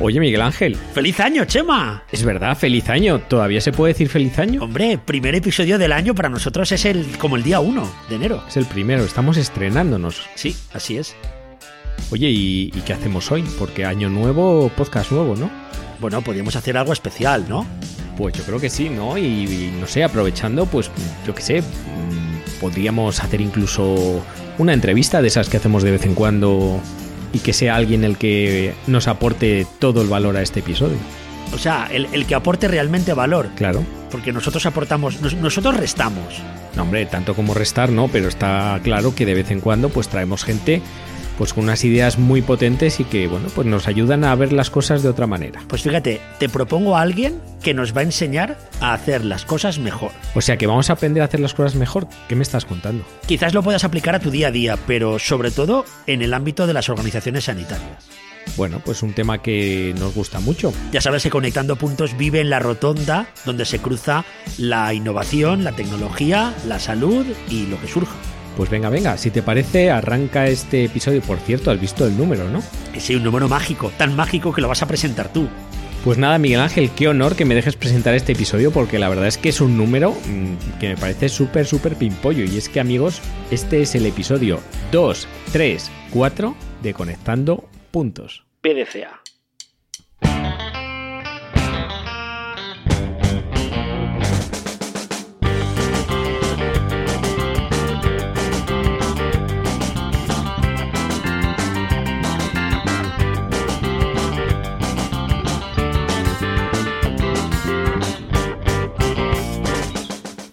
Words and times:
Oye, 0.00 0.20
Miguel 0.20 0.42
Ángel. 0.42 0.76
¡Feliz 0.76 1.18
año, 1.18 1.44
Chema! 1.44 2.04
Es 2.12 2.22
verdad, 2.22 2.56
feliz 2.56 2.88
año. 2.88 3.18
¿Todavía 3.18 3.60
se 3.60 3.72
puede 3.72 3.94
decir 3.94 4.08
feliz 4.08 4.38
año? 4.38 4.62
Hombre, 4.62 4.96
primer 4.96 5.34
episodio 5.34 5.76
del 5.76 5.92
año 5.92 6.14
para 6.14 6.28
nosotros 6.28 6.70
es 6.70 6.84
el 6.84 7.18
como 7.18 7.34
el 7.36 7.42
día 7.42 7.58
1 7.58 7.90
de 8.08 8.14
enero. 8.14 8.44
Es 8.46 8.56
el 8.56 8.66
primero, 8.66 9.02
estamos 9.04 9.36
estrenándonos. 9.36 10.22
Sí, 10.36 10.56
así 10.72 10.98
es. 10.98 11.16
Oye, 12.12 12.30
¿y, 12.30 12.70
y 12.72 12.80
qué 12.86 12.92
hacemos 12.92 13.32
hoy? 13.32 13.42
Porque 13.58 13.84
año 13.84 14.08
nuevo, 14.08 14.70
podcast 14.76 15.10
nuevo, 15.10 15.34
¿no? 15.34 15.50
Bueno, 15.98 16.22
podríamos 16.22 16.54
hacer 16.54 16.76
algo 16.76 16.92
especial, 16.92 17.46
¿no? 17.48 17.66
Pues 18.16 18.34
yo 18.34 18.44
creo 18.44 18.60
que 18.60 18.70
sí, 18.70 18.88
¿no? 18.88 19.18
Y, 19.18 19.24
y 19.24 19.74
no 19.80 19.88
sé, 19.88 20.04
aprovechando, 20.04 20.66
pues 20.66 20.92
yo 21.26 21.34
qué 21.34 21.42
sé, 21.42 21.60
mm, 21.60 22.60
podríamos 22.60 23.20
hacer 23.20 23.40
incluso 23.40 24.24
una 24.58 24.74
entrevista 24.74 25.20
de 25.20 25.26
esas 25.26 25.48
que 25.48 25.56
hacemos 25.56 25.82
de 25.82 25.90
vez 25.90 26.04
en 26.06 26.14
cuando 26.14 26.80
y 27.32 27.38
que 27.40 27.52
sea 27.52 27.76
alguien 27.76 28.04
el 28.04 28.16
que 28.18 28.74
nos 28.86 29.08
aporte 29.08 29.66
todo 29.78 30.02
el 30.02 30.08
valor 30.08 30.36
a 30.36 30.42
este 30.42 30.60
episodio. 30.60 30.96
O 31.52 31.58
sea, 31.58 31.88
el, 31.90 32.06
el 32.12 32.26
que 32.26 32.34
aporte 32.34 32.68
realmente 32.68 33.12
valor. 33.14 33.48
Claro. 33.56 33.84
Porque 34.10 34.32
nosotros 34.32 34.64
aportamos, 34.66 35.20
nos- 35.20 35.34
nosotros 35.34 35.76
restamos. 35.76 36.42
No, 36.76 36.82
hombre, 36.82 37.06
tanto 37.06 37.34
como 37.34 37.54
restar, 37.54 37.90
no, 37.90 38.08
pero 38.08 38.28
está 38.28 38.78
claro 38.82 39.14
que 39.14 39.24
de 39.26 39.34
vez 39.34 39.50
en 39.50 39.60
cuando 39.60 39.88
pues 39.88 40.08
traemos 40.08 40.44
gente 40.44 40.82
pues 41.38 41.54
con 41.54 41.64
unas 41.64 41.84
ideas 41.84 42.18
muy 42.18 42.42
potentes 42.42 42.98
y 42.98 43.04
que, 43.04 43.28
bueno, 43.28 43.48
pues 43.54 43.66
nos 43.66 43.86
ayudan 43.86 44.24
a 44.24 44.34
ver 44.34 44.52
las 44.52 44.70
cosas 44.70 45.04
de 45.04 45.08
otra 45.08 45.28
manera. 45.28 45.62
Pues 45.68 45.82
fíjate, 45.82 46.20
te 46.38 46.48
propongo 46.48 46.96
a 46.96 47.02
alguien 47.02 47.40
que 47.62 47.74
nos 47.74 47.96
va 47.96 48.00
a 48.00 48.04
enseñar 48.04 48.58
a 48.80 48.92
hacer 48.92 49.24
las 49.24 49.44
cosas 49.44 49.78
mejor. 49.78 50.10
O 50.34 50.40
sea 50.40 50.56
que 50.56 50.66
vamos 50.66 50.90
a 50.90 50.94
aprender 50.94 51.22
a 51.22 51.26
hacer 51.26 51.38
las 51.38 51.54
cosas 51.54 51.76
mejor. 51.76 52.08
¿Qué 52.28 52.34
me 52.34 52.42
estás 52.42 52.64
contando? 52.64 53.04
Quizás 53.26 53.54
lo 53.54 53.62
puedas 53.62 53.84
aplicar 53.84 54.16
a 54.16 54.20
tu 54.20 54.32
día 54.32 54.48
a 54.48 54.50
día, 54.50 54.76
pero 54.86 55.20
sobre 55.20 55.52
todo 55.52 55.84
en 56.08 56.22
el 56.22 56.34
ámbito 56.34 56.66
de 56.66 56.72
las 56.72 56.88
organizaciones 56.88 57.44
sanitarias. 57.44 58.08
Bueno, 58.56 58.80
pues 58.84 59.02
un 59.02 59.12
tema 59.12 59.40
que 59.40 59.94
nos 59.98 60.14
gusta 60.14 60.40
mucho. 60.40 60.72
Ya 60.90 61.00
sabes 61.00 61.22
que 61.22 61.30
Conectando 61.30 61.76
Puntos 61.76 62.16
vive 62.16 62.40
en 62.40 62.50
la 62.50 62.58
rotonda 62.58 63.28
donde 63.44 63.64
se 63.64 63.78
cruza 63.78 64.24
la 64.56 64.92
innovación, 64.92 65.62
la 65.62 65.72
tecnología, 65.72 66.54
la 66.66 66.80
salud 66.80 67.26
y 67.48 67.66
lo 67.66 67.80
que 67.80 67.86
surja. 67.86 68.16
Pues 68.58 68.70
venga, 68.70 68.90
venga, 68.90 69.16
si 69.16 69.30
te 69.30 69.40
parece, 69.40 69.88
arranca 69.88 70.48
este 70.48 70.82
episodio. 70.86 71.22
Por 71.22 71.38
cierto, 71.38 71.70
has 71.70 71.80
visto 71.80 72.04
el 72.04 72.18
número, 72.18 72.50
¿no? 72.50 72.60
Que 72.92 72.98
sí, 72.98 73.14
un 73.14 73.22
número 73.22 73.48
mágico, 73.48 73.92
tan 73.96 74.16
mágico 74.16 74.52
que 74.52 74.60
lo 74.60 74.66
vas 74.66 74.82
a 74.82 74.88
presentar 74.88 75.32
tú. 75.32 75.48
Pues 76.02 76.18
nada, 76.18 76.38
Miguel 76.38 76.58
Ángel, 76.58 76.90
qué 76.90 77.06
honor 77.06 77.36
que 77.36 77.44
me 77.44 77.54
dejes 77.54 77.76
presentar 77.76 78.14
este 78.16 78.32
episodio 78.32 78.72
porque 78.72 78.98
la 78.98 79.08
verdad 79.08 79.28
es 79.28 79.38
que 79.38 79.50
es 79.50 79.60
un 79.60 79.76
número 79.76 80.10
mm, 80.10 80.78
que 80.80 80.88
me 80.88 80.96
parece 80.96 81.28
súper, 81.28 81.66
súper 81.66 81.94
pimpollo. 81.94 82.42
Y 82.42 82.58
es 82.58 82.68
que, 82.68 82.80
amigos, 82.80 83.22
este 83.52 83.80
es 83.80 83.94
el 83.94 84.06
episodio 84.06 84.58
2, 84.90 85.28
3, 85.52 85.90
4 86.10 86.56
de 86.82 86.94
Conectando 86.94 87.68
Puntos. 87.92 88.44
PDCA. 88.60 89.22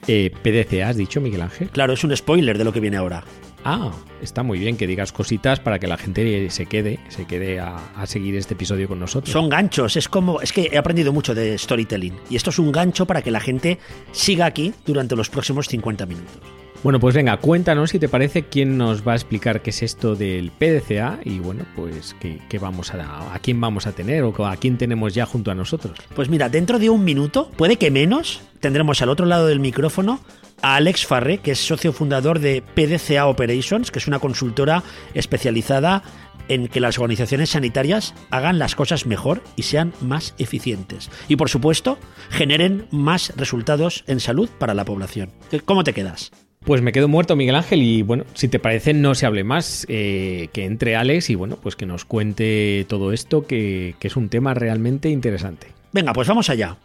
Eh, 0.08 0.31
PDCA, 0.44 0.89
has 0.89 0.98
dicho, 0.98 1.22
Miguel 1.22 1.42
Ángel. 1.42 1.70
Claro, 1.70 1.94
es 1.94 2.03
un 2.03 2.16
spoiler 2.16 2.58
de 2.58 2.64
lo 2.64 2.72
que 2.72 2.80
viene 2.80 2.98
ahora. 2.98 3.23
Ah, 3.64 3.92
está 4.22 4.44
muy 4.44 4.59
bien 4.59 4.78
que 4.78 4.86
digas 4.86 5.11
cositas 5.11 5.59
para 5.59 5.80
que 5.80 5.88
la 5.88 5.98
gente 5.98 6.50
se 6.52 6.67
quede, 6.67 7.00
se 7.09 7.25
quede 7.25 7.59
a, 7.59 7.78
a 7.95 8.06
seguir 8.06 8.36
este 8.36 8.53
episodio 8.53 8.88
con 8.88 9.00
nosotros. 9.00 9.31
Son 9.31 9.50
ganchos, 9.50 9.95
es 9.95 10.08
como. 10.08 10.39
Es 10.42 10.53
que 10.53 10.70
he 10.72 10.78
aprendido 10.78 11.11
mucho 11.11 11.33
de 11.33 11.58
storytelling. 11.58 12.14
Y 12.30 12.36
esto 12.36 12.52
es 12.52 12.60
un 12.60 12.71
gancho 12.71 13.08
para 13.08 13.23
que 13.23 13.32
la 13.32 13.39
gente 13.39 13.80
siga 14.11 14.45
aquí 14.45 14.73
durante 14.86 15.16
los 15.16 15.30
próximos 15.32 15.67
50 15.67 16.05
minutos. 16.05 16.64
Bueno, 16.86 17.00
pues 17.00 17.16
venga, 17.16 17.38
cuéntanos 17.38 17.90
si 17.90 17.98
te 17.98 18.08
parece 18.08 18.44
quién 18.44 18.78
nos 18.78 19.08
va 19.08 19.14
a 19.14 19.16
explicar 19.16 19.64
qué 19.64 19.72
es 19.72 19.82
esto 19.82 20.16
del 20.16 20.52
PDCA 20.52 21.18
y 21.26 21.40
bueno, 21.40 21.66
pues 21.76 22.16
qué, 22.20 22.60
vamos 22.60 22.94
a, 22.94 23.34
a 23.34 23.40
quién 23.40 23.60
vamos 23.60 23.88
a 23.88 23.94
tener 23.94 24.22
o 24.22 24.46
a 24.46 24.56
quién 24.58 24.78
tenemos 24.78 25.16
ya 25.16 25.26
junto 25.26 25.50
a 25.50 25.56
nosotros. 25.56 25.98
Pues 26.16 26.30
mira, 26.30 26.48
dentro 26.48 26.78
de 26.78 26.92
un 26.92 27.04
minuto, 27.04 27.50
puede 27.58 27.78
que 27.78 27.90
menos, 27.90 28.42
tendremos 28.60 29.02
al 29.02 29.10
otro 29.10 29.26
lado 29.26 29.48
del 29.48 29.60
micrófono 29.60 30.20
a 30.62 30.76
Alex 30.76 31.08
Farré, 31.08 31.40
que 31.40 31.54
es 31.54 31.60
socio 31.60 31.92
fundador 31.92 32.38
de 32.38 32.62
PDCA 32.62 33.26
Operations, 33.26 33.90
que 33.90 33.98
es 33.98 34.06
una 34.06 34.20
consultora 34.20 34.84
especializada 35.16 36.04
en 36.50 36.67
que 36.67 36.82
las 36.82 37.00
organizaciones 37.00 37.50
sanitarias 37.50 38.14
hagan 38.30 38.60
las 38.60 38.76
cosas 38.76 39.08
mejor 39.08 39.42
y 39.56 39.64
sean 39.64 39.92
más 40.02 40.36
eficientes. 40.38 41.10
Y 41.30 41.36
por 41.36 41.50
supuesto, 41.50 41.98
generen 42.30 42.86
más 42.92 43.34
resultados 43.38 44.04
en 44.06 44.20
salud 44.20 44.52
para 44.60 44.76
la 44.76 44.86
población. 44.86 45.32
¿Cómo 45.66 45.84
te 45.84 45.94
quedas? 45.94 46.32
Pues 46.65 46.81
me 46.81 46.92
quedo 46.92 47.08
muerto, 47.08 47.36
Miguel 47.36 47.55
Ángel, 47.55 47.83
y 47.83 48.02
bueno, 48.02 48.23
si 48.33 48.48
te 48.48 48.58
parece, 48.58 48.95
no 48.95 49.14
se 49.14 49.27
hable 49.27 49.43
más, 49.43 49.86
eh, 49.87 50.49
que 50.52 50.65
entre 50.65 50.95
Alex 50.95 51.30
y 51.30 51.36
bueno, 51.36 51.58
pues 51.61 51.76
que 51.76 51.86
nos 51.86 52.05
cuente 52.05 52.87
todo 52.89 53.11
esto, 53.14 53.45
que, 53.45 53.95
que 53.99 54.08
es 54.08 54.15
un 54.15 54.30
tema 54.30 54.55
realmente 54.55 55.09
interesante. 55.09 55.67
Venga, 55.92 56.11
pues 56.14 56.27
vamos 56.27 56.49
allá. 56.49 56.75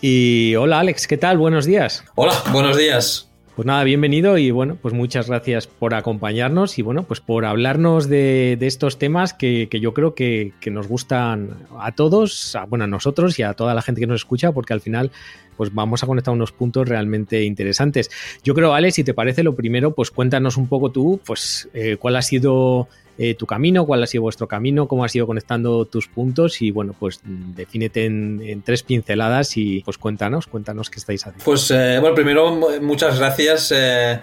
Y 0.00 0.54
hola 0.54 0.80
Alex, 0.80 1.06
¿qué 1.06 1.18
tal? 1.18 1.36
Buenos 1.36 1.66
días. 1.66 2.04
Hola, 2.14 2.32
buenos 2.52 2.78
días. 2.78 3.27
Pues 3.58 3.66
nada, 3.66 3.82
bienvenido 3.82 4.38
y 4.38 4.52
bueno, 4.52 4.78
pues 4.80 4.94
muchas 4.94 5.26
gracias 5.26 5.66
por 5.66 5.92
acompañarnos 5.92 6.78
y 6.78 6.82
bueno, 6.82 7.02
pues 7.02 7.18
por 7.18 7.44
hablarnos 7.44 8.08
de, 8.08 8.56
estos 8.60 9.00
temas 9.00 9.34
que, 9.34 9.68
yo 9.82 9.92
creo 9.92 10.14
que, 10.14 10.52
nos 10.70 10.86
gustan 10.86 11.66
a 11.76 11.90
todos, 11.90 12.54
a, 12.54 12.66
bueno, 12.66 12.84
a 12.84 12.86
nosotros 12.86 13.36
y 13.40 13.42
a 13.42 13.54
toda 13.54 13.74
la 13.74 13.82
gente 13.82 14.00
que 14.00 14.06
nos 14.06 14.20
escucha, 14.20 14.52
porque 14.52 14.74
al 14.74 14.80
final 14.80 15.10
pues 15.56 15.74
vamos 15.74 16.04
a 16.04 16.06
conectar 16.06 16.32
unos 16.32 16.52
puntos 16.52 16.88
realmente 16.88 17.42
interesantes. 17.42 18.12
Yo 18.44 18.54
creo, 18.54 18.74
Alex, 18.74 18.94
si 18.94 19.02
te 19.02 19.12
parece 19.12 19.42
lo 19.42 19.56
primero, 19.56 19.92
pues 19.92 20.12
cuéntanos 20.12 20.56
un 20.56 20.68
poco 20.68 20.92
tú, 20.92 21.20
pues 21.26 21.68
eh, 21.74 21.96
cuál 21.98 22.14
ha 22.14 22.22
sido 22.22 22.86
eh, 23.18 23.34
tu 23.34 23.46
camino, 23.46 23.84
cuál 23.84 24.02
ha 24.02 24.06
sido 24.06 24.22
vuestro 24.22 24.46
camino, 24.46 24.86
cómo 24.86 25.04
has 25.04 25.14
ido 25.14 25.26
conectando 25.26 25.84
tus 25.84 26.06
puntos 26.06 26.62
y 26.62 26.70
bueno, 26.70 26.94
pues 26.98 27.20
defínete 27.24 28.04
en, 28.04 28.40
en 28.44 28.62
tres 28.62 28.84
pinceladas 28.84 29.56
y 29.56 29.80
pues 29.80 29.98
cuéntanos, 29.98 30.46
cuéntanos 30.46 30.88
qué 30.88 31.00
estáis 31.00 31.22
haciendo. 31.26 31.44
Pues 31.44 31.70
eh, 31.70 31.98
bueno, 32.00 32.14
primero 32.14 32.80
muchas 32.80 33.18
gracias 33.18 33.72
eh, 33.74 34.20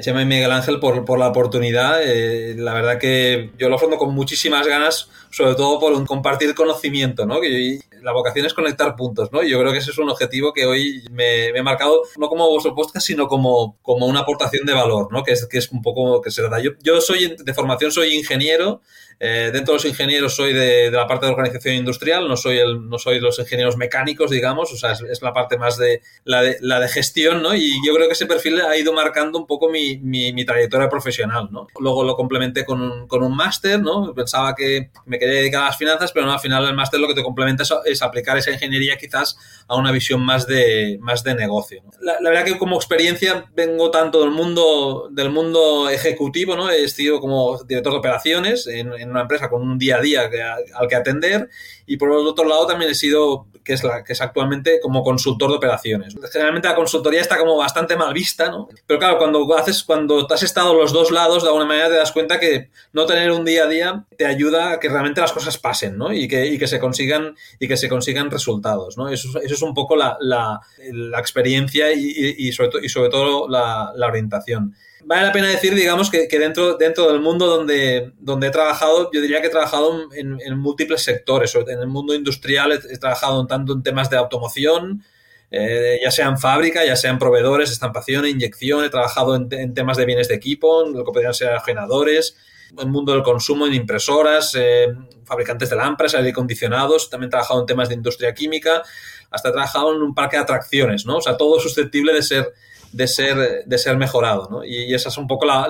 Chema 0.00 0.22
y 0.22 0.26
Miguel 0.26 0.52
Ángel 0.52 0.78
por, 0.80 1.04
por 1.04 1.18
la 1.18 1.28
oportunidad. 1.28 2.00
Eh, 2.02 2.54
la 2.56 2.74
verdad 2.74 2.98
que 2.98 3.50
yo 3.58 3.68
lo 3.68 3.76
afronto 3.76 3.96
con 3.96 4.14
muchísimas 4.14 4.66
ganas, 4.66 5.08
sobre 5.30 5.54
todo 5.54 5.80
por 5.80 5.92
un 5.94 6.04
compartir 6.04 6.54
conocimiento, 6.54 7.24
¿no? 7.24 7.40
Que 7.40 7.78
yo, 7.78 7.80
la 8.02 8.12
vocación 8.12 8.44
es 8.46 8.54
conectar 8.54 8.96
puntos, 8.96 9.32
¿no? 9.32 9.42
Yo 9.42 9.58
creo 9.58 9.72
que 9.72 9.78
ese 9.78 9.90
es 9.90 9.98
un 9.98 10.10
objetivo 10.10 10.52
que 10.52 10.66
hoy 10.66 11.04
me, 11.10 11.52
me 11.52 11.60
he 11.60 11.62
marcado, 11.62 12.02
no 12.18 12.28
como 12.28 12.48
vuestro 12.50 12.74
podcast, 12.74 13.06
sino 13.06 13.28
como, 13.28 13.78
como 13.82 14.06
una 14.06 14.20
aportación 14.20 14.66
de 14.66 14.74
valor, 14.74 15.08
¿no? 15.10 15.24
Que 15.24 15.32
es, 15.32 15.46
que 15.46 15.58
es 15.58 15.70
un 15.72 15.80
poco 15.80 16.20
que 16.20 16.30
se 16.30 16.42
da. 16.42 16.60
Yo, 16.60 16.72
yo 16.82 17.00
soy 17.00 17.36
de 17.38 17.54
formación, 17.54 17.90
soy 17.90 18.14
ingeniero. 18.14 18.82
Eh, 19.20 19.50
dentro 19.52 19.72
de 19.72 19.78
los 19.78 19.84
ingenieros 19.84 20.36
soy 20.36 20.52
de, 20.52 20.90
la 20.92 21.06
parte 21.06 21.26
de 21.26 21.32
organización 21.32 21.74
industrial, 21.74 22.28
no 22.28 22.36
soy, 22.36 22.58
el, 22.58 22.88
no 22.88 22.98
soy 22.98 23.18
los 23.18 23.38
ingenieros 23.38 23.76
mecánicos, 23.76 24.30
digamos, 24.30 24.72
o 24.72 24.76
sea, 24.76 24.92
es, 24.92 25.22
la 25.22 25.32
parte 25.32 25.58
más 25.58 25.76
de 25.76 26.02
la, 26.24 26.42
de 26.42 26.56
la, 26.60 26.78
de 26.78 26.88
gestión, 26.88 27.42
¿no? 27.42 27.52
Y 27.54 27.84
yo 27.84 27.94
creo 27.94 28.06
que 28.06 28.12
ese 28.12 28.26
perfil 28.26 28.60
ha 28.60 28.76
ido 28.76 28.92
marcando 28.92 29.38
un 29.38 29.46
poco 29.46 29.68
mi, 29.68 30.44
trayectoria 30.44 30.88
profesional, 30.88 31.48
¿no? 31.50 31.66
Luego 31.80 32.04
lo 32.04 32.14
complementé 32.14 32.64
con 32.64 32.80
un, 32.80 33.08
con 33.08 33.22
un 33.24 33.34
máster, 33.34 33.80
¿no? 33.80 34.14
Pensaba 34.14 34.54
que 34.54 34.90
me 35.04 35.18
quería 35.18 35.36
dedicar 35.36 35.62
a 35.62 35.66
las 35.66 35.76
finanzas, 35.76 36.12
pero 36.12 36.26
no, 36.26 36.32
al 36.32 36.40
final 36.40 36.64
el 36.66 36.74
máster 36.74 37.00
lo 37.00 37.08
que 37.08 37.14
te 37.14 37.22
complementa 37.22 37.64
es, 37.84 38.02
aplicar 38.02 38.38
esa 38.38 38.52
ingeniería 38.52 38.96
quizás 38.96 39.36
a 39.66 39.74
una 39.74 39.90
visión 39.90 40.24
más 40.24 40.46
de, 40.46 40.98
más 41.00 41.24
de 41.24 41.34
negocio. 41.34 41.82
La, 42.00 42.16
verdad 42.22 42.44
que 42.44 42.58
como 42.58 42.76
experiencia 42.76 43.46
vengo 43.54 43.90
tanto 43.90 44.20
del 44.20 44.30
mundo, 44.30 45.08
del 45.10 45.30
mundo 45.30 45.90
ejecutivo, 45.90 46.54
¿no? 46.54 46.70
He 46.70 46.88
sido 46.88 47.20
como 47.20 47.60
director 47.64 47.92
de 47.92 47.98
operaciones 47.98 48.66
en 48.68 49.07
una 49.10 49.22
empresa 49.22 49.48
con 49.48 49.62
un 49.62 49.78
día 49.78 49.96
a 49.96 50.00
día 50.00 50.30
al 50.74 50.88
que 50.88 50.96
atender 50.96 51.48
y 51.86 51.96
por 51.96 52.10
el 52.10 52.26
otro 52.26 52.46
lado 52.46 52.66
también 52.66 52.90
he 52.90 52.94
sido 52.94 53.46
que 53.68 53.74
es 53.74 53.84
la 53.84 54.02
que 54.02 54.14
es 54.14 54.20
actualmente 54.22 54.80
como 54.80 55.02
consultor 55.02 55.50
de 55.50 55.56
operaciones. 55.56 56.14
Generalmente 56.32 56.68
la 56.68 56.74
consultoría 56.74 57.20
está 57.20 57.36
como 57.36 57.54
bastante 57.56 57.96
mal 57.96 58.14
vista, 58.14 58.50
¿no? 58.50 58.66
Pero 58.86 58.98
claro, 58.98 59.18
cuando 59.18 59.54
haces 59.58 59.84
cuando 59.84 60.26
has 60.32 60.42
estado 60.42 60.72
los 60.72 60.92
dos 60.92 61.10
lados 61.10 61.42
de 61.42 61.48
alguna 61.50 61.66
manera 61.66 61.88
te 61.88 61.96
das 61.96 62.12
cuenta 62.12 62.40
que 62.40 62.70
no 62.94 63.04
tener 63.04 63.30
un 63.30 63.44
día 63.44 63.64
a 63.64 63.68
día 63.68 64.04
te 64.16 64.24
ayuda 64.24 64.72
a 64.72 64.80
que 64.80 64.88
realmente 64.88 65.20
las 65.20 65.32
cosas 65.32 65.58
pasen, 65.58 65.98
¿no? 65.98 66.14
Y 66.14 66.28
que, 66.28 66.46
y 66.46 66.58
que 66.58 66.66
se 66.66 66.80
consigan 66.80 67.34
y 67.58 67.68
que 67.68 67.76
se 67.76 67.90
consigan 67.90 68.30
resultados, 68.30 68.96
¿no? 68.96 69.10
Eso, 69.10 69.38
eso 69.38 69.54
es 69.54 69.62
un 69.62 69.74
poco 69.74 69.96
la, 69.96 70.16
la, 70.20 70.60
experiencia 71.18 71.92
y, 71.92 72.36
y, 72.38 72.52
sobre 72.52 72.70
to, 72.70 72.78
y 72.78 72.88
sobre 72.88 73.10
todo 73.10 73.48
la 73.48 74.06
orientación 74.06 74.74
vale 75.04 75.22
la 75.22 75.32
pena 75.32 75.48
decir, 75.48 75.74
digamos, 75.74 76.10
que, 76.10 76.26
dentro, 76.28 76.76
dentro 76.76 77.10
del 77.10 77.20
mundo 77.20 77.46
donde, 77.46 78.12
donde 78.18 78.48
he 78.48 78.50
trabajado, 78.50 79.10
yo 79.12 79.20
diría 79.20 79.40
que 79.40 79.48
he 79.48 79.50
trabajado 79.50 80.12
en, 80.12 80.38
en 80.40 80.58
múltiples 80.58 81.02
sectores. 81.02 81.54
En 81.54 81.80
el 81.80 81.86
mundo 81.86 82.14
industrial 82.14 82.72
he, 82.72 82.94
he, 82.94 82.98
trabajado 82.98 83.46
tanto 83.46 83.72
en 83.72 83.82
temas 83.82 84.10
de 84.10 84.16
automoción, 84.16 85.04
eh, 85.50 85.98
ya 86.02 86.10
sea 86.10 86.26
en 86.28 86.38
fábrica, 86.38 86.84
ya 86.84 86.96
sea 86.96 87.10
en 87.10 87.18
proveedores, 87.18 87.70
estampación, 87.70 88.26
inyección, 88.26 88.84
he 88.84 88.90
trabajado 88.90 89.34
en, 89.34 89.48
en 89.50 89.74
temas 89.74 89.96
de 89.96 90.04
bienes 90.04 90.28
de 90.28 90.34
equipo, 90.34 90.84
lo 90.86 91.04
que 91.04 91.12
podrían 91.12 91.34
ser 91.34 91.58
generadores, 91.60 92.36
el 92.76 92.88
mundo 92.88 93.12
del 93.12 93.22
consumo, 93.22 93.66
en 93.66 93.74
impresoras, 93.74 94.54
eh, 94.54 94.88
fabricantes 95.24 95.70
de 95.70 95.76
lámparas, 95.76 96.14
aire 96.14 96.30
acondicionados, 96.30 97.08
también 97.08 97.28
he 97.28 97.30
trabajado 97.30 97.60
en 97.60 97.66
temas 97.66 97.88
de 97.88 97.94
industria 97.94 98.34
química, 98.34 98.82
hasta 99.30 99.48
he 99.48 99.52
trabajado 99.52 99.94
en 99.94 100.02
un 100.02 100.14
parque 100.14 100.36
de 100.36 100.42
atracciones, 100.42 101.06
¿no? 101.06 101.16
O 101.16 101.20
sea, 101.20 101.36
todo 101.36 101.60
susceptible 101.60 102.12
de 102.12 102.22
ser 102.22 102.52
de 102.92 103.06
ser, 103.06 103.64
de 103.66 103.78
ser 103.78 103.96
mejorado, 103.96 104.48
¿no? 104.50 104.64
Y, 104.64 104.94
esa 104.94 105.08
es 105.08 105.18
un 105.18 105.26
poco 105.26 105.46
la, 105.46 105.68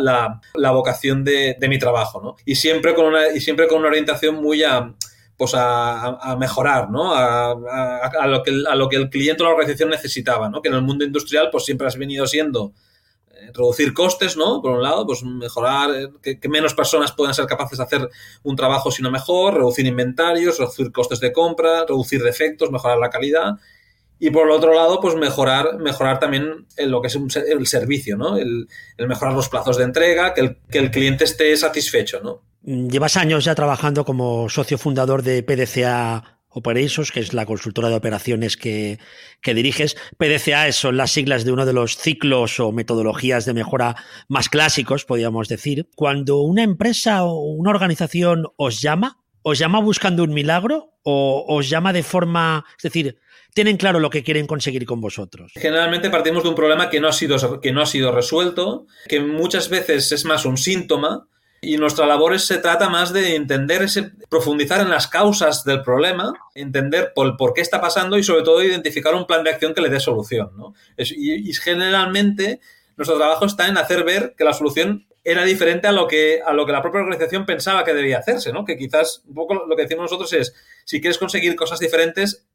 la, 0.54 0.70
vocación 0.70 1.24
de, 1.24 1.56
de, 1.58 1.68
mi 1.68 1.78
trabajo, 1.78 2.20
¿no? 2.22 2.36
Y 2.44 2.54
siempre 2.54 2.94
con 2.94 3.06
una, 3.06 3.28
y 3.28 3.40
siempre 3.40 3.68
con 3.68 3.78
una 3.78 3.88
orientación 3.88 4.36
muy 4.36 4.62
a, 4.62 4.94
pues 5.38 5.52
a, 5.54 6.36
mejorar, 6.38 6.90
¿no? 6.90 7.14
A, 7.14 7.52
a, 7.52 8.26
lo 8.26 8.42
que, 8.42 8.50
a 8.68 8.74
lo 8.74 8.88
que 8.88 8.96
el 8.96 9.08
cliente 9.08 9.42
o 9.42 9.46
la 9.46 9.52
organización 9.52 9.90
necesitaba, 9.90 10.48
¿no? 10.48 10.60
Que 10.60 10.68
en 10.68 10.74
el 10.74 10.82
mundo 10.82 11.04
industrial 11.04 11.48
pues 11.50 11.64
siempre 11.64 11.86
has 11.86 11.96
venido 11.96 12.26
siendo 12.26 12.72
eh, 13.30 13.52
reducir 13.54 13.94
costes, 13.94 14.36
¿no? 14.36 14.60
Por 14.60 14.72
un 14.72 14.82
lado, 14.82 15.06
pues 15.06 15.22
mejorar, 15.22 15.90
eh, 16.24 16.38
que, 16.40 16.48
menos 16.48 16.74
personas 16.74 17.12
puedan 17.12 17.34
ser 17.34 17.46
capaces 17.46 17.78
de 17.78 17.84
hacer 17.84 18.08
un 18.42 18.56
trabajo 18.56 18.90
sino 18.90 19.12
mejor, 19.12 19.54
reducir 19.54 19.86
inventarios, 19.86 20.58
reducir 20.58 20.90
costes 20.90 21.20
de 21.20 21.32
compra, 21.32 21.84
reducir 21.86 22.20
defectos, 22.20 22.72
mejorar 22.72 22.98
la 22.98 23.10
calidad. 23.10 23.52
Y 24.18 24.30
por 24.30 24.46
el 24.46 24.52
otro 24.52 24.74
lado, 24.74 25.00
pues 25.00 25.14
mejorar, 25.14 25.78
mejorar 25.78 26.18
también 26.18 26.66
lo 26.76 27.00
que 27.00 27.08
es 27.08 27.16
el 27.16 27.66
servicio, 27.66 28.16
¿no? 28.16 28.36
El, 28.36 28.68
mejorar 28.98 29.34
los 29.34 29.48
plazos 29.48 29.76
de 29.76 29.84
entrega, 29.84 30.34
que 30.34 30.40
el, 30.40 30.58
que 30.70 30.78
el 30.78 30.90
cliente 30.90 31.24
esté 31.24 31.56
satisfecho, 31.56 32.20
¿no? 32.20 32.42
Llevas 32.62 33.16
años 33.16 33.44
ya 33.44 33.54
trabajando 33.54 34.04
como 34.04 34.48
socio 34.48 34.76
fundador 34.76 35.22
de 35.22 35.42
PDCA 35.42 36.38
Operations, 36.50 37.12
que 37.12 37.20
es 37.20 37.34
la 37.34 37.46
consultora 37.46 37.88
de 37.88 37.94
operaciones 37.94 38.56
que, 38.56 38.98
diriges. 39.44 39.96
PDCA 40.16 40.70
son 40.72 40.96
las 40.96 41.12
siglas 41.12 41.44
de 41.44 41.52
uno 41.52 41.66
de 41.66 41.72
los 41.72 41.96
ciclos 41.96 42.58
o 42.58 42.72
metodologías 42.72 43.44
de 43.44 43.54
mejora 43.54 43.96
más 44.28 44.48
clásicos, 44.48 45.04
podríamos 45.04 45.48
decir. 45.48 45.88
Cuando 45.94 46.40
una 46.40 46.62
empresa 46.62 47.24
o 47.24 47.52
una 47.52 47.70
organización 47.70 48.46
os 48.56 48.80
llama, 48.80 49.18
¿os 49.42 49.58
llama 49.58 49.80
buscando 49.80 50.24
un 50.24 50.34
milagro 50.34 50.94
o 51.02 51.44
os 51.48 51.70
llama 51.70 51.92
de 51.92 52.02
forma, 52.02 52.64
es 52.76 52.82
decir, 52.82 53.18
tienen 53.54 53.76
claro 53.76 53.98
lo 53.98 54.10
que 54.10 54.22
quieren 54.22 54.46
conseguir 54.46 54.86
con 54.86 55.00
vosotros? 55.00 55.52
Generalmente 55.54 56.10
partimos 56.10 56.42
de 56.42 56.50
un 56.50 56.54
problema 56.54 56.90
que 56.90 57.00
no 57.00 57.08
ha 57.08 57.12
sido, 57.12 57.60
que 57.60 57.72
no 57.72 57.82
ha 57.82 57.86
sido 57.86 58.12
resuelto, 58.12 58.86
que 59.08 59.20
muchas 59.20 59.68
veces 59.68 60.12
es 60.12 60.24
más 60.24 60.44
un 60.44 60.56
síntoma 60.56 61.26
y 61.60 61.76
nuestra 61.76 62.06
labor 62.06 62.38
se 62.38 62.58
trata 62.58 62.88
más 62.88 63.12
de 63.12 63.34
entender, 63.34 63.82
ese, 63.82 64.12
profundizar 64.28 64.80
en 64.80 64.90
las 64.90 65.08
causas 65.08 65.64
del 65.64 65.82
problema, 65.82 66.32
entender 66.54 67.12
por, 67.14 67.36
por, 67.36 67.52
qué 67.52 67.60
está 67.60 67.80
pasando 67.80 68.16
y 68.16 68.22
sobre 68.22 68.42
todo 68.42 68.62
identificar 68.62 69.14
un 69.14 69.26
plan 69.26 69.42
de 69.42 69.50
acción 69.50 69.74
que 69.74 69.80
le 69.80 69.88
dé 69.88 69.98
solución. 69.98 70.50
¿no? 70.56 70.74
y, 70.96 71.52
generalmente 71.54 72.60
nuestro 72.96 73.16
trabajo 73.16 73.46
está 73.46 73.68
en 73.68 73.78
hacer 73.78 74.04
ver 74.04 74.34
que 74.36 74.44
la 74.44 74.52
solución 74.52 75.06
era 75.24 75.44
diferente 75.44 75.86
a 75.86 75.92
lo 75.92 76.06
que, 76.06 76.40
a 76.44 76.52
lo 76.52 76.64
que 76.64 76.72
la 76.72 76.82
propia 76.82 77.00
organización 77.00 77.44
pensaba 77.44 77.84
que 77.84 77.94
debía 77.94 78.18
hacerse, 78.18 78.52
¿no? 78.52 78.64
Que 78.64 78.76
quizás 78.76 79.22
un 79.26 79.34
poco 79.34 79.54
lo 79.54 79.76
que 79.76 79.82
decimos 79.82 80.04
nosotros 80.04 80.32
es, 80.32 80.54
si 80.84 81.00
quieres 81.00 81.18
conseguir 81.18 81.54
cosas 81.54 81.78
diferentes, 81.80 82.47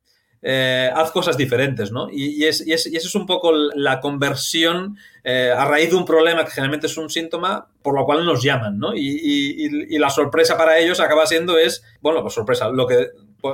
eh, 0.45 0.91
haz 0.93 1.11
cosas 1.11 1.37
diferentes, 1.37 1.91
¿no? 1.91 2.09
Y, 2.11 2.43
y, 2.43 2.45
es, 2.45 2.61
eso 2.61 2.89
es 2.89 3.15
un 3.15 3.25
poco 3.25 3.53
la 3.53 4.01
conversión 4.01 4.97
eh, 5.23 5.53
a 5.55 5.63
raíz 5.63 5.89
de 5.91 5.95
un 5.95 6.03
problema 6.03 6.43
que 6.43 6.51
generalmente 6.51 6.87
es 6.87 6.97
un 6.97 7.09
síntoma 7.09 7.67
por 7.81 7.95
lo 7.95 8.05
cual 8.05 8.25
nos 8.25 8.43
llaman, 8.43 8.77
¿no? 8.77 8.93
Y, 8.93 9.69
la 9.97 10.09
sorpresa 10.09 10.57
para 10.57 10.79
ellos 10.79 10.99
acaba 10.99 11.25
siendo 11.25 11.57
es, 11.57 11.83
bueno, 12.01 12.21
pues 12.21 12.33
sorpresa, 12.33 12.69
lo 12.69 12.85
que 12.85 13.11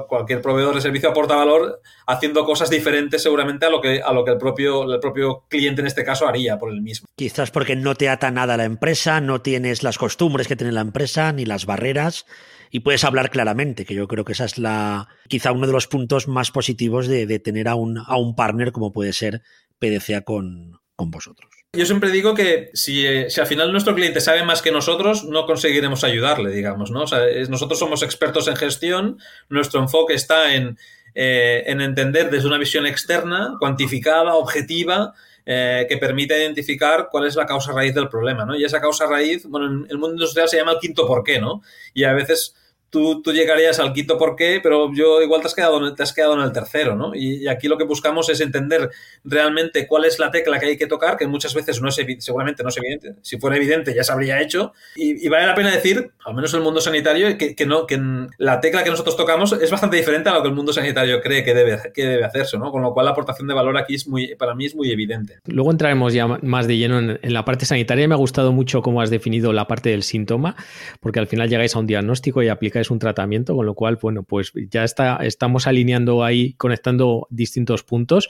cualquier 0.07 0.41
proveedor 0.41 0.75
de 0.75 0.81
servicio 0.81 1.09
aporta 1.09 1.35
valor 1.35 1.81
haciendo 2.05 2.45
cosas 2.45 2.69
diferentes 2.69 3.23
seguramente 3.23 3.65
a 3.65 3.69
lo 3.69 3.81
que, 3.81 4.01
a 4.03 4.13
lo 4.13 4.23
que 4.23 4.31
el, 4.31 4.37
propio, 4.37 4.91
el 4.91 4.99
propio 4.99 5.45
cliente 5.47 5.81
en 5.81 5.87
este 5.87 6.03
caso 6.03 6.27
haría 6.27 6.57
por 6.57 6.71
el 6.71 6.81
mismo. 6.81 7.07
Quizás 7.15 7.49
porque 7.51 7.75
no 7.75 7.95
te 7.95 8.09
ata 8.09 8.29
nada 8.31 8.57
la 8.57 8.65
empresa, 8.65 9.19
no 9.19 9.41
tienes 9.41 9.83
las 9.83 9.97
costumbres 9.97 10.47
que 10.47 10.55
tiene 10.55 10.71
la 10.73 10.81
empresa, 10.81 11.31
ni 11.33 11.45
las 11.45 11.65
barreras 11.65 12.25
y 12.71 12.81
puedes 12.81 13.03
hablar 13.03 13.29
claramente, 13.29 13.85
que 13.85 13.95
yo 13.95 14.07
creo 14.07 14.25
que 14.25 14.33
esa 14.33 14.45
es 14.45 14.57
la 14.57 15.07
quizá 15.27 15.51
uno 15.51 15.67
de 15.67 15.73
los 15.73 15.87
puntos 15.87 16.27
más 16.27 16.51
positivos 16.51 17.07
de, 17.07 17.39
tener 17.39 17.67
a 17.67 17.75
un, 17.75 17.97
a 17.97 18.17
un 18.17 18.35
partner 18.35 18.71
como 18.71 18.91
puede 18.91 19.13
ser 19.13 19.41
PDCA 19.79 20.21
con, 20.21 20.79
con 20.95 21.11
vosotros. 21.11 21.49
Yo 21.73 21.85
siempre 21.85 22.09
digo 22.09 22.33
que 22.33 22.71
si, 22.73 23.05
eh, 23.05 23.29
si, 23.29 23.39
al 23.39 23.47
final 23.47 23.71
nuestro 23.71 23.93
cliente 23.93 24.21
sabe 24.21 24.43
más 24.43 24.61
que 24.63 24.71
nosotros, 24.71 25.25
no 25.25 25.45
conseguiremos 25.45 26.03
ayudarle, 26.03 26.51
digamos, 26.51 26.89
¿no? 26.89 27.03
O 27.03 27.07
sea, 27.07 27.19
nosotros 27.47 27.77
somos 27.77 28.01
expertos 28.01 28.47
en 28.47 28.55
gestión, 28.55 29.19
nuestro 29.49 29.79
enfoque 29.79 30.15
está 30.15 30.55
en, 30.55 30.79
eh, 31.13 31.63
en 31.67 31.81
entender 31.81 32.31
desde 32.31 32.47
una 32.47 32.57
visión 32.57 32.87
externa, 32.87 33.55
cuantificada, 33.59 34.33
objetiva, 34.33 35.13
eh, 35.45 35.85
que 35.87 35.97
permite 35.97 36.37
identificar 36.37 37.07
cuál 37.09 37.27
es 37.27 37.35
la 37.35 37.45
causa 37.45 37.71
raíz 37.71 37.93
del 37.93 38.09
problema, 38.09 38.45
¿no? 38.45 38.55
Y 38.55 38.63
esa 38.63 38.81
causa 38.81 39.05
raíz, 39.07 39.45
bueno, 39.45 39.67
en 39.67 39.87
el 39.89 39.97
mundo 39.97 40.15
industrial 40.15 40.49
se 40.49 40.57
llama 40.57 40.73
el 40.73 40.79
quinto 40.79 41.07
por 41.07 41.23
qué, 41.23 41.39
¿no? 41.39 41.61
Y 41.93 42.03
a 42.03 42.13
veces 42.13 42.55
tú, 42.89 43.21
tú, 43.21 43.31
llegarías 43.31 43.79
al 43.79 43.93
quinto 43.93 44.17
por 44.17 44.35
qué, 44.35 44.59
pero 44.61 44.91
yo 44.93 45.21
igual 45.21 45.41
te 45.41 45.47
has 45.47 45.55
quedado, 45.55 45.93
te 45.93 46.03
has 46.03 46.13
quedado 46.13 46.33
en 46.35 46.41
el 46.41 46.51
tercero, 46.51 46.95
¿no? 46.95 47.13
Y, 47.13 47.47
aquí 47.47 47.67
lo 47.67 47.77
que 47.77 47.83
buscamos 47.83 48.29
es 48.29 48.41
entender 48.41 48.89
realmente 49.23 49.87
cuál 49.87 50.05
es 50.05 50.19
la 50.19 50.31
tecla 50.31 50.59
que 50.59 50.67
hay 50.67 50.77
que 50.77 50.87
tocar, 50.87 51.17
que 51.17 51.27
muchas 51.27 51.53
veces 51.53 51.81
no 51.81 51.89
es 51.89 51.99
seguramente 52.19 52.63
no 52.63 52.69
es 52.69 52.77
evidente. 52.77 53.15
Si 53.21 53.37
fuera 53.37 53.57
evidente 53.57 53.93
ya 53.93 54.03
se 54.03 54.11
habría 54.11 54.41
hecho. 54.41 54.73
Y, 54.95 55.27
vale 55.29 55.47
la 55.47 55.55
pena 55.55 55.71
decir, 55.71 56.11
al 56.25 56.33
menos 56.35 56.53
el 56.53 56.61
mundo 56.61 56.81
sanitario, 56.81 57.37
que, 57.37 57.55
que, 57.55 57.65
no, 57.65 57.85
que 57.85 57.99
la 58.37 58.59
tecla 58.59 58.83
que 58.83 58.89
nosotros 58.89 59.15
tocamos 59.15 59.53
es 59.53 59.71
bastante 59.71 59.97
diferente 59.97 60.29
a 60.29 60.33
lo 60.33 60.41
que 60.41 60.49
el 60.49 60.55
mundo 60.55 60.73
sanitario 60.73 61.21
cree 61.21 61.43
que 61.43 61.53
debe, 61.53 61.79
que 61.93 62.05
debe 62.05 62.23
hacerse, 62.23 62.57
¿no? 62.57 62.71
Con 62.71 62.81
lo 62.81 62.93
cual 62.93 63.05
la 63.05 63.11
aportación 63.11 63.47
de 63.47 63.53
valor 63.53 63.77
aquí 63.77 63.95
es 63.95 64.07
muy, 64.07 64.35
para 64.35 64.55
mí 64.55 64.65
es 64.65 64.75
muy 64.75 64.91
evidente. 64.91 65.39
Luego 65.45 65.71
entraremos 65.71 66.13
ya 66.13 66.27
más 66.27 66.67
de 66.67 66.77
lleno 66.77 66.99
en, 66.99 67.19
en 67.21 67.33
la 67.33 67.45
parte 67.45 67.65
sanitaria. 67.65 68.07
Me 68.07 68.15
ha 68.15 68.17
gustado 68.17 68.51
mucho 68.51 68.81
cómo 68.81 69.01
has 69.01 69.09
definido 69.09 69.53
la 69.53 69.67
parte 69.67 69.89
del 69.89 70.03
síntoma, 70.03 70.55
porque 70.99 71.19
al 71.19 71.27
final 71.27 71.49
llegáis 71.49 71.75
a 71.75 71.79
un 71.79 71.87
diagnóstico 71.87 72.41
y 72.43 72.49
aplicáis 72.49 72.78
es 72.79 72.91
un 72.91 72.99
tratamiento, 72.99 73.55
con 73.55 73.65
lo 73.65 73.73
cual, 73.73 73.97
bueno, 74.01 74.23
pues 74.23 74.53
ya 74.69 74.83
está, 74.83 75.17
estamos 75.17 75.67
alineando 75.67 76.23
ahí, 76.23 76.53
conectando 76.53 77.27
distintos 77.29 77.83
puntos. 77.83 78.29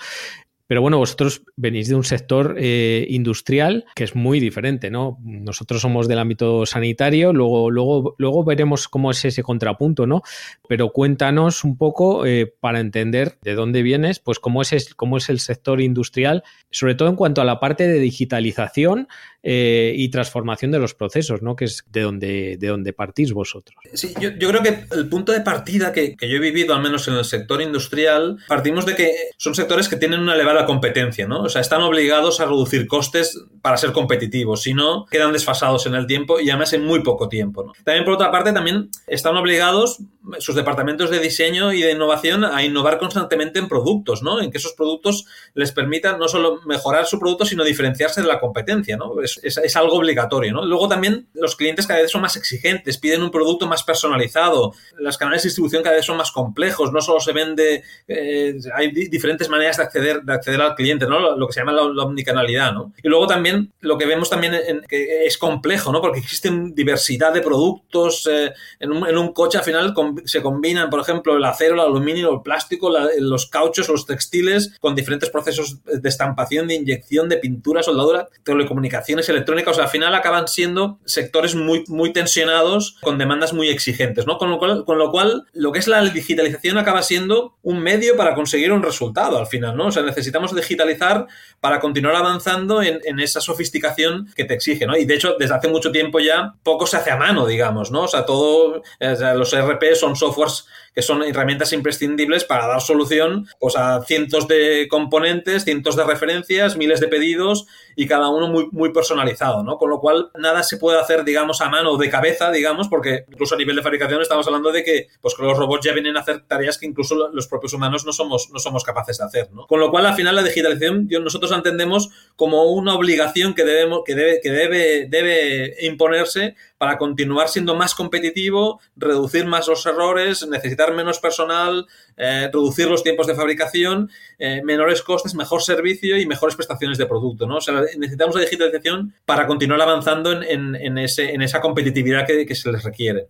Pero 0.69 0.83
bueno, 0.83 0.99
vosotros 0.99 1.41
venís 1.55 1.87
de 1.87 1.95
un 1.95 2.03
sector 2.03 2.55
eh, 2.59 3.07
industrial 3.09 3.85
que 3.95 4.03
es 4.03 4.15
muy 4.15 4.39
diferente, 4.39 4.91
¿no? 4.91 5.17
Nosotros 5.23 5.81
somos 5.81 6.07
del 6.07 6.19
ámbito 6.19 6.67
sanitario, 6.67 7.33
luego, 7.33 7.71
luego, 7.71 8.13
luego 8.19 8.43
veremos 8.43 8.87
cómo 8.87 9.09
es 9.09 9.25
ese 9.25 9.41
contrapunto, 9.41 10.05
¿no? 10.05 10.21
Pero 10.67 10.91
cuéntanos 10.91 11.63
un 11.63 11.75
poco 11.75 12.23
eh, 12.27 12.53
para 12.59 12.81
entender 12.81 13.39
de 13.41 13.55
dónde 13.55 13.81
vienes, 13.81 14.19
pues 14.19 14.37
cómo 14.37 14.61
es, 14.61 14.93
cómo 14.93 15.17
es 15.17 15.29
el 15.29 15.39
sector 15.39 15.81
industrial, 15.81 16.43
sobre 16.69 16.93
todo 16.93 17.09
en 17.09 17.15
cuanto 17.15 17.41
a 17.41 17.45
la 17.45 17.59
parte 17.59 17.87
de 17.87 17.97
digitalización 17.97 19.07
eh, 19.41 19.93
y 19.95 20.09
transformación 20.09 20.71
de 20.71 20.79
los 20.79 20.93
procesos, 20.93 21.41
¿no? 21.41 21.55
Que 21.55 21.65
es 21.65 21.85
de 21.89 22.01
donde, 22.01 22.57
de 22.59 22.67
donde 22.67 22.91
partís 22.91 23.31
vosotros. 23.31 23.77
Sí, 23.93 24.13
yo, 24.19 24.31
creo 24.37 24.61
que 24.61 24.85
el 24.91 25.07
punto 25.07 25.31
de 25.31 25.39
partida 25.39 25.93
que, 25.93 26.17
que, 26.17 26.29
yo 26.29 26.35
he 26.35 26.39
vivido, 26.39 26.75
al 26.75 26.81
menos 26.81 27.07
en 27.07 27.13
el 27.13 27.23
sector 27.23 27.61
industrial, 27.61 28.37
partimos 28.49 28.85
de 28.85 28.95
que 28.95 29.13
son 29.37 29.55
sectores 29.55 29.87
que 29.87 29.95
tienen 29.95 30.19
una 30.19 30.35
elevada 30.35 30.65
competencia, 30.65 31.25
¿no? 31.25 31.43
O 31.43 31.49
sea, 31.49 31.61
están 31.61 31.81
obligados 31.81 32.41
a 32.41 32.45
reducir 32.45 32.85
costes 32.85 33.41
para 33.61 33.77
ser 33.77 33.93
competitivos, 33.93 34.63
si 34.63 34.73
no, 34.73 35.05
quedan 35.05 35.31
desfasados 35.31 35.85
en 35.85 35.95
el 35.95 36.05
tiempo 36.05 36.41
y 36.41 36.49
además 36.49 36.73
en 36.73 36.83
muy 36.83 37.01
poco 37.01 37.29
tiempo, 37.29 37.63
¿no? 37.63 37.71
También, 37.85 38.03
por 38.03 38.15
otra 38.15 38.31
parte, 38.31 38.51
también 38.51 38.89
están 39.07 39.37
obligados 39.37 39.99
sus 40.39 40.55
departamentos 40.55 41.09
de 41.09 41.19
diseño 41.19 41.73
y 41.73 41.81
de 41.81 41.91
innovación 41.91 42.43
a 42.43 42.63
innovar 42.63 42.99
constantemente 42.99 43.59
en 43.59 43.67
productos, 43.67 44.21
¿no? 44.21 44.41
En 44.41 44.51
que 44.51 44.57
esos 44.57 44.73
productos 44.73 45.25
les 45.53 45.71
permitan 45.71 46.19
no 46.19 46.27
solo 46.27 46.59
mejorar 46.65 47.05
su 47.05 47.19
producto, 47.19 47.45
sino 47.45 47.63
diferenciarse 47.63 48.21
de 48.21 48.27
la 48.27 48.39
competencia, 48.39 48.97
¿no? 48.97 49.15
Es, 49.43 49.75
algo 49.75 49.95
obligatorio, 49.95 50.53
¿no? 50.53 50.65
Luego 50.65 50.87
también 50.87 51.27
los 51.33 51.55
clientes 51.55 51.87
cada 51.87 52.01
vez 52.01 52.11
son 52.11 52.21
más 52.21 52.35
exigentes, 52.35 52.97
piden 52.97 53.21
un 53.21 53.31
producto 53.31 53.67
más 53.67 53.83
personalizado, 53.83 54.73
los 54.97 55.17
canales 55.17 55.43
de 55.43 55.47
distribución 55.47 55.83
cada 55.83 55.95
vez 55.95 56.05
son 56.05 56.17
más 56.17 56.31
complejos, 56.31 56.91
no 56.91 57.01
solo 57.01 57.19
se 57.19 57.33
vende, 57.33 57.83
eh, 58.07 58.55
hay 58.75 58.91
diferentes 58.91 59.49
maneras 59.49 59.77
de 59.77 59.83
acceder, 59.83 60.21
de 60.23 60.33
acceder 60.33 60.61
al 60.61 60.75
cliente, 60.75 61.05
¿no? 61.05 61.35
Lo, 61.35 61.47
que 61.47 61.53
se 61.53 61.61
llama 61.61 61.73
la, 61.73 62.03
omnicanalidad, 62.03 62.73
¿no? 62.73 62.93
Y 63.03 63.07
luego 63.07 63.27
también 63.27 63.71
lo 63.81 63.97
que 63.97 64.05
vemos 64.05 64.29
también 64.29 64.53
que 64.87 65.25
es 65.25 65.37
complejo, 65.37 65.91
¿no? 65.91 66.01
Porque 66.01 66.19
existen 66.19 66.73
diversidad 66.73 67.33
de 67.33 67.41
productos, 67.41 68.27
eh, 68.31 68.53
en, 68.79 68.91
un, 68.91 69.33
coche 69.33 69.57
al 69.57 69.63
final 69.63 69.93
se 70.25 70.41
combinan, 70.41 70.89
por 70.89 70.99
ejemplo, 70.99 71.35
el 71.35 71.43
acero, 71.43 71.75
el 71.75 71.81
aluminio, 71.81 72.33
el 72.33 72.41
plástico, 72.41 72.91
los 73.19 73.45
cauchos, 73.47 73.89
los 73.89 74.05
textiles, 74.05 74.75
con 74.79 74.95
diferentes 74.95 75.29
procesos 75.29 75.83
de 75.83 76.09
estampación, 76.09 76.67
de 76.67 76.75
inyección, 76.75 77.29
de 77.29 77.37
pintura, 77.37 77.83
soldadura, 77.83 78.27
telecomunicaciones 78.43 79.18
electrónica, 79.27 79.71
o 79.71 79.73
sea, 79.73 79.85
al 79.85 79.89
final 79.89 80.15
acaban 80.15 80.47
siendo 80.47 80.99
sectores 81.03 81.55
muy, 81.55 81.83
muy 81.87 82.13
tensionados 82.13 82.97
con 83.01 83.17
demandas 83.17 83.53
muy 83.53 83.69
exigentes, 83.69 84.25
¿no? 84.25 84.37
Con 84.37 84.49
lo, 84.49 84.59
cual, 84.59 84.85
con 84.85 84.97
lo 84.97 85.11
cual, 85.11 85.45
lo 85.53 85.71
que 85.71 85.79
es 85.79 85.87
la 85.87 86.01
digitalización 86.03 86.77
acaba 86.77 87.01
siendo 87.01 87.57
un 87.63 87.79
medio 87.79 88.15
para 88.15 88.35
conseguir 88.35 88.71
un 88.71 88.83
resultado 88.83 89.37
al 89.37 89.47
final, 89.47 89.75
¿no? 89.75 89.87
O 89.87 89.91
sea, 89.91 90.03
necesitamos 90.03 90.55
digitalizar 90.55 91.27
para 91.59 91.79
continuar 91.79 92.15
avanzando 92.15 92.81
en, 92.81 93.19
esa 93.19 93.41
sofisticación 93.41 94.31
que 94.35 94.45
te 94.45 94.53
exige, 94.53 94.85
¿no? 94.85 94.95
Y 94.95 95.05
de 95.05 95.15
hecho, 95.15 95.35
desde 95.37 95.55
hace 95.55 95.67
mucho 95.67 95.91
tiempo 95.91 96.19
ya 96.19 96.53
poco 96.63 96.87
se 96.87 96.97
hace 96.97 97.11
a 97.11 97.17
mano, 97.17 97.45
digamos, 97.45 97.91
¿no? 97.91 98.03
O 98.03 98.07
sea, 98.07 98.25
todo, 98.25 98.81
los 98.99 99.53
ERP 99.53 99.95
son 99.95 100.15
softwares 100.15 100.65
que 100.99 101.03
son 101.03 101.23
herramientas 101.23 101.71
imprescindibles 101.71 102.43
para 102.43 102.67
dar 102.67 102.81
solución 102.81 103.47
pues, 103.57 103.77
a 103.77 104.03
cientos 104.03 104.49
de 104.49 104.89
componentes, 104.89 105.63
cientos 105.63 105.95
de 105.95 106.03
referencias, 106.03 106.75
miles 106.75 106.99
de 106.99 107.07
pedidos 107.07 107.67
y 107.95 108.05
cada 108.05 108.27
uno 108.27 108.49
muy, 108.49 108.67
muy 108.73 108.91
personalizado, 108.91 109.63
¿no? 109.63 109.77
Con 109.77 109.89
lo 109.91 110.01
cual, 110.01 110.29
nada 110.37 110.61
se 110.61 110.75
puede 110.75 110.99
hacer, 110.99 111.23
digamos, 111.23 111.61
a 111.61 111.69
mano 111.69 111.95
de 111.95 112.09
cabeza, 112.09 112.51
digamos, 112.51 112.89
porque 112.89 113.23
incluso 113.31 113.55
a 113.55 113.57
nivel 113.57 113.77
de 113.77 113.81
fabricación 113.81 114.21
estamos 114.21 114.45
hablando 114.45 114.73
de 114.73 114.83
que, 114.83 115.07
pues, 115.21 115.35
que 115.35 115.43
los 115.43 115.57
robots 115.57 115.85
ya 115.85 115.93
vienen 115.93 116.17
a 116.17 116.19
hacer 116.19 116.41
tareas 116.45 116.77
que 116.77 116.85
incluso 116.85 117.29
los 117.31 117.47
propios 117.47 117.71
humanos 117.71 118.05
no 118.05 118.11
somos, 118.11 118.49
no 118.51 118.59
somos 118.59 118.83
capaces 118.83 119.19
de 119.19 119.23
hacer, 119.23 119.51
¿no? 119.53 119.67
Con 119.67 119.79
lo 119.79 119.91
cual, 119.91 120.05
al 120.05 120.15
final, 120.15 120.35
la 120.35 120.43
digitalización 120.43 121.07
nosotros 121.21 121.51
la 121.51 121.57
entendemos 121.57 122.09
como 122.35 122.73
una 122.73 122.93
obligación 122.93 123.53
que, 123.53 123.63
debemos, 123.63 124.01
que, 124.05 124.15
debe, 124.15 124.41
que 124.41 124.51
debe, 124.51 125.07
debe 125.07 125.75
imponerse 125.85 126.55
para 126.79 126.97
continuar 126.97 127.49
siendo 127.49 127.75
más 127.75 127.93
competitivo, 127.93 128.79
reducir 128.95 129.45
más 129.45 129.67
los 129.67 129.85
errores, 129.85 130.47
necesitar 130.47 130.95
menos 130.95 131.19
personal, 131.19 131.85
eh, 132.15 132.49
reducir 132.51 132.87
los 132.87 133.03
tiempos 133.03 133.27
de 133.27 133.35
fabricación, 133.35 134.09
eh, 134.39 134.61
menores 134.63 135.03
costes, 135.03 135.35
mejor 135.35 135.61
servicio 135.61 136.17
y 136.17 136.25
mejores 136.25 136.55
prestaciones 136.55 136.97
de 136.97 137.05
producto. 137.05 137.45
¿no? 137.45 137.57
O 137.57 137.61
sea, 137.61 137.81
necesitamos 137.97 138.33
la 138.33 138.41
digitalización 138.41 139.13
para 139.25 139.45
continuar 139.45 139.81
avanzando 139.81 140.31
en, 140.41 140.73
en, 140.73 140.97
ese, 140.97 141.33
en 141.33 141.41
esa 141.41 141.59
competitividad 141.59 142.25
que, 142.25 142.45
que 142.45 142.55
se 142.55 142.71
les 142.71 142.81
requiere. 142.81 143.27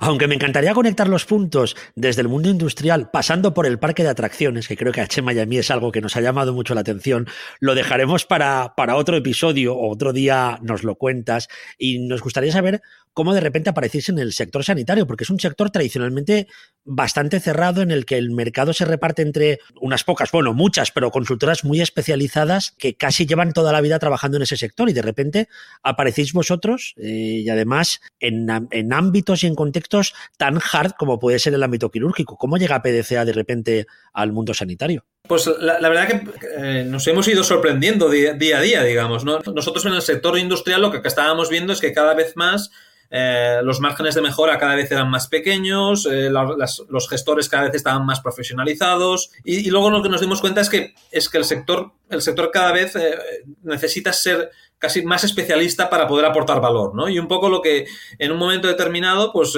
Aunque 0.00 0.28
me 0.28 0.34
encantaría 0.34 0.74
conectar 0.74 1.08
los 1.08 1.24
puntos 1.24 1.76
desde 1.94 2.22
el 2.22 2.28
mundo 2.28 2.48
industrial, 2.48 3.10
pasando 3.10 3.54
por 3.54 3.66
el 3.66 3.78
parque 3.78 4.02
de 4.02 4.10
atracciones, 4.10 4.68
que 4.68 4.76
creo 4.76 4.92
que 4.92 5.00
a 5.00 5.08
Chema 5.08 5.32
es 5.32 5.70
algo 5.70 5.92
que 5.92 6.00
nos 6.00 6.16
ha 6.16 6.20
llamado 6.20 6.52
mucho 6.52 6.74
la 6.74 6.82
atención, 6.82 7.26
lo 7.60 7.74
dejaremos 7.74 8.26
para, 8.26 8.74
para 8.76 8.96
otro 8.96 9.16
episodio 9.16 9.74
o 9.74 9.90
otro 9.90 10.12
día 10.12 10.58
nos 10.62 10.84
lo 10.84 10.96
cuentas. 10.96 11.48
Y 11.78 11.98
nos 12.00 12.22
gustaría 12.22 12.52
saber 12.52 12.82
cómo 13.16 13.32
de 13.32 13.40
repente 13.40 13.70
aparecéis 13.70 14.10
en 14.10 14.18
el 14.18 14.34
sector 14.34 14.62
sanitario, 14.62 15.06
porque 15.06 15.24
es 15.24 15.30
un 15.30 15.40
sector 15.40 15.70
tradicionalmente 15.70 16.48
bastante 16.84 17.40
cerrado 17.40 17.80
en 17.80 17.90
el 17.90 18.04
que 18.04 18.18
el 18.18 18.30
mercado 18.30 18.74
se 18.74 18.84
reparte 18.84 19.22
entre 19.22 19.58
unas 19.80 20.04
pocas, 20.04 20.30
bueno, 20.30 20.52
muchas, 20.52 20.90
pero 20.90 21.10
consultoras 21.10 21.64
muy 21.64 21.80
especializadas 21.80 22.74
que 22.76 22.94
casi 22.94 23.24
llevan 23.24 23.54
toda 23.54 23.72
la 23.72 23.80
vida 23.80 23.98
trabajando 23.98 24.36
en 24.36 24.42
ese 24.42 24.58
sector 24.58 24.90
y 24.90 24.92
de 24.92 25.00
repente 25.00 25.48
aparecéis 25.82 26.34
vosotros 26.34 26.92
eh, 26.98 27.40
y 27.42 27.48
además 27.48 28.02
en, 28.20 28.50
en, 28.70 28.92
ámbitos 28.92 29.44
y 29.44 29.46
en 29.46 29.54
contextos 29.54 30.12
tan 30.36 30.60
hard 30.70 30.92
como 30.98 31.18
puede 31.18 31.38
ser 31.38 31.54
el 31.54 31.62
ámbito 31.62 31.90
quirúrgico. 31.90 32.36
¿Cómo 32.36 32.58
llega 32.58 32.82
PDCA 32.82 33.24
de 33.24 33.32
repente 33.32 33.86
al 34.12 34.32
mundo 34.32 34.52
sanitario? 34.52 35.06
Pues 35.26 35.50
la, 35.58 35.88
verdad 35.88 36.06
que 36.06 36.30
eh, 36.58 36.84
nos 36.84 37.06
hemos 37.06 37.26
ido 37.28 37.42
sorprendiendo 37.44 38.10
día, 38.10 38.32
a 38.32 38.60
día, 38.60 38.82
digamos. 38.82 39.24
¿no? 39.24 39.38
Nosotros 39.54 39.86
en 39.86 39.94
el 39.94 40.02
sector 40.02 40.38
industrial 40.38 40.82
lo 40.82 40.90
que 40.90 41.08
estábamos 41.08 41.48
viendo 41.48 41.72
es 41.72 41.80
que 41.80 41.94
cada 41.94 42.12
vez 42.12 42.36
más 42.36 42.70
eh, 43.10 43.60
los 43.62 43.80
márgenes 43.80 44.14
de 44.14 44.22
mejora 44.22 44.58
cada 44.58 44.74
vez 44.74 44.90
eran 44.90 45.10
más 45.10 45.28
pequeños, 45.28 46.06
eh, 46.10 46.30
los 46.30 47.08
gestores 47.08 47.48
cada 47.48 47.64
vez 47.64 47.74
estaban 47.74 48.04
más 48.04 48.20
profesionalizados 48.20 49.30
y, 49.44 49.70
luego 49.70 49.90
lo 49.90 50.02
que 50.02 50.08
nos 50.08 50.20
dimos 50.20 50.40
cuenta 50.40 50.60
es 50.60 50.68
que, 50.68 50.94
es 51.10 51.28
que 51.28 51.38
el, 51.38 51.44
sector, 51.44 51.92
el 52.10 52.22
sector 52.22 52.50
cada 52.50 52.72
vez 52.72 52.96
eh, 52.96 53.16
necesita 53.62 54.12
ser 54.12 54.50
casi 54.78 55.02
más 55.02 55.24
especialista 55.24 55.88
para 55.88 56.06
poder 56.06 56.26
aportar 56.26 56.60
valor, 56.60 56.94
¿no? 56.94 57.08
Y 57.08 57.18
un 57.18 57.28
poco 57.28 57.48
lo 57.48 57.62
que 57.62 57.86
en 58.18 58.30
un 58.30 58.36
momento 58.36 58.68
determinado, 58.68 59.32
pues 59.32 59.56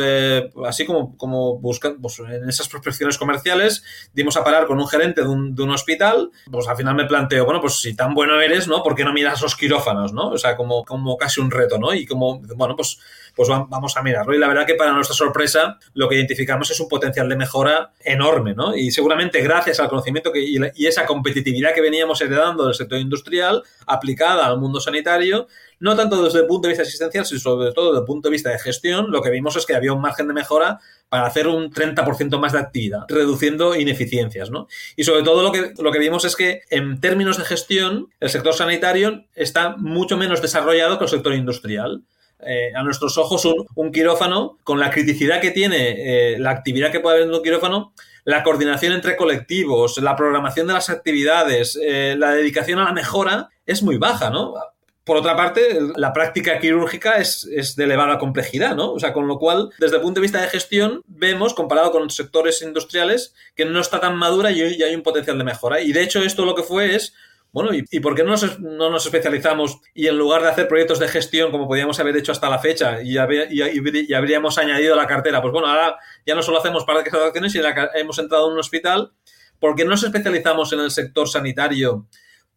así 0.64 0.86
como, 0.86 1.16
como 1.16 1.60
pues, 1.60 1.80
en 2.20 2.48
esas 2.48 2.68
prospecciones 2.68 3.18
comerciales, 3.18 3.82
dimos 4.12 4.36
a 4.36 4.44
parar 4.44 4.66
con 4.66 4.78
un 4.78 4.86
gerente 4.86 5.22
de 5.22 5.28
un, 5.28 5.56
de 5.56 5.64
un, 5.64 5.70
hospital, 5.70 6.30
pues 6.48 6.68
al 6.68 6.76
final 6.76 6.94
me 6.94 7.06
planteo, 7.06 7.44
bueno, 7.44 7.60
pues 7.60 7.80
si 7.80 7.96
tan 7.96 8.14
bueno 8.14 8.40
eres, 8.40 8.68
¿no? 8.68 8.84
¿Por 8.84 8.94
qué 8.94 9.04
no 9.04 9.12
miras 9.12 9.42
los 9.42 9.56
quirófanos, 9.56 10.12
¿no? 10.12 10.30
O 10.30 10.38
sea, 10.38 10.56
como, 10.56 10.84
como 10.84 11.16
casi 11.16 11.40
un 11.40 11.50
reto, 11.50 11.78
¿no? 11.78 11.92
Y 11.92 12.06
como, 12.06 12.40
bueno, 12.54 12.76
pues 12.76 13.00
pues 13.38 13.48
vamos 13.48 13.96
a 13.96 14.02
mirarlo. 14.02 14.34
Y 14.34 14.38
la 14.38 14.48
verdad 14.48 14.66
que 14.66 14.74
para 14.74 14.92
nuestra 14.92 15.14
sorpresa 15.14 15.78
lo 15.94 16.08
que 16.08 16.16
identificamos 16.16 16.72
es 16.72 16.80
un 16.80 16.88
potencial 16.88 17.28
de 17.28 17.36
mejora 17.36 17.92
enorme, 18.00 18.52
¿no? 18.52 18.74
Y 18.74 18.90
seguramente 18.90 19.40
gracias 19.40 19.78
al 19.78 19.88
conocimiento 19.88 20.32
que, 20.32 20.40
y, 20.40 20.86
esa 20.88 21.06
competitividad 21.06 21.72
que 21.72 21.80
veníamos 21.80 22.20
heredando 22.20 22.64
del 22.64 22.74
sector 22.74 22.98
industrial 22.98 23.62
aplicada 23.86 24.44
al 24.44 24.58
mundo 24.58 24.80
sanitario, 24.80 25.46
no 25.78 25.94
tanto 25.94 26.20
desde 26.24 26.40
el 26.40 26.46
punto 26.48 26.66
de 26.66 26.72
vista 26.72 26.82
asistencial, 26.82 27.24
sino 27.26 27.38
sobre 27.38 27.70
todo 27.70 27.92
desde 27.92 28.00
el 28.00 28.06
punto 28.06 28.28
de 28.28 28.32
vista 28.32 28.50
de 28.50 28.58
gestión, 28.58 29.12
lo 29.12 29.22
que 29.22 29.30
vimos 29.30 29.54
es 29.54 29.66
que 29.66 29.76
había 29.76 29.92
un 29.92 30.00
margen 30.00 30.26
de 30.26 30.34
mejora 30.34 30.80
para 31.08 31.24
hacer 31.28 31.46
un 31.46 31.70
30% 31.70 32.40
más 32.40 32.54
de 32.54 32.58
actividad, 32.58 33.02
reduciendo 33.08 33.76
ineficiencias, 33.76 34.50
¿no? 34.50 34.66
Y 34.96 35.04
sobre 35.04 35.22
todo 35.22 35.44
lo 35.44 35.52
que, 35.52 35.74
lo 35.78 35.92
que 35.92 36.00
vimos 36.00 36.24
es 36.24 36.34
que 36.34 36.62
en 36.70 37.00
términos 37.00 37.38
de 37.38 37.44
gestión, 37.44 38.08
el 38.18 38.30
sector 38.30 38.52
sanitario 38.52 39.26
está 39.36 39.76
mucho 39.76 40.16
menos 40.16 40.42
desarrollado 40.42 40.98
que 40.98 41.04
el 41.04 41.10
sector 41.10 41.34
industrial. 41.34 42.02
Eh, 42.46 42.70
a 42.72 42.84
nuestros 42.84 43.18
ojos 43.18 43.48
un, 43.74 43.90
quirófano, 43.90 44.58
con 44.62 44.78
la 44.78 44.90
criticidad 44.90 45.40
que 45.40 45.50
tiene 45.50 46.34
eh, 46.34 46.38
la 46.38 46.50
actividad 46.50 46.92
que 46.92 47.00
puede 47.00 47.16
haber 47.16 47.28
en 47.28 47.34
un 47.34 47.42
quirófano, 47.42 47.92
la 48.24 48.44
coordinación 48.44 48.92
entre 48.92 49.16
colectivos, 49.16 49.98
la 49.98 50.14
programación 50.14 50.68
de 50.68 50.74
las 50.74 50.88
actividades, 50.88 51.76
eh, 51.82 52.14
la 52.16 52.30
dedicación 52.30 52.78
a 52.78 52.84
la 52.84 52.92
mejora, 52.92 53.48
es 53.66 53.82
muy 53.82 53.98
baja, 53.98 54.30
¿no? 54.30 54.54
Por 55.02 55.16
otra 55.16 55.36
parte, 55.36 55.80
la 55.96 56.12
práctica 56.12 56.60
quirúrgica 56.60 57.16
es, 57.16 57.74
de 57.76 57.84
elevada 57.84 58.18
complejidad, 58.18 58.76
¿no? 58.76 58.92
O 58.92 59.00
sea, 59.00 59.12
con 59.12 59.26
lo 59.26 59.38
cual, 59.38 59.70
desde 59.78 59.96
el 59.96 60.02
punto 60.02 60.20
de 60.20 60.26
vista 60.26 60.40
de 60.40 60.48
gestión, 60.48 61.02
vemos, 61.06 61.54
comparado 61.54 61.90
con 61.90 62.08
sectores 62.10 62.62
industriales, 62.62 63.34
que 63.56 63.64
no 63.64 63.80
está 63.80 63.98
tan 63.98 64.16
madura 64.16 64.52
y, 64.52 64.60
y 64.60 64.82
hay 64.82 64.94
un 64.94 65.02
potencial 65.02 65.38
de 65.38 65.44
mejora. 65.44 65.80
Y 65.80 65.92
de 65.92 66.02
hecho, 66.02 66.22
esto 66.22 66.44
lo 66.44 66.54
que 66.54 66.62
fue 66.62 66.94
es 66.94 67.14
bueno, 67.50 67.70
¿y, 67.72 68.00
por 68.00 68.14
qué 68.14 68.22
no 68.22 68.32
nos, 68.32 68.60
no 68.60 68.90
nos, 68.90 69.06
especializamos 69.06 69.80
y 69.94 70.06
en 70.06 70.18
lugar 70.18 70.42
de 70.42 70.48
hacer 70.48 70.68
proyectos 70.68 70.98
de 70.98 71.08
gestión 71.08 71.50
como 71.50 71.66
podíamos 71.66 71.98
haber 71.98 72.16
hecho 72.16 72.32
hasta 72.32 72.50
la 72.50 72.58
fecha 72.58 73.00
y, 73.02 73.16
y, 73.16 74.14
habríamos 74.14 74.58
añadido 74.58 74.94
la 74.94 75.06
cartera? 75.06 75.40
Pues 75.40 75.52
bueno, 75.52 75.66
ahora 75.66 75.96
ya 76.26 76.34
no 76.34 76.42
solo 76.42 76.58
hacemos 76.58 76.84
parques 76.84 77.12
de 77.12 77.24
acciones 77.24 77.54
y 77.54 77.60
hemos 77.94 78.18
entrado 78.18 78.46
en 78.48 78.52
un 78.52 78.58
hospital, 78.58 79.12
¿por 79.58 79.74
qué 79.74 79.84
no 79.84 79.90
nos 79.90 80.04
especializamos 80.04 80.72
en 80.74 80.80
el 80.80 80.90
sector 80.90 81.28
sanitario? 81.28 82.06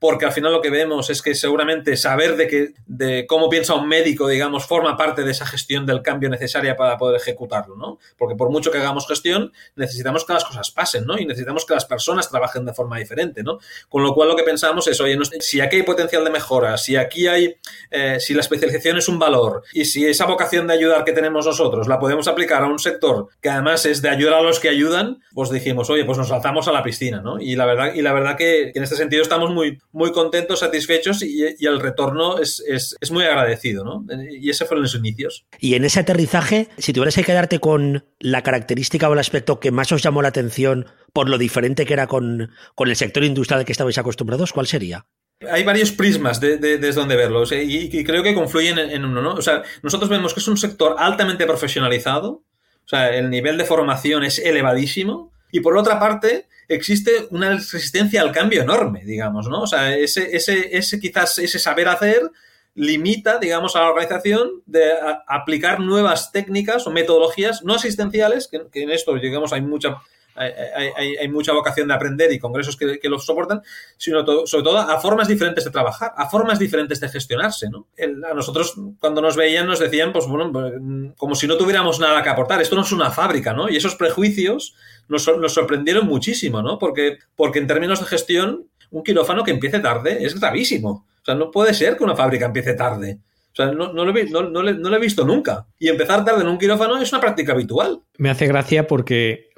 Porque 0.01 0.25
al 0.25 0.31
final 0.31 0.51
lo 0.51 0.61
que 0.61 0.71
vemos 0.71 1.11
es 1.11 1.21
que 1.21 1.35
seguramente 1.35 1.95
saber 1.95 2.35
de, 2.35 2.47
que, 2.47 2.73
de 2.87 3.27
cómo 3.27 3.49
piensa 3.49 3.75
un 3.75 3.87
médico, 3.87 4.27
digamos, 4.27 4.65
forma 4.65 4.97
parte 4.97 5.23
de 5.23 5.29
esa 5.29 5.45
gestión 5.45 5.85
del 5.85 6.01
cambio 6.01 6.27
necesaria 6.27 6.75
para 6.75 6.97
poder 6.97 7.21
ejecutarlo, 7.21 7.75
¿no? 7.75 7.99
Porque 8.17 8.35
por 8.35 8.49
mucho 8.49 8.71
que 8.71 8.79
hagamos 8.79 9.07
gestión, 9.07 9.53
necesitamos 9.75 10.25
que 10.25 10.33
las 10.33 10.43
cosas 10.43 10.71
pasen, 10.71 11.05
¿no? 11.05 11.19
Y 11.19 11.27
necesitamos 11.27 11.67
que 11.67 11.75
las 11.75 11.85
personas 11.85 12.31
trabajen 12.31 12.65
de 12.65 12.73
forma 12.73 12.97
diferente, 12.97 13.43
¿no? 13.43 13.59
Con 13.89 14.01
lo 14.01 14.15
cual 14.15 14.29
lo 14.29 14.35
que 14.35 14.41
pensamos 14.41 14.87
es, 14.87 14.99
oye, 15.01 15.15
si 15.39 15.61
aquí 15.61 15.75
hay 15.75 15.83
potencial 15.83 16.23
de 16.23 16.31
mejora, 16.31 16.79
si 16.79 16.95
aquí 16.95 17.27
hay, 17.27 17.57
eh, 17.91 18.19
si 18.19 18.33
la 18.33 18.41
especialización 18.41 18.97
es 18.97 19.07
un 19.07 19.19
valor 19.19 19.61
y 19.71 19.85
si 19.85 20.07
esa 20.07 20.25
vocación 20.25 20.65
de 20.65 20.73
ayudar 20.73 21.03
que 21.03 21.11
tenemos 21.11 21.45
nosotros 21.45 21.87
la 21.87 21.99
podemos 21.99 22.27
aplicar 22.27 22.63
a 22.63 22.67
un 22.67 22.79
sector 22.79 23.27
que 23.39 23.49
además 23.49 23.85
es 23.85 24.01
de 24.01 24.09
ayudar 24.09 24.39
a 24.39 24.41
los 24.41 24.59
que 24.59 24.69
ayudan, 24.69 25.21
pues 25.35 25.51
dijimos, 25.51 25.91
oye, 25.91 26.05
pues 26.05 26.17
nos 26.17 26.31
lanzamos 26.31 26.67
a 26.67 26.71
la 26.71 26.81
piscina, 26.81 27.21
¿no? 27.21 27.39
Y 27.39 27.55
la 27.55 27.67
verdad, 27.67 27.93
y 27.93 28.01
la 28.01 28.13
verdad 28.13 28.35
que 28.35 28.71
en 28.73 28.81
este 28.81 28.95
sentido 28.95 29.21
estamos 29.21 29.51
muy, 29.51 29.77
muy 29.91 30.11
contentos, 30.11 30.59
satisfechos 30.59 31.21
y, 31.23 31.43
el 31.43 31.79
retorno 31.79 32.39
es, 32.39 32.63
muy 33.11 33.23
agradecido, 33.23 33.83
¿no? 33.83 34.05
Y 34.31 34.49
ese 34.49 34.65
fueron 34.65 34.83
los 34.83 34.95
inicios. 34.95 35.45
Y 35.59 35.75
en 35.75 35.85
ese 35.85 35.99
aterrizaje, 35.99 36.69
si 36.77 36.93
tuvieras 36.93 37.15
que 37.15 37.23
quedarte 37.23 37.59
con 37.59 38.05
la 38.19 38.41
característica 38.43 39.09
o 39.09 39.13
el 39.13 39.19
aspecto 39.19 39.59
que 39.59 39.71
más 39.71 39.91
os 39.91 40.01
llamó 40.01 40.21
la 40.21 40.29
atención 40.29 40.87
por 41.13 41.29
lo 41.29 41.37
diferente 41.37 41.85
que 41.85 41.93
era 41.93 42.07
con, 42.07 42.51
el 42.77 42.95
sector 42.95 43.23
industrial 43.23 43.59
al 43.59 43.65
que 43.65 43.73
estabais 43.73 43.97
acostumbrados, 43.97 44.53
¿cuál 44.53 44.67
sería? 44.67 45.05
Hay 45.49 45.63
varios 45.63 45.91
prismas 45.91 46.39
desde 46.39 46.91
donde 46.91 47.15
verlo 47.15 47.43
y, 47.51 48.03
creo 48.03 48.23
que 48.23 48.35
confluyen 48.35 48.77
en, 48.77 48.91
en, 48.91 49.05
uno, 49.05 49.21
¿no? 49.21 49.33
O 49.33 49.41
sea, 49.41 49.63
nosotros 49.81 50.09
vemos 50.09 50.33
que 50.33 50.39
es 50.39 50.47
un 50.47 50.57
sector 50.57 50.95
altamente 50.99 51.45
profesionalizado, 51.47 52.43
o 52.85 52.87
sea, 52.87 53.15
el 53.15 53.29
nivel 53.29 53.57
de 53.57 53.65
formación 53.65 54.23
es 54.23 54.39
elevadísimo 54.39 55.31
y 55.51 55.59
por 55.59 55.77
otra 55.77 55.99
parte, 55.99 56.47
existe 56.67 57.27
una 57.31 57.51
resistencia 57.51 58.21
al 58.21 58.31
cambio 58.31 58.61
enorme, 58.61 59.03
digamos, 59.03 59.47
¿no? 59.47 59.63
O 59.63 59.67
sea, 59.67 59.95
ese, 59.95 60.35
ese, 60.35 60.75
ese 60.77 60.99
quizás 60.99 61.37
ese 61.39 61.59
saber 61.59 61.87
hacer 61.87 62.31
limita, 62.73 63.37
digamos, 63.37 63.75
a 63.75 63.81
la 63.81 63.89
organización 63.89 64.63
de 64.65 64.91
aplicar 65.27 65.81
nuevas 65.81 66.31
técnicas 66.31 66.87
o 66.87 66.91
metodologías 66.91 67.63
no 67.63 67.75
asistenciales, 67.75 68.47
que, 68.47 68.81
en 68.81 68.91
esto, 68.91 69.13
digamos, 69.15 69.51
hay 69.53 69.61
mucha 69.61 69.97
hay, 70.33 71.27
mucha 71.27 71.51
vocación 71.51 71.89
de 71.89 71.93
aprender 71.93 72.31
y 72.31 72.39
congresos 72.39 72.77
que, 72.77 72.99
que 72.99 73.09
los 73.09 73.25
soportan, 73.25 73.61
sino 73.97 74.25
sobre 74.45 74.63
todo 74.63 74.77
a 74.77 74.99
formas 74.99 75.27
diferentes 75.27 75.65
de 75.65 75.71
trabajar, 75.71 76.13
a 76.15 76.29
formas 76.29 76.57
diferentes 76.57 76.99
de 76.99 77.09
gestionarse. 77.09 77.69
¿no? 77.69 77.87
a 78.29 78.33
nosotros, 78.33 78.75
cuando 78.99 79.21
nos 79.21 79.35
veían, 79.35 79.67
nos 79.67 79.79
decían, 79.79 80.13
pues 80.13 80.25
bueno, 80.27 80.51
pues, 80.51 80.73
como 81.17 81.35
si 81.35 81.47
no 81.47 81.57
tuviéramos 81.57 81.99
nada 81.99 82.23
que 82.23 82.29
aportar. 82.29 82.61
Esto 82.61 82.75
no 82.75 82.83
es 82.83 82.91
una 82.91 83.11
fábrica, 83.11 83.53
¿no? 83.53 83.69
Y 83.69 83.75
esos 83.75 83.95
prejuicios 83.95 84.73
nos, 85.11 85.53
sorprendieron 85.53 86.07
muchísimo, 86.07 86.61
¿no? 86.61 86.79
Porque, 86.79 87.19
porque 87.35 87.59
en 87.59 87.67
términos 87.67 87.99
de 87.99 88.05
gestión, 88.05 88.67
un 88.89 89.03
quirófano 89.03 89.43
que 89.43 89.51
empiece 89.51 89.79
tarde 89.79 90.25
es 90.25 90.39
gravísimo. 90.39 91.05
O 91.21 91.25
sea, 91.25 91.35
no 91.35 91.51
puede 91.51 91.73
ser 91.73 91.97
que 91.97 92.03
una 92.03 92.15
fábrica 92.15 92.45
empiece 92.45 92.73
tarde. 92.73 93.19
O 93.51 93.55
sea, 93.55 93.71
no, 93.71 93.91
no, 93.91 94.05
lo 94.05 94.17
he, 94.17 94.99
visto 94.99 95.25
nunca. 95.25 95.67
Y 95.77 95.89
empezar 95.89 96.23
tarde 96.23 96.41
en 96.41 96.47
un 96.47 96.57
quirófano 96.57 96.97
es 97.01 97.11
una 97.11 97.19
práctica 97.19 97.51
habitual. 97.51 97.99
Me 98.17 98.29
hace 98.29 98.47
gracia 98.47 98.87
porque 98.87 99.51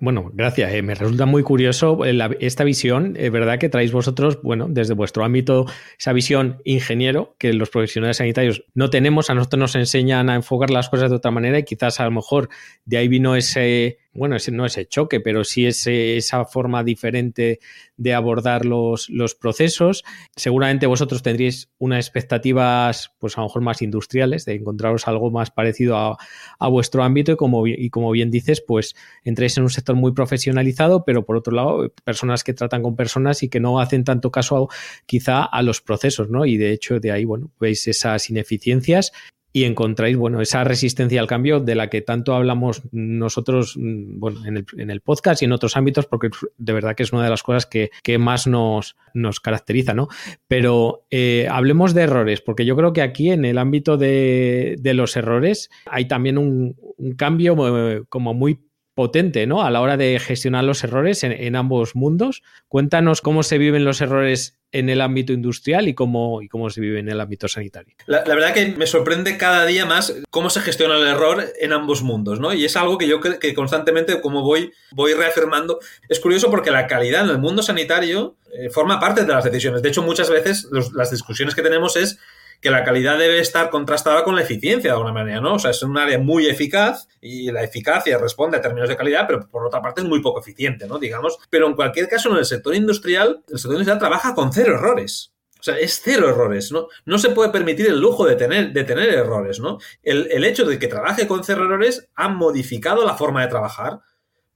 bueno, 0.00 0.30
gracias. 0.34 0.72
Eh, 0.72 0.82
me 0.82 0.94
resulta 0.94 1.26
muy 1.26 1.42
curioso 1.42 2.04
eh, 2.04 2.18
esta 2.40 2.64
visión, 2.64 3.14
es 3.16 3.30
verdad 3.30 3.58
que 3.58 3.68
traéis 3.68 3.92
vosotros, 3.92 4.40
bueno, 4.42 4.66
desde 4.68 4.94
vuestro 4.94 5.24
ámbito, 5.24 5.66
esa 5.98 6.12
visión 6.12 6.60
ingeniero 6.64 7.36
que 7.38 7.52
los 7.52 7.70
profesionales 7.70 8.16
sanitarios 8.16 8.64
no 8.74 8.90
tenemos, 8.90 9.30
a 9.30 9.34
nosotros 9.34 9.60
nos 9.60 9.74
enseñan 9.76 10.28
a 10.30 10.34
enfocar 10.34 10.70
las 10.70 10.88
cosas 10.88 11.10
de 11.10 11.16
otra 11.16 11.30
manera 11.30 11.58
y 11.58 11.64
quizás 11.64 12.00
a 12.00 12.04
lo 12.04 12.10
mejor 12.10 12.48
de 12.84 12.98
ahí 12.98 13.08
vino 13.08 13.36
ese, 13.36 13.98
bueno, 14.12 14.36
no 14.50 14.66
ese 14.66 14.86
choque, 14.86 15.20
pero 15.20 15.44
sí 15.44 15.66
ese, 15.66 16.16
esa 16.16 16.44
forma 16.44 16.82
diferente 16.82 17.60
de 17.96 18.14
abordar 18.14 18.64
los, 18.64 19.08
los, 19.08 19.36
procesos. 19.36 20.04
Seguramente 20.34 20.86
vosotros 20.86 21.22
tendríais 21.22 21.70
unas 21.78 22.06
expectativas, 22.06 23.12
pues 23.18 23.38
a 23.38 23.40
lo 23.40 23.46
mejor 23.46 23.62
más 23.62 23.82
industriales, 23.82 24.44
de 24.44 24.54
encontraros 24.54 25.06
algo 25.06 25.30
más 25.30 25.50
parecido 25.50 25.96
a, 25.96 26.18
a 26.58 26.68
vuestro 26.68 27.04
ámbito 27.04 27.32
y 27.32 27.36
como, 27.36 27.66
y 27.66 27.88
como 27.90 28.10
bien 28.10 28.30
dices, 28.30 28.60
pues 28.66 28.96
entréis 29.22 29.56
en 29.58 29.62
un 29.62 29.70
sector 29.70 29.94
muy 29.94 30.12
profesionalizado, 30.12 31.04
pero 31.04 31.24
por 31.24 31.36
otro 31.36 31.54
lado, 31.54 31.92
personas 32.04 32.42
que 32.42 32.52
tratan 32.52 32.82
con 32.82 32.96
personas 32.96 33.42
y 33.44 33.48
que 33.48 33.60
no 33.60 33.78
hacen 33.78 34.02
tanto 34.02 34.32
caso 34.32 34.68
quizá 35.06 35.44
a 35.44 35.62
los 35.62 35.80
procesos, 35.80 36.28
¿no? 36.30 36.46
Y 36.46 36.56
de 36.56 36.72
hecho 36.72 36.98
de 36.98 37.12
ahí, 37.12 37.24
bueno, 37.24 37.52
veis 37.60 37.86
esas 37.86 38.28
ineficiencias 38.28 39.12
y 39.52 39.64
encontráis, 39.64 40.16
bueno, 40.16 40.40
esa 40.40 40.62
resistencia 40.64 41.20
al 41.20 41.26
cambio 41.26 41.60
de 41.60 41.74
la 41.74 41.90
que 41.90 42.02
tanto 42.02 42.34
hablamos 42.34 42.82
nosotros, 42.92 43.76
mm, 43.76 44.18
bueno, 44.18 44.46
en 44.46 44.58
el, 44.58 44.66
en 44.76 44.90
el 44.90 45.00
podcast 45.00 45.42
y 45.42 45.46
en 45.46 45.52
otros 45.52 45.76
ámbitos, 45.76 46.06
porque 46.06 46.30
de 46.56 46.72
verdad 46.72 46.94
que 46.94 47.02
es 47.02 47.12
una 47.12 47.24
de 47.24 47.30
las 47.30 47.42
cosas 47.42 47.66
que, 47.66 47.90
que 48.02 48.18
más 48.18 48.46
nos, 48.46 48.96
nos 49.12 49.40
caracteriza, 49.40 49.92
¿no? 49.94 50.08
Pero 50.46 51.06
eh, 51.10 51.48
hablemos 51.50 51.94
de 51.94 52.02
errores, 52.02 52.40
porque 52.40 52.64
yo 52.64 52.76
creo 52.76 52.92
que 52.92 53.02
aquí 53.02 53.30
en 53.30 53.44
el 53.44 53.58
ámbito 53.58 53.96
de, 53.96 54.76
de 54.78 54.94
los 54.94 55.16
errores 55.16 55.70
hay 55.86 56.06
también 56.06 56.38
un, 56.38 56.76
un 56.96 57.12
cambio 57.14 57.56
eh, 57.90 58.02
como 58.08 58.34
muy 58.34 58.60
potente, 58.94 59.46
¿no? 59.46 59.62
A 59.62 59.70
la 59.70 59.80
hora 59.80 59.96
de 59.96 60.18
gestionar 60.18 60.64
los 60.64 60.84
errores 60.84 61.22
en, 61.24 61.56
ambos 61.56 61.94
mundos. 61.94 62.42
Cuéntanos 62.68 63.20
cómo 63.20 63.42
se 63.42 63.58
viven 63.58 63.84
los 63.84 64.00
errores 64.00 64.58
en 64.72 64.88
el 64.88 65.00
ámbito 65.00 65.32
industrial 65.32 65.88
y 65.88 65.94
cómo, 65.94 66.40
cómo 66.50 66.70
se 66.70 66.80
vive 66.80 67.00
en 67.00 67.08
el 67.08 67.20
ámbito 67.20 67.48
sanitario. 67.48 67.94
La, 68.06 68.22
verdad 68.22 68.52
que 68.52 68.66
me 68.76 68.86
sorprende 68.86 69.36
cada 69.36 69.66
día 69.66 69.86
más 69.86 70.14
cómo 70.30 70.50
se 70.50 70.60
gestiona 70.60 70.96
el 70.96 71.06
error 71.06 71.44
en 71.60 71.72
ambos 71.72 72.02
mundos, 72.02 72.40
¿no? 72.40 72.52
Y 72.52 72.64
es 72.64 72.76
algo 72.76 72.98
que 72.98 73.08
yo 73.08 73.20
que 73.20 73.54
constantemente, 73.54 74.20
como 74.20 74.42
voy, 74.42 74.72
voy 74.92 75.14
reafirmando, 75.14 75.80
es 76.08 76.20
curioso 76.20 76.50
porque 76.50 76.70
la 76.70 76.86
calidad 76.86 77.24
en 77.24 77.30
el 77.30 77.38
mundo 77.38 77.62
sanitario 77.62 78.36
eh, 78.52 78.70
forma 78.70 79.00
parte 79.00 79.24
de 79.24 79.32
las 79.32 79.44
decisiones. 79.44 79.82
De 79.82 79.88
hecho, 79.88 80.02
muchas 80.02 80.30
veces 80.30 80.68
las 80.94 81.10
discusiones 81.10 81.54
que 81.54 81.62
tenemos 81.62 81.96
es 81.96 82.18
que 82.60 82.70
la 82.70 82.84
calidad 82.84 83.18
debe 83.18 83.40
estar 83.40 83.70
contrastada 83.70 84.24
con 84.24 84.36
la 84.36 84.42
eficiencia 84.42 84.90
de 84.90 84.96
alguna 84.96 85.12
manera, 85.12 85.40
¿no? 85.40 85.54
O 85.54 85.58
sea, 85.58 85.70
es 85.70 85.82
un 85.82 85.96
área 85.96 86.18
muy 86.18 86.46
eficaz 86.46 87.08
y 87.20 87.50
la 87.50 87.62
eficacia 87.62 88.18
responde 88.18 88.58
a 88.58 88.60
términos 88.60 88.88
de 88.88 88.96
calidad, 88.96 89.26
pero 89.26 89.48
por 89.48 89.66
otra 89.66 89.80
parte 89.80 90.02
es 90.02 90.06
muy 90.06 90.20
poco 90.20 90.40
eficiente, 90.40 90.86
¿no? 90.86 90.98
Digamos. 90.98 91.38
Pero 91.48 91.66
en 91.66 91.74
cualquier 91.74 92.08
caso, 92.08 92.30
en 92.30 92.36
el 92.36 92.44
sector 92.44 92.74
industrial, 92.74 93.42
el 93.48 93.58
sector 93.58 93.72
industrial 93.72 93.98
trabaja 93.98 94.34
con 94.34 94.52
cero 94.52 94.74
errores. 94.74 95.32
O 95.58 95.62
sea, 95.62 95.78
es 95.78 96.00
cero 96.02 96.28
errores, 96.28 96.72
¿no? 96.72 96.88
No 97.04 97.18
se 97.18 97.30
puede 97.30 97.50
permitir 97.50 97.86
el 97.86 98.00
lujo 98.00 98.26
de 98.26 98.36
tener, 98.36 98.72
de 98.72 98.84
tener 98.84 99.10
errores, 99.10 99.60
¿no? 99.60 99.78
El, 100.02 100.28
el 100.30 100.44
hecho 100.44 100.64
de 100.64 100.78
que 100.78 100.88
trabaje 100.88 101.26
con 101.26 101.44
cero 101.44 101.64
errores 101.64 102.08
ha 102.14 102.28
modificado 102.28 103.04
la 103.04 103.14
forma 103.14 103.42
de 103.42 103.48
trabajar. 103.48 104.00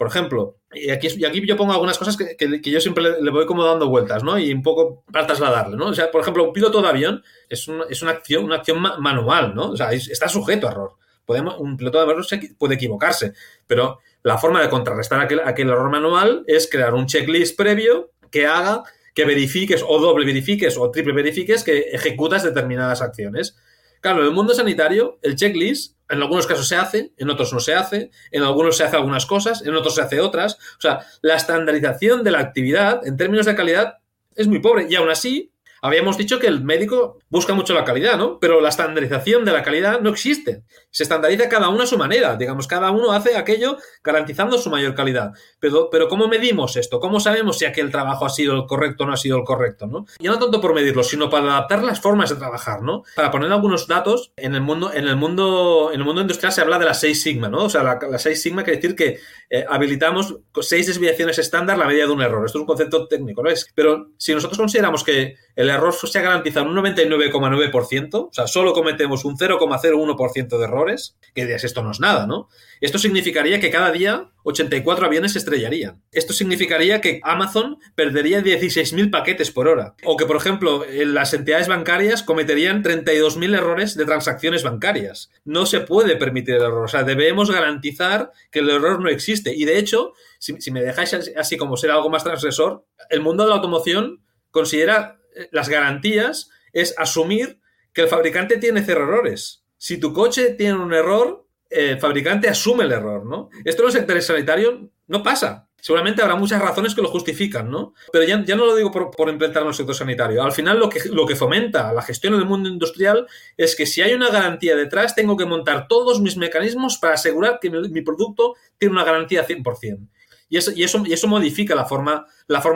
Por 0.04 0.10
ejemplo, 0.10 0.58
y 0.70 0.90
aquí, 0.90 1.08
y 1.16 1.24
aquí 1.24 1.46
yo 1.46 1.56
pongo 1.56 1.72
algunas 1.72 1.96
cosas 1.96 2.18
que, 2.18 2.36
que, 2.36 2.70
yo 2.70 2.78
siempre 2.78 3.02
le, 3.22 3.30
voy 3.30 3.46
como 3.46 3.64
dando 3.64 3.88
vueltas, 3.88 4.22
¿no? 4.22 4.38
Y 4.38 4.52
un 4.52 4.62
poco 4.62 5.02
para 5.10 5.26
trasladarle, 5.26 5.78
¿no? 5.78 5.86
O 5.86 5.94
sea, 5.94 6.10
por 6.10 6.20
ejemplo, 6.20 6.44
un 6.44 6.52
piloto 6.52 6.82
de 6.82 6.88
avión 6.88 7.22
es, 7.48 7.66
es 7.88 8.02
una 8.02 8.10
acción, 8.10 8.44
una 8.44 8.56
acción 8.56 8.82
ma 8.82 8.98
manual, 8.98 9.54
¿no? 9.54 9.70
O 9.70 9.76
sea, 9.78 9.94
es, 9.94 10.08
está 10.08 10.28
sujeto 10.28 10.68
a 10.68 10.72
error. 10.72 10.92
Podemos, 11.24 11.58
un 11.58 11.78
piloto 11.78 11.96
de 11.96 12.04
avión 12.04 12.22
puede 12.58 12.74
equivocarse, 12.74 13.32
pero 13.66 14.00
la 14.22 14.36
forma 14.36 14.60
de 14.60 14.68
contrarrestar 14.68 15.22
aquel, 15.22 15.40
aquel 15.40 15.70
error 15.70 15.88
manual 15.88 16.44
es 16.46 16.68
crear 16.70 16.92
un 16.92 17.06
checklist 17.06 17.56
previo 17.56 18.10
que 18.30 18.46
haga 18.46 18.82
que 19.14 19.24
verifiques 19.24 19.82
o 19.88 19.98
doble 19.98 20.26
verifiques 20.26 20.76
o 20.76 20.90
triple 20.90 21.14
verifiques 21.14 21.64
que 21.64 21.78
ejecutas 21.92 22.42
determinadas 22.42 23.00
acciones. 23.00 23.56
Claro, 24.04 24.20
en 24.20 24.26
el 24.26 24.32
mundo 24.32 24.52
sanitario, 24.52 25.18
el 25.22 25.34
checklist 25.34 25.96
en 26.10 26.20
algunos 26.20 26.46
casos 26.46 26.68
se 26.68 26.76
hace, 26.76 27.14
en 27.16 27.30
otros 27.30 27.54
no 27.54 27.58
se 27.58 27.72
hace, 27.72 28.10
en 28.32 28.42
algunos 28.42 28.76
se 28.76 28.84
hace 28.84 28.96
algunas 28.96 29.24
cosas, 29.24 29.64
en 29.64 29.74
otros 29.74 29.94
se 29.94 30.02
hace 30.02 30.20
otras. 30.20 30.58
O 30.76 30.80
sea, 30.82 31.06
la 31.22 31.36
estandarización 31.36 32.22
de 32.22 32.30
la 32.30 32.40
actividad 32.40 33.00
en 33.06 33.16
términos 33.16 33.46
de 33.46 33.54
calidad 33.54 33.94
es 34.36 34.46
muy 34.46 34.58
pobre 34.58 34.88
y 34.90 34.94
aún 34.94 35.08
así 35.08 35.53
habíamos 35.84 36.16
dicho 36.16 36.38
que 36.38 36.46
el 36.46 36.64
médico 36.64 37.18
busca 37.28 37.52
mucho 37.52 37.74
la 37.74 37.84
calidad, 37.84 38.16
¿no? 38.16 38.38
Pero 38.38 38.62
la 38.62 38.70
estandarización 38.70 39.44
de 39.44 39.52
la 39.52 39.62
calidad 39.62 40.00
no 40.00 40.08
existe. 40.08 40.62
Se 40.90 41.02
estandariza 41.02 41.50
cada 41.50 41.68
uno 41.68 41.82
a 41.82 41.86
su 41.86 41.98
manera. 41.98 42.36
Digamos, 42.36 42.66
cada 42.66 42.90
uno 42.90 43.12
hace 43.12 43.36
aquello 43.36 43.76
garantizando 44.02 44.56
su 44.56 44.70
mayor 44.70 44.94
calidad. 44.94 45.32
Pero, 45.60 45.90
pero 45.90 46.08
¿cómo 46.08 46.26
medimos 46.26 46.76
esto? 46.76 47.00
¿Cómo 47.00 47.20
sabemos 47.20 47.58
si 47.58 47.66
aquel 47.66 47.90
trabajo 47.90 48.24
ha 48.24 48.30
sido 48.30 48.54
el 48.54 48.64
correcto 48.66 49.04
o 49.04 49.06
no 49.06 49.12
ha 49.12 49.18
sido 49.18 49.36
el 49.36 49.44
correcto, 49.44 49.86
¿no? 49.86 50.06
Ya 50.18 50.30
no 50.30 50.38
tanto 50.38 50.58
por 50.58 50.74
medirlo, 50.74 51.02
sino 51.02 51.28
para 51.28 51.50
adaptar 51.50 51.84
las 51.84 52.00
formas 52.00 52.30
de 52.30 52.36
trabajar, 52.36 52.80
¿no? 52.80 53.02
Para 53.14 53.30
poner 53.30 53.52
algunos 53.52 53.86
datos, 53.86 54.32
en 54.38 54.54
el 54.54 54.62
mundo, 54.62 54.90
en 54.90 55.06
el 55.06 55.16
mundo, 55.16 55.90
en 55.92 56.00
el 56.00 56.06
mundo 56.06 56.22
industrial 56.22 56.52
se 56.52 56.62
habla 56.62 56.78
de 56.78 56.86
la 56.86 56.94
6 56.94 57.22
sigma, 57.22 57.50
¿no? 57.50 57.64
O 57.64 57.68
sea, 57.68 57.82
la, 57.82 57.98
la 58.10 58.18
6 58.18 58.40
sigma 58.40 58.64
quiere 58.64 58.80
decir 58.80 58.96
que 58.96 59.18
eh, 59.50 59.64
habilitamos 59.68 60.34
seis 60.62 60.86
desviaciones 60.86 61.38
estándar 61.38 61.76
la 61.76 61.86
medida 61.86 62.06
de 62.06 62.12
un 62.12 62.22
error. 62.22 62.46
Esto 62.46 62.58
es 62.58 62.60
un 62.62 62.66
concepto 62.66 63.06
técnico, 63.06 63.42
¿no? 63.42 63.50
Es, 63.50 63.68
pero 63.74 64.08
si 64.16 64.34
nosotros 64.34 64.58
consideramos 64.58 65.04
que 65.04 65.36
el 65.54 65.70
error 65.74 65.94
se 65.94 66.18
ha 66.18 66.22
garantizado 66.22 66.66
un 66.66 66.76
99,9%, 66.76 68.14
o 68.14 68.32
sea, 68.32 68.46
solo 68.46 68.72
cometemos 68.72 69.24
un 69.24 69.36
0,01% 69.36 70.58
de 70.58 70.64
errores, 70.64 71.16
que 71.34 71.44
digas, 71.44 71.64
esto 71.64 71.82
no 71.82 71.90
es 71.90 72.00
nada, 72.00 72.26
¿no? 72.26 72.48
Esto 72.80 72.98
significaría 72.98 73.60
que 73.60 73.70
cada 73.70 73.92
día 73.92 74.30
84 74.44 75.06
aviones 75.06 75.32
se 75.32 75.38
estrellarían. 75.38 76.02
Esto 76.12 76.32
significaría 76.32 77.00
que 77.00 77.20
Amazon 77.22 77.78
perdería 77.94 78.42
16.000 78.42 79.10
paquetes 79.10 79.50
por 79.50 79.68
hora. 79.68 79.94
O 80.04 80.16
que, 80.16 80.26
por 80.26 80.36
ejemplo, 80.36 80.84
las 80.90 81.32
entidades 81.32 81.68
bancarias 81.68 82.22
cometerían 82.22 82.82
32.000 82.82 83.56
errores 83.56 83.96
de 83.96 84.04
transacciones 84.04 84.62
bancarias. 84.62 85.30
No 85.44 85.66
se 85.66 85.80
puede 85.80 86.16
permitir 86.16 86.56
el 86.56 86.62
error. 86.62 86.84
O 86.84 86.88
sea, 86.88 87.04
debemos 87.04 87.50
garantizar 87.50 88.32
que 88.50 88.58
el 88.58 88.70
error 88.70 89.00
no 89.00 89.08
existe. 89.08 89.54
Y 89.54 89.64
de 89.64 89.78
hecho, 89.78 90.12
si 90.38 90.70
me 90.70 90.82
dejáis 90.82 91.14
así 91.36 91.56
como 91.56 91.76
ser 91.76 91.90
algo 91.90 92.10
más 92.10 92.24
transgresor, 92.24 92.84
el 93.08 93.22
mundo 93.22 93.44
de 93.44 93.48
la 93.48 93.56
automoción 93.56 94.22
considera 94.50 95.18
las 95.50 95.68
garantías 95.68 96.50
es 96.72 96.94
asumir 96.98 97.60
que 97.92 98.02
el 98.02 98.08
fabricante 98.08 98.58
tiene 98.58 98.80
errores. 98.80 99.64
Si 99.76 99.98
tu 99.98 100.12
coche 100.12 100.50
tiene 100.50 100.78
un 100.78 100.92
error, 100.92 101.46
el 101.70 101.98
fabricante 101.98 102.48
asume 102.48 102.84
el 102.84 102.92
error, 102.92 103.24
¿no? 103.24 103.50
Esto 103.64 103.82
en 103.82 103.86
el 103.88 103.92
sector 103.92 104.22
sanitario 104.22 104.90
no 105.06 105.22
pasa. 105.22 105.68
Seguramente 105.80 106.22
habrá 106.22 106.34
muchas 106.36 106.62
razones 106.62 106.94
que 106.94 107.02
lo 107.02 107.08
justifican, 107.08 107.70
¿no? 107.70 107.92
Pero 108.10 108.24
ya, 108.24 108.42
ya 108.42 108.56
no 108.56 108.64
lo 108.64 108.74
digo 108.74 108.90
por, 108.90 109.10
por, 109.10 109.28
en 109.28 109.40
el 109.40 109.74
sector 109.74 109.94
sanitario. 109.94 110.42
Al 110.42 110.52
final 110.52 110.78
lo 110.78 110.88
que, 110.88 111.00
lo 111.10 111.26
que 111.26 111.36
fomenta 111.36 111.92
la 111.92 112.00
gestión 112.00 112.32
en 112.32 112.40
el 112.40 112.46
mundo 112.46 112.70
industrial 112.70 113.26
es 113.58 113.76
que 113.76 113.84
si 113.84 114.00
hay 114.00 114.14
una 114.14 114.30
garantía 114.30 114.76
detrás, 114.76 115.14
tengo 115.14 115.36
que 115.36 115.44
montar 115.44 115.86
todos 115.86 116.22
mis 116.22 116.38
mecanismos 116.38 116.96
para 116.96 117.14
asegurar 117.14 117.58
que 117.60 117.68
mi, 117.68 117.86
mi 117.90 118.00
producto 118.00 118.54
tiene 118.78 118.94
una 118.94 119.04
garantía 119.04 119.46
100%. 119.46 120.08
Y 120.54 120.84
eso, 120.84 121.26
modifica 121.26 121.74
la 121.74 121.84
forma, 121.84 122.26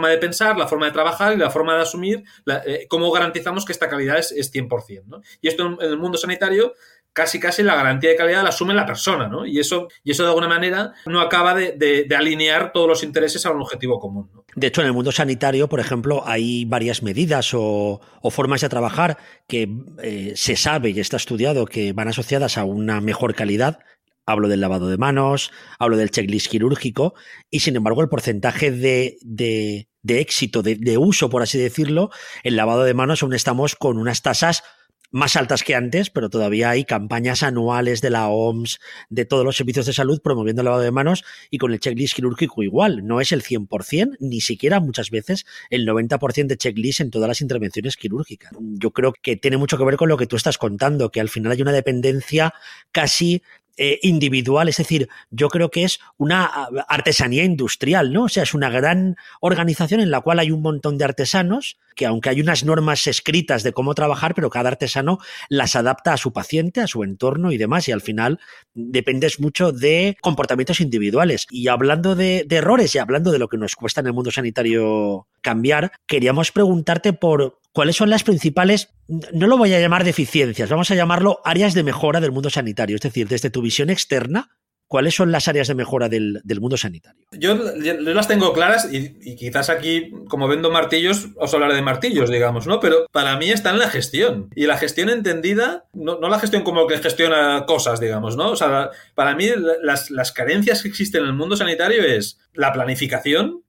de 0.09 0.19
pensar, 0.19 0.59
la 0.59 0.67
forma 0.67 0.87
de 0.87 0.93
trabajar 0.93 1.35
y 1.35 1.37
la 1.37 1.49
forma 1.49 1.77
de 1.77 1.83
asumir 1.83 2.25
eh, 2.67 2.87
cómo 2.89 3.13
garantizamos 3.13 3.65
que 3.65 3.71
esta 3.71 3.89
calidad 3.89 4.19
es, 4.19 4.33
es 4.33 4.53
100%. 4.53 5.05
¿no? 5.07 5.21
Y 5.41 5.47
esto 5.47 5.65
en, 5.65 5.77
el 5.81 5.97
mundo 5.97 6.19
sanitario 6.19 6.75
casi 7.13 7.39
casi 7.39 7.63
la 7.63 7.77
garantía 7.77 8.11
de 8.11 8.17
calidad 8.17 8.43
la 8.43 8.49
asume 8.51 8.75
la 8.75 8.87
persona, 8.87 9.29
¿no? 9.29 9.45
Y 9.45 9.59
eso, 9.59 9.89
de 10.05 10.25
alguna 10.25 10.47
manera 10.47 10.93
no 11.07 11.21
acaba 11.21 11.55
de, 11.55 12.07
alinear 12.17 12.73
todos 12.73 12.89
los 12.89 13.03
intereses 13.03 13.45
a 13.47 13.51
un 13.51 13.61
objetivo 13.61 13.99
común. 13.99 14.31
De 14.55 14.69
hecho, 14.69 14.83
en 14.83 14.89
el 14.89 14.93
mundo 14.93 15.11
sanitario, 15.11 15.69
por 15.69 15.81
ejemplo, 15.81 16.23
hay 16.27 16.65
varias 16.65 17.03
medidas 17.03 17.55
o, 17.55 18.01
o 18.23 18.31
formas 18.31 18.61
de 18.61 18.69
trabajar 18.69 19.19
que 19.49 19.69
eh, 20.03 20.33
se 20.37 20.55
sabe 20.55 20.91
y 20.91 21.01
está 21.01 21.17
estudiado 21.17 21.67
que 21.67 21.93
van 21.93 22.09
asociadas 22.09 22.59
a 22.59 22.65
una 22.65 23.01
mejor 23.01 23.35
calidad 23.35 23.81
hablo 24.29 24.49
del 24.49 24.61
lavado 24.61 24.89
de 24.89 24.99
manos, 24.99 25.51
hablo 25.79 25.97
del 25.97 26.11
checklist 26.11 26.49
quirúrgico, 26.49 27.15
y 27.51 27.61
sin 27.61 27.77
embargo 27.77 28.03
el 28.03 28.11
porcentaje 28.11 28.71
de, 28.71 29.17
de, 29.23 29.89
éxito, 30.21 30.63
de, 30.63 30.77
de, 30.77 30.99
uso, 30.99 31.31
por 31.31 31.43
así 31.43 31.59
decirlo, 31.59 32.11
el 32.43 32.57
lavado 32.57 32.85
de 32.85 32.93
manos 32.93 33.23
aún 33.23 33.35
estamos 33.35 33.75
con 33.75 33.97
unas 33.97 34.21
tasas 34.21 34.63
más 35.11 35.37
altas 35.37 35.63
que 35.63 35.75
antes, 35.75 36.11
pero 36.11 36.29
todavía 36.29 36.69
hay 36.71 36.85
campañas 36.85 37.43
anuales 37.43 38.03
de 38.03 38.11
la 38.11 38.29
OMS, 38.29 38.79
de 39.09 39.25
todos 39.25 39.45
los 39.45 39.57
servicios 39.57 39.87
de 39.87 39.95
salud 39.95 40.21
promoviendo 40.23 40.61
el 40.61 40.67
lavado 40.67 40.83
de 40.83 40.91
manos 40.91 41.25
y 41.51 41.59
con 41.59 41.73
el 41.73 41.81
checklist 41.81 42.15
quirúrgico 42.15 42.63
igual. 42.63 43.07
No 43.07 43.21
es 43.21 43.33
el 43.33 43.43
100%, 43.43 44.17
ni 44.21 44.41
siquiera 44.41 44.81
muchas 44.81 45.11
veces 45.11 45.47
el 45.71 45.87
90% 45.87 46.47
de 46.47 46.57
checklist 46.59 47.01
en 47.01 47.11
todas 47.11 47.29
las 47.29 47.41
intervenciones 47.41 47.97
quirúrgicas. 47.97 48.53
Yo 48.61 48.91
creo 48.91 49.15
que 49.23 49.37
tiene 49.37 49.57
mucho 49.57 49.79
que 49.79 49.85
ver 49.85 49.97
con 49.97 50.11
lo 50.11 50.19
que 50.19 50.27
tú 50.27 50.37
estás 50.37 50.59
contando, 50.59 51.11
que 51.11 51.21
al 51.21 51.31
final 51.31 51.53
hay 51.53 51.63
una 51.63 51.73
dependencia 51.73 52.53
casi 52.93 53.43
eh, 53.79 54.01
individual, 54.03 54.69
es 54.69 54.77
decir, 54.77 55.09
yo 55.31 55.49
creo 55.49 55.71
que 55.71 55.85
es 55.85 56.01
una 56.17 56.45
artesanía 56.89 57.45
industrial, 57.45 58.13
¿no? 58.13 58.25
O 58.25 58.29
sea, 58.29 58.43
es 58.43 58.53
una 58.53 58.71
gran 58.71 59.17
organización 59.41 60.01
en 60.01 60.11
la 60.11 60.21
cual 60.21 60.41
hay 60.41 60.51
un 60.51 60.63
montón 60.63 60.99
de 60.99 61.05
artesanos 61.05 61.79
que 61.95 62.07
aunque 62.07 62.29
hay 62.31 62.41
unas 62.41 62.65
normas 62.65 63.07
escritas 63.07 63.63
de 63.63 63.73
cómo 63.73 63.95
trabajar, 63.95 64.35
pero 64.35 64.51
cada 64.51 64.69
artesano 64.69 65.19
las 65.49 65.77
adapta 65.77 66.13
a 66.13 66.17
su 66.17 66.33
paciente, 66.33 66.81
a 66.81 66.87
su 66.87 67.03
entorno 67.03 67.53
y 67.53 67.59
demás, 67.59 67.89
y 67.89 67.93
al 67.93 68.01
final 68.01 68.39
dependes 68.75 69.41
mucho 69.41 69.73
de 69.73 70.17
comportamientos 70.21 70.81
individuales. 70.81 71.47
Y 71.51 71.69
hablando 71.69 72.15
de, 72.15 72.45
de 72.47 72.57
errores 72.57 72.95
y 72.95 72.99
hablando 72.99 73.33
de 73.33 73.39
lo 73.39 73.49
que 73.49 73.59
nos 73.59 73.75
cuesta 73.75 74.01
en 74.01 74.07
el 74.07 74.13
mundo 74.13 74.31
sanitario 74.31 75.27
cambiar, 75.41 75.93
queríamos 76.07 76.53
preguntarte 76.53 77.13
por 77.13 77.59
cuáles 77.79 77.95
son 77.95 78.11
las 78.11 78.25
principales, 78.25 78.89
no 79.07 79.47
lo 79.47 79.57
voy 79.57 79.73
a 79.73 79.79
llamar 79.79 80.03
deficiencias, 80.03 80.69
vamos 80.69 80.91
a 80.91 80.97
llamarlo 80.97 81.39
áreas 81.45 81.75
de 81.75 81.85
mejora 81.85 82.19
del 82.19 82.33
mundo 82.33 82.51
sanitario, 82.51 82.97
es 82.97 83.03
decir, 83.03 83.29
desde 83.29 83.51
tu 83.51 83.63
visión 83.63 83.89
externa, 83.89 84.51
¿cuáles 84.89 85.15
son 85.15 85.31
las 85.31 85.47
áreas 85.47 85.69
de 85.69 85.77
mejora 85.77 86.09
del, 86.09 86.43
mundo 86.61 86.77
sanitario? 86.77 87.25
Yo, 87.31 87.55
las 87.55 88.27
tengo 88.27 88.53
claras 88.53 88.93
y, 88.93 89.37
quizás 89.37 89.71
aquí, 89.71 90.11
como 90.29 90.49
vendo 90.49 90.73
martillos, 90.73 91.29
os 91.37 91.55
hablaré 91.55 91.77
de 91.77 91.83
martillos, 91.83 92.31
digamos, 92.31 92.67
¿no? 92.67 92.81
Pero 92.81 93.07
para 93.13 93.37
mí 93.37 93.49
está 93.49 93.71
en 93.71 93.79
la 93.79 93.89
gestión. 93.89 94.51
Y 94.57 94.67
la 94.67 94.77
gestión 94.77 95.09
entendida, 95.09 95.85
no, 95.93 96.19
la 96.19 96.41
gestión 96.41 96.65
como 96.65 96.89
que 96.89 96.99
gestiona 96.99 97.65
cosas, 97.65 98.01
digamos, 98.01 98.37
¿no? 98.37 98.51
O 98.51 98.57
sea, 98.57 98.91
para 99.15 99.37
mí 99.37 99.49
las, 99.85 100.11
las 100.11 100.33
carencias 100.33 100.83
que 100.83 100.89
existen 100.89 101.23
en 101.23 101.29
el 101.29 101.35
mundo 101.35 101.57
sanitario 101.57 102.03
es 102.03 102.41
la 102.55 102.73
planificación, 102.73 103.63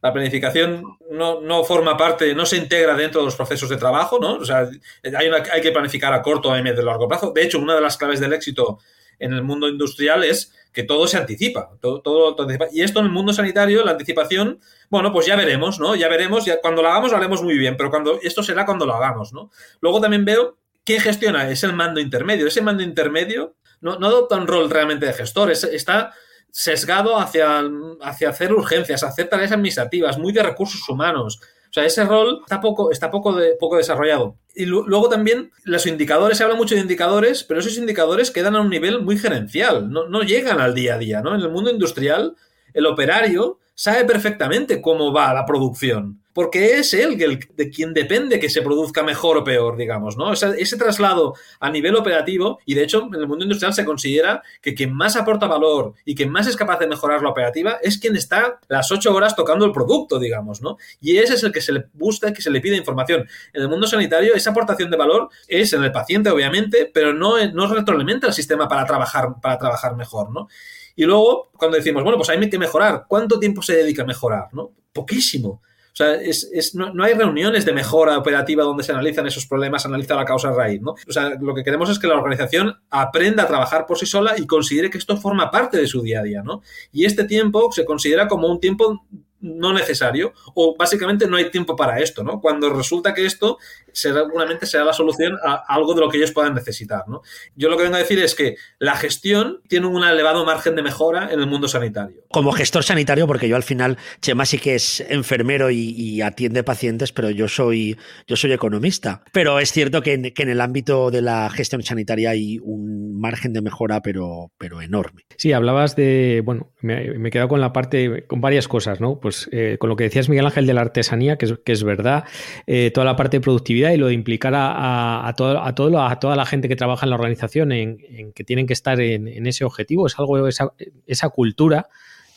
la 0.00 0.12
planificación 0.12 0.98
no, 1.10 1.64
forma 1.64 1.96
parte, 1.96 2.34
no 2.34 2.46
se 2.46 2.56
integra 2.56 2.94
dentro 2.94 3.20
de 3.20 3.26
los 3.26 3.36
procesos 3.36 3.68
de 3.68 3.76
trabajo, 3.76 4.18
¿no? 4.20 4.34
O 4.34 4.44
sea, 4.44 4.68
hay, 5.02 5.26
hay 5.52 5.60
que 5.60 5.72
planificar 5.72 6.12
a 6.12 6.22
corto, 6.22 6.52
a 6.52 6.62
medio 6.62 6.82
y 6.82 6.84
largo 6.84 7.08
plazo. 7.08 7.32
De 7.34 7.42
hecho, 7.42 7.58
una 7.58 7.74
de 7.74 7.80
las 7.80 7.96
claves 7.96 8.20
del 8.20 8.32
éxito 8.32 8.78
en 9.18 9.32
el 9.32 9.42
mundo 9.42 9.68
industrial 9.68 10.24
es 10.24 10.52
que 10.72 10.84
todo 10.84 11.08
se 11.08 11.16
anticipa, 11.16 11.70
todo, 11.80 12.02
todo, 12.02 12.36
Y 12.70 12.82
esto 12.82 13.00
en 13.00 13.06
el 13.06 13.12
mundo 13.12 13.32
sanitario, 13.32 13.84
la 13.84 13.92
anticipación, 13.92 14.60
bueno, 14.90 15.12
pues 15.12 15.26
ya 15.26 15.34
veremos, 15.34 15.80
¿no? 15.80 15.96
Ya 15.96 16.08
veremos, 16.08 16.44
ya, 16.44 16.60
cuando 16.60 16.82
lo 16.82 16.88
hagamos 16.88 17.10
lo 17.10 17.16
haremos 17.16 17.42
muy 17.42 17.58
bien, 17.58 17.76
pero 17.76 17.90
cuando 17.90 18.20
esto 18.22 18.42
será 18.42 18.64
cuando 18.64 18.86
lo 18.86 18.94
hagamos, 18.94 19.32
¿no? 19.32 19.50
Luego 19.80 20.00
también 20.00 20.24
veo 20.24 20.58
quién 20.84 21.00
gestiona, 21.00 21.50
es 21.50 21.64
el 21.64 21.72
mando 21.72 22.00
intermedio. 22.00 22.46
Ese 22.46 22.62
mando 22.62 22.82
intermedio 22.82 23.56
no, 23.80 23.98
no 23.98 24.06
adopta 24.06 24.36
un 24.36 24.46
rol 24.46 24.70
realmente 24.70 25.06
de 25.06 25.14
gestor, 25.14 25.50
está 25.50 26.12
sesgado 26.58 27.20
hacia, 27.20 27.62
hacia 28.02 28.30
hacer 28.30 28.52
urgencias, 28.52 29.04
hacer 29.04 29.28
tareas 29.28 29.52
administrativas, 29.52 30.18
muy 30.18 30.32
de 30.32 30.42
recursos 30.42 30.88
humanos. 30.88 31.38
O 31.70 31.72
sea, 31.72 31.84
ese 31.84 32.04
rol 32.04 32.40
está 32.42 32.60
poco, 32.60 32.90
está 32.90 33.12
poco, 33.12 33.38
poco 33.60 33.76
desarrollado. 33.76 34.34
Y 34.56 34.66
luego 34.66 35.08
también 35.08 35.52
los 35.62 35.86
indicadores, 35.86 36.36
se 36.36 36.42
habla 36.42 36.56
mucho 36.56 36.74
de 36.74 36.80
indicadores, 36.80 37.44
pero 37.44 37.60
esos 37.60 37.78
indicadores 37.78 38.32
quedan 38.32 38.56
a 38.56 38.60
un 38.60 38.70
nivel 38.70 39.02
muy 39.02 39.16
gerencial, 39.16 39.88
no, 39.88 40.08
no 40.08 40.22
llegan 40.22 40.60
al 40.60 40.74
día 40.74 40.96
a 40.96 40.98
día. 40.98 41.20
¿no? 41.22 41.36
En 41.36 41.42
el 41.42 41.50
mundo 41.50 41.70
industrial, 41.70 42.34
el 42.74 42.86
operario 42.86 43.60
sabe 43.76 44.04
perfectamente 44.04 44.82
cómo 44.82 45.12
va 45.12 45.32
la 45.32 45.46
producción 45.46 46.24
porque 46.38 46.78
es 46.78 46.94
él 46.94 47.18
de 47.18 47.68
quien 47.68 47.92
depende 47.92 48.38
que 48.38 48.48
se 48.48 48.62
produzca 48.62 49.02
mejor 49.02 49.38
o 49.38 49.42
peor, 49.42 49.76
digamos, 49.76 50.16
¿no? 50.16 50.32
ese 50.32 50.76
traslado 50.76 51.34
a 51.58 51.68
nivel 51.68 51.96
operativo, 51.96 52.60
y 52.64 52.74
de 52.74 52.84
hecho 52.84 53.08
en 53.12 53.16
el 53.16 53.26
mundo 53.26 53.44
industrial 53.44 53.74
se 53.74 53.84
considera 53.84 54.44
que 54.62 54.72
quien 54.72 54.94
más 54.94 55.16
aporta 55.16 55.48
valor 55.48 55.94
y 56.04 56.14
quien 56.14 56.30
más 56.30 56.46
es 56.46 56.54
capaz 56.54 56.78
de 56.78 56.86
mejorar 56.86 57.22
la 57.22 57.30
operativa 57.30 57.78
es 57.82 57.98
quien 57.98 58.14
está 58.14 58.60
las 58.68 58.92
ocho 58.92 59.12
horas 59.12 59.34
tocando 59.34 59.64
el 59.64 59.72
producto, 59.72 60.20
digamos, 60.20 60.62
¿no? 60.62 60.76
Y 61.00 61.16
ese 61.16 61.34
es 61.34 61.42
el 61.42 61.50
que 61.50 61.60
se 61.60 61.72
le 61.72 61.86
busca, 61.94 62.32
que 62.32 62.40
se 62.40 62.52
le 62.52 62.60
pide 62.60 62.76
información. 62.76 63.26
En 63.52 63.62
el 63.62 63.68
mundo 63.68 63.88
sanitario, 63.88 64.32
esa 64.36 64.50
aportación 64.50 64.92
de 64.92 64.96
valor 64.96 65.30
es 65.48 65.72
en 65.72 65.82
el 65.82 65.90
paciente, 65.90 66.30
obviamente, 66.30 66.88
pero 66.94 67.12
no, 67.12 67.44
no 67.48 67.66
retroalimenta 67.66 68.28
el 68.28 68.32
sistema 68.32 68.68
para 68.68 68.86
trabajar, 68.86 69.40
para 69.42 69.58
trabajar 69.58 69.96
mejor, 69.96 70.30
¿no? 70.30 70.46
Y 70.94 71.02
luego, 71.02 71.50
cuando 71.56 71.78
decimos, 71.78 72.04
bueno, 72.04 72.16
pues 72.16 72.28
hay 72.28 72.48
que 72.48 72.58
mejorar, 72.60 73.06
¿cuánto 73.08 73.40
tiempo 73.40 73.60
se 73.60 73.74
dedica 73.74 74.04
a 74.04 74.06
mejorar? 74.06 74.48
¿no? 74.52 74.70
Poquísimo. 74.92 75.62
Sea, 75.98 76.14
es, 76.14 76.76
no, 76.76 77.02
hay 77.02 77.14
reuniones 77.14 77.64
de 77.64 77.72
mejora 77.72 78.16
operativa 78.16 78.62
donde 78.62 78.84
se 78.84 78.92
analizan 78.92 79.26
esos 79.26 79.48
problemas, 79.48 79.84
analiza 79.84 80.14
la 80.14 80.24
causa 80.24 80.52
raíz, 80.52 80.80
¿no? 80.80 80.92
O 80.92 81.12
sea, 81.12 81.30
lo 81.40 81.56
que 81.56 81.64
queremos 81.64 81.90
es 81.90 81.98
que 81.98 82.06
la 82.06 82.14
organización 82.14 82.72
aprenda 82.88 83.42
a 83.42 83.48
trabajar 83.48 83.84
por 83.84 83.98
sí 83.98 84.06
sola 84.06 84.34
y 84.38 84.46
considere 84.46 84.90
que 84.90 84.98
esto 84.98 85.16
forma 85.16 85.50
parte 85.50 85.76
de 85.76 85.88
su 85.88 86.00
día 86.00 86.20
a 86.20 86.22
día, 86.22 86.42
¿no? 86.44 86.62
Y 86.92 87.04
este 87.04 87.24
tiempo 87.24 87.72
se 87.72 87.84
considera 87.84 88.28
como 88.28 88.46
un 88.46 88.60
tiempo 88.60 89.04
no 89.40 89.72
necesario 89.72 90.32
o 90.54 90.76
básicamente 90.76 91.26
no 91.26 91.36
hay 91.36 91.50
tiempo 91.50 91.76
para 91.76 92.00
esto, 92.00 92.22
¿no? 92.22 92.40
Cuando 92.40 92.70
resulta 92.70 93.14
que 93.14 93.26
esto 93.26 93.58
seguramente 93.92 94.66
será 94.66 94.84
la 94.84 94.92
solución 94.92 95.36
a 95.44 95.64
algo 95.68 95.94
de 95.94 96.00
lo 96.00 96.08
que 96.08 96.18
ellos 96.18 96.32
puedan 96.32 96.54
necesitar, 96.54 97.04
¿no? 97.08 97.22
Yo 97.56 97.68
lo 97.68 97.76
que 97.76 97.84
vengo 97.84 97.96
a 97.96 98.00
decir 98.00 98.18
es 98.18 98.34
que 98.34 98.56
la 98.78 98.96
gestión 98.96 99.60
tiene 99.68 99.86
un 99.86 100.04
elevado 100.04 100.44
margen 100.44 100.76
de 100.76 100.82
mejora 100.82 101.32
en 101.32 101.40
el 101.40 101.46
mundo 101.46 101.68
sanitario. 101.68 102.22
Como 102.30 102.52
gestor 102.52 102.84
sanitario, 102.84 103.26
porque 103.26 103.48
yo 103.48 103.56
al 103.56 103.62
final, 103.62 103.98
Chema 104.20 104.44
sí 104.44 104.58
que 104.58 104.74
es 104.74 105.00
enfermero 105.08 105.70
y, 105.70 106.20
atiende 106.22 106.64
pacientes, 106.64 107.12
pero 107.12 107.30
yo 107.30 107.48
soy, 107.48 107.96
yo 108.26 108.36
soy 108.36 108.52
economista. 108.52 109.22
Pero 109.32 109.60
es 109.60 109.72
cierto 109.72 110.02
que 110.02 110.14
en, 110.14 110.48
el 110.48 110.60
ámbito 110.60 111.10
de 111.10 111.22
la 111.22 111.48
gestión 111.50 111.82
sanitaria 111.82 112.30
hay 112.30 112.58
un 112.58 113.18
margen 113.20 113.52
de 113.52 113.62
mejora, 113.62 114.02
pero, 114.02 114.50
pero 114.58 114.82
enorme. 114.82 115.22
Sí, 115.36 115.52
hablabas 115.52 115.94
de, 115.96 116.42
bueno, 116.44 116.72
me, 116.80 117.18
me 117.18 117.28
he 117.28 117.32
quedado 117.32 117.48
con 117.48 117.60
la 117.60 117.72
parte, 117.72 118.26
con 118.26 118.40
varias 118.40 118.66
cosas, 118.66 119.00
¿no? 119.00 119.20
pues 119.27 119.27
eh, 119.52 119.76
con 119.78 119.88
lo 119.88 119.96
que 119.96 120.04
decías 120.04 120.28
Miguel 120.28 120.46
Ángel 120.46 120.66
de 120.66 120.74
la 120.74 120.82
artesanía, 120.82 121.36
que 121.36 121.46
es, 121.64 121.84
verdad, 121.84 122.24
eh, 122.66 122.90
toda 122.92 123.04
la 123.04 123.16
parte 123.16 123.38
de 123.38 123.40
productividad 123.40 123.92
y 123.92 123.96
lo 123.96 124.08
de 124.08 124.14
implicar 124.14 124.52
a, 124.56 125.32
todo, 125.36 125.62
a, 125.62 125.74
toda 125.74 126.36
la 126.36 126.46
gente 126.46 126.68
que 126.68 126.76
trabaja 126.76 127.06
en 127.06 127.10
la 127.10 127.16
organización 127.16 127.72
en, 127.72 128.32
que 128.34 128.44
tienen 128.44 128.66
que 128.66 128.72
estar 128.72 129.00
en, 129.00 129.46
ese 129.46 129.64
objetivo, 129.64 130.06
es 130.06 130.18
algo, 130.18 130.46
esa, 130.48 130.72
esa 131.06 131.28
cultura 131.30 131.88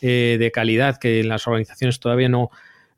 eh, 0.01 0.37
de 0.39 0.51
calidad 0.51 0.97
que 0.97 1.19
en 1.19 1.27
las 1.27 1.47
organizaciones 1.47 1.99
todavía 1.99 2.29
no, 2.29 2.49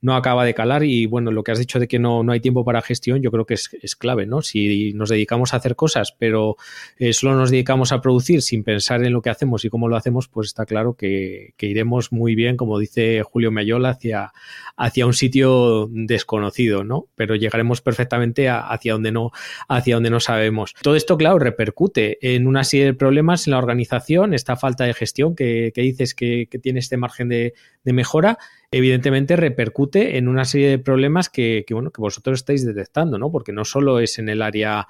no 0.04 0.16
acaba 0.16 0.44
de 0.44 0.54
calar 0.54 0.84
y 0.84 1.06
bueno, 1.06 1.32
lo 1.32 1.44
que 1.44 1.54
has 1.54 1.60
dicho 1.60 1.80
de 1.80 1.88
que 1.88 1.98
no, 1.98 2.24
no 2.24 2.34
hay 2.34 2.42
tiempo 2.42 2.66
para 2.66 2.82
gestión, 2.82 3.22
yo 3.22 3.32
creo 3.32 3.46
que 3.46 3.54
es, 3.54 3.96
clave, 3.96 4.26
¿no? 4.26 4.42
Si 4.42 4.92
nos 4.94 5.10
dedicamos 5.10 5.54
a 5.54 5.58
hacer 5.58 5.78
cosas, 5.78 6.14
pero 6.20 6.58
eh, 6.98 7.14
solo 7.14 7.36
nos 7.36 7.52
dedicamos 7.52 7.94
a 7.94 8.02
producir 8.02 8.42
sin 8.42 8.66
pensar 8.66 9.02
en 9.06 9.14
lo 9.14 9.22
que 9.22 9.30
hacemos 9.30 9.64
y 9.64 9.70
cómo 9.70 9.88
lo 9.88 9.96
hacemos, 9.96 10.28
pues 10.28 10.48
está 10.48 10.66
claro 10.66 10.96
que, 10.96 11.54
iremos 11.58 12.12
muy 12.12 12.36
bien, 12.36 12.58
como 12.58 12.78
dice 12.78 13.24
Julio 13.24 13.50
Mayola, 13.50 13.92
hacia, 13.92 14.34
hacia 14.76 15.06
un 15.06 15.14
sitio 15.14 15.88
desconocido, 15.90 16.84
¿no? 16.84 17.08
Pero 17.16 17.36
llegaremos 17.36 17.80
perfectamente 17.80 18.50
hacia 18.50 18.92
donde 18.92 19.14
no, 19.14 19.32
hacia 19.70 19.96
donde 19.96 20.10
no 20.10 20.20
sabemos. 20.20 20.76
Todo 20.82 20.98
esto, 20.98 21.18
claro, 21.18 21.40
repercute 21.40 22.18
en 22.36 22.46
una 22.46 22.66
serie 22.66 22.88
de 22.88 22.94
problemas 22.94 23.48
en 23.48 23.52
la 23.52 23.58
organización, 23.58 24.34
esta 24.34 24.58
falta 24.58 24.84
de 24.84 24.94
gestión 24.94 25.34
que, 25.34 25.72
dices 25.74 26.14
que, 26.14 26.50
que 26.52 26.60
tiene 26.60 26.82
este 26.82 26.98
margen 26.98 27.30
de 27.30 27.54
mejora 27.86 28.38
evidentemente 28.74 29.36
repercute 29.36 30.18
en 30.18 30.28
una 30.28 30.46
serie 30.46 30.70
de 30.70 30.80
problemas 30.80 31.30
que, 31.30 31.66
bueno, 31.72 31.92
que 31.92 32.02
vosotros 32.02 32.40
estáis 32.40 32.66
detectando, 32.66 33.18
¿no? 33.18 33.32
Porque 33.32 33.54
no 33.54 33.66
solo 33.66 34.00
es 34.00 34.20
en 34.20 34.30
el 34.30 34.42
área 34.42 34.88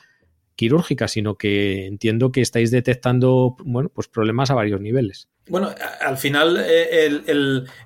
quirúrgica, 0.55 1.07
sino 1.07 1.35
que 1.35 1.85
entiendo 1.85 2.31
que 2.31 2.41
estáis 2.41 2.71
detectando, 2.71 3.55
bueno, 3.63 3.89
pues 3.89 4.07
problemas 4.07 4.51
a 4.51 4.55
varios 4.55 4.81
niveles. 4.81 5.29
Bueno, 5.49 5.75
al 5.99 6.17
final 6.17 6.55
eh, 6.65 7.21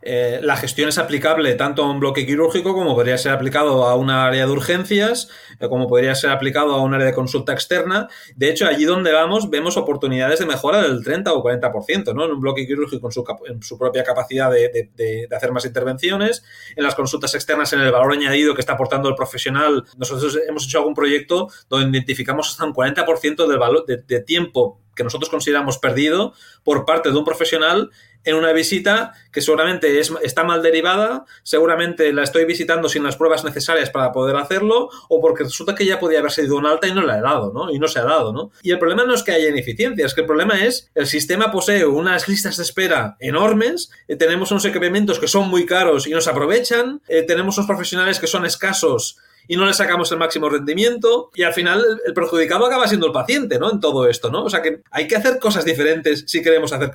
eh, 0.03 0.39
la 0.43 0.57
gestión 0.57 0.89
es 0.89 0.99
aplicable 0.99 1.55
tanto 1.55 1.83
a 1.83 1.89
un 1.89 1.99
bloque 1.99 2.23
quirúrgico 2.23 2.75
como 2.75 2.93
podría 2.93 3.17
ser 3.17 3.31
aplicado 3.31 3.85
a 3.85 3.95
una 3.95 4.27
área 4.27 4.45
de 4.45 4.51
urgencias, 4.51 5.29
eh, 5.59 5.67
como 5.67 5.87
podría 5.87 6.13
ser 6.13 6.29
aplicado 6.29 6.75
a 6.75 6.83
un 6.83 6.93
área 6.93 7.07
de 7.07 7.15
consulta 7.15 7.53
externa. 7.53 8.09
De 8.35 8.51
hecho, 8.51 8.67
allí 8.67 8.85
donde 8.85 9.11
vamos 9.11 9.49
vemos 9.49 9.75
oportunidades 9.75 10.37
de 10.37 10.45
mejora 10.45 10.83
del 10.83 11.03
30 11.03 11.33
o 11.33 11.43
40%, 11.43 12.13
¿no? 12.13 12.25
En 12.25 12.31
un 12.33 12.41
bloque 12.41 12.67
quirúrgico 12.67 13.07
en 13.07 13.11
su, 13.11 13.25
en 13.47 13.63
su 13.63 13.75
propia 13.75 14.03
capacidad 14.03 14.51
de, 14.51 14.91
de, 14.95 15.27
hacer 15.35 15.51
más 15.51 15.65
intervenciones, 15.65 16.43
en 16.75 16.83
las 16.83 16.93
consultas 16.93 17.33
externas 17.33 17.73
en 17.73 17.81
el 17.81 17.91
valor 17.91 18.13
añadido 18.13 18.53
que 18.53 18.61
está 18.61 18.73
aportando 18.73 19.09
el 19.09 19.15
profesional. 19.15 19.83
Nosotros 19.97 20.37
hemos 20.47 20.65
hecho 20.65 20.77
algún 20.77 20.93
proyecto 20.93 21.49
donde 21.69 21.97
identificamos 21.97 22.51
hasta 22.51 22.65
un 22.65 22.73
40% 22.73 23.47
del 23.47 23.57
valor 23.57 23.83
de 23.87 24.21
tiempo 24.21 24.79
que 24.97 25.05
nosotros 25.05 25.29
consideramos 25.29 25.77
perdido 25.77 26.33
por 26.63 26.85
parte 26.85 27.09
de 27.09 27.17
un 27.17 27.23
profesional 27.23 27.91
en 28.27 28.35
una 28.35 28.51
visita 28.51 29.13
que 29.31 29.41
seguramente 29.41 29.99
es, 29.99 30.11
está 30.21 30.43
mal 30.43 30.61
derivada, 30.61 31.23
seguramente 31.43 32.11
la 32.11 32.23
estoy 32.23 32.43
visitando 32.43 32.89
sin 32.89 33.03
las 33.03 33.15
pruebas 33.15 33.45
necesarias 33.45 33.89
para 33.89 34.11
poder 34.11 34.35
hacerlo, 34.35 34.89
o 35.07 35.21
porque 35.21 35.45
resulta 35.45 35.75
que 35.75 35.85
ya 35.85 35.97
podía 35.97 36.19
haber 36.19 36.31
sido 36.31 36.57
un 36.57 36.65
alta 36.65 36.87
y 36.87 36.93
no 36.93 37.03
la 37.03 37.17
he 37.17 37.21
dado, 37.21 37.53
¿no? 37.53 37.71
Y 37.71 37.79
no 37.79 37.87
se 37.87 37.99
ha 37.99 38.03
dado, 38.03 38.33
¿no? 38.33 38.51
Y 38.61 38.71
el 38.71 38.79
problema 38.79 39.05
no 39.05 39.13
es 39.13 39.23
que 39.23 39.31
haya 39.31 39.47
ineficiencias, 39.47 40.13
que 40.13 40.21
el 40.21 40.27
problema 40.27 40.59
es 40.65 40.91
el 40.93 41.07
sistema 41.07 41.51
posee 41.51 41.85
unas 41.85 42.27
listas 42.27 42.57
de 42.57 42.63
espera 42.63 43.15
enormes, 43.21 43.91
eh, 44.09 44.17
tenemos 44.17 44.51
unos 44.51 44.65
equipamientos 44.65 45.19
que 45.19 45.29
son 45.29 45.47
muy 45.47 45.65
caros 45.65 46.05
y 46.05 46.11
no 46.11 46.19
se 46.19 46.29
aprovechan, 46.29 47.01
eh, 47.07 47.23
tenemos 47.23 47.57
unos 47.57 47.67
profesionales 47.67 48.19
que 48.19 48.27
son 48.27 48.45
escasos 48.45 49.17
y 49.47 49.55
no 49.55 49.65
le 49.65 49.73
sacamos 49.73 50.11
el 50.11 50.17
máximo 50.17 50.49
rendimiento 50.49 51.31
y 51.33 51.43
al 51.43 51.53
final 51.53 51.83
el, 52.05 52.13
perjudicado 52.13 52.65
acaba 52.65 52.87
siendo 52.87 53.07
el 53.07 53.13
paciente, 53.13 53.59
¿no? 53.59 53.71
En 53.71 53.79
todo 53.79 54.07
esto, 54.07 54.29
¿no? 54.29 54.43
O 54.43 54.49
sea 54.49 54.61
que 54.61 54.81
hay 54.91 55.07
que 55.07 55.15
hacer 55.15 55.39
cosas 55.39 55.65
diferentes 55.65 56.25
si 56.27 56.41
queremos 56.41 56.73
hacer, 56.73 56.91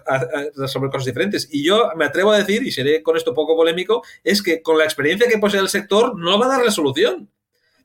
resolver 0.57 0.91
cosas 0.91 1.07
diferentes. 1.07 1.49
Y 1.51 1.65
yo 1.65 1.91
me 1.97 2.05
atrevo 2.05 2.33
a 2.33 2.38
decir, 2.38 2.62
y 2.62 2.71
seré 2.71 3.03
con 3.03 3.17
esto 3.17 3.35
poco 3.35 3.57
polémico, 3.57 4.03
es 4.23 4.43
que 4.43 4.62
con 4.62 4.79
la 4.79 4.85
experiencia 4.85 5.29
que 5.29 5.38
posee 5.38 5.61
el 5.61 5.69
sector 5.69 6.19
no 6.19 6.38
va 6.38 6.47
a 6.47 6.57
dar 6.57 6.65
resolución. 6.65 7.31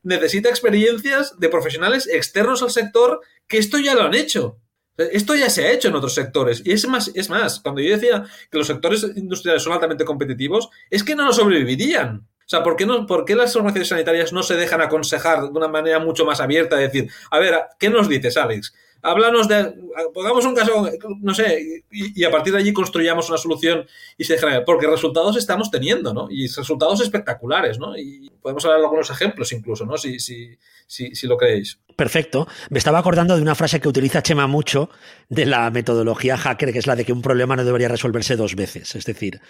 Necesita 0.02 0.48
experiencias 0.48 1.38
de 1.38 1.48
profesionales 1.48 2.06
externos 2.06 2.62
al 2.62 2.70
sector 2.70 3.20
que 3.46 3.58
esto 3.58 3.78
ya 3.78 3.94
lo 3.94 4.02
han 4.02 4.14
hecho. 4.14 4.58
Esto 4.96 5.36
ya 5.36 5.48
se 5.48 5.64
ha 5.64 5.70
hecho 5.70 5.88
en 5.88 5.94
otros 5.94 6.14
sectores. 6.14 6.60
Y 6.64 6.72
es 6.72 6.86
más, 6.88 7.12
es 7.14 7.30
más, 7.30 7.60
cuando 7.60 7.80
yo 7.80 7.94
decía 7.94 8.24
que 8.50 8.58
los 8.58 8.66
sectores 8.66 9.06
industriales 9.14 9.62
son 9.62 9.72
altamente 9.72 10.04
competitivos, 10.04 10.70
es 10.90 11.04
que 11.04 11.14
no 11.14 11.24
lo 11.24 11.32
sobrevivirían. 11.32 12.26
O 12.48 12.50
sea, 12.50 12.62
¿por 12.62 12.76
qué, 12.76 12.86
no, 12.86 13.04
¿por 13.04 13.26
qué 13.26 13.34
las 13.34 13.54
organizaciones 13.56 13.88
sanitarias 13.88 14.32
no 14.32 14.42
se 14.42 14.56
dejan 14.56 14.80
aconsejar 14.80 15.42
de 15.42 15.48
una 15.50 15.68
manera 15.68 15.98
mucho 15.98 16.24
más 16.24 16.40
abierta? 16.40 16.76
De 16.76 16.84
decir, 16.84 17.10
a 17.30 17.38
ver, 17.38 17.54
¿qué 17.78 17.90
nos 17.90 18.08
dices, 18.08 18.38
Alex? 18.38 18.72
Háblanos 19.02 19.48
de. 19.48 19.74
Pongamos 20.14 20.46
un 20.46 20.54
caso, 20.54 20.88
no 21.20 21.34
sé, 21.34 21.84
y, 21.90 22.24
a 22.24 22.30
partir 22.30 22.54
de 22.54 22.60
allí 22.60 22.72
construyamos 22.72 23.28
una 23.28 23.36
solución 23.36 23.86
y 24.16 24.24
se 24.24 24.32
deja. 24.32 24.64
Porque 24.64 24.86
resultados 24.86 25.36
estamos 25.36 25.70
teniendo, 25.70 26.14
¿no? 26.14 26.28
Y 26.30 26.46
resultados 26.46 27.02
espectaculares, 27.02 27.78
¿no? 27.78 27.98
Y 27.98 28.30
podemos 28.40 28.64
hablar 28.64 28.80
de 28.80 28.86
algunos 28.86 29.10
ejemplos 29.10 29.52
incluso, 29.52 29.84
¿no? 29.84 29.98
Si, 29.98 30.18
si, 30.18 30.56
si, 30.86 31.14
si 31.14 31.26
lo 31.26 31.36
creéis. 31.36 31.78
Perfecto. 31.98 32.46
Me 32.70 32.78
estaba 32.78 33.00
acordando 33.00 33.34
de 33.34 33.42
una 33.42 33.56
frase 33.56 33.80
que 33.80 33.88
utiliza 33.88 34.22
Chema 34.22 34.46
mucho 34.46 34.88
de 35.28 35.46
la 35.46 35.68
metodología 35.72 36.36
hacker, 36.36 36.72
que 36.72 36.78
es 36.78 36.86
la 36.86 36.94
de 36.94 37.04
que 37.04 37.12
un 37.12 37.22
problema 37.22 37.56
no 37.56 37.64
debería 37.64 37.88
resolverse 37.88 38.36
dos 38.36 38.54
veces. 38.54 38.94
Es 38.94 39.04
decir, 39.04 39.40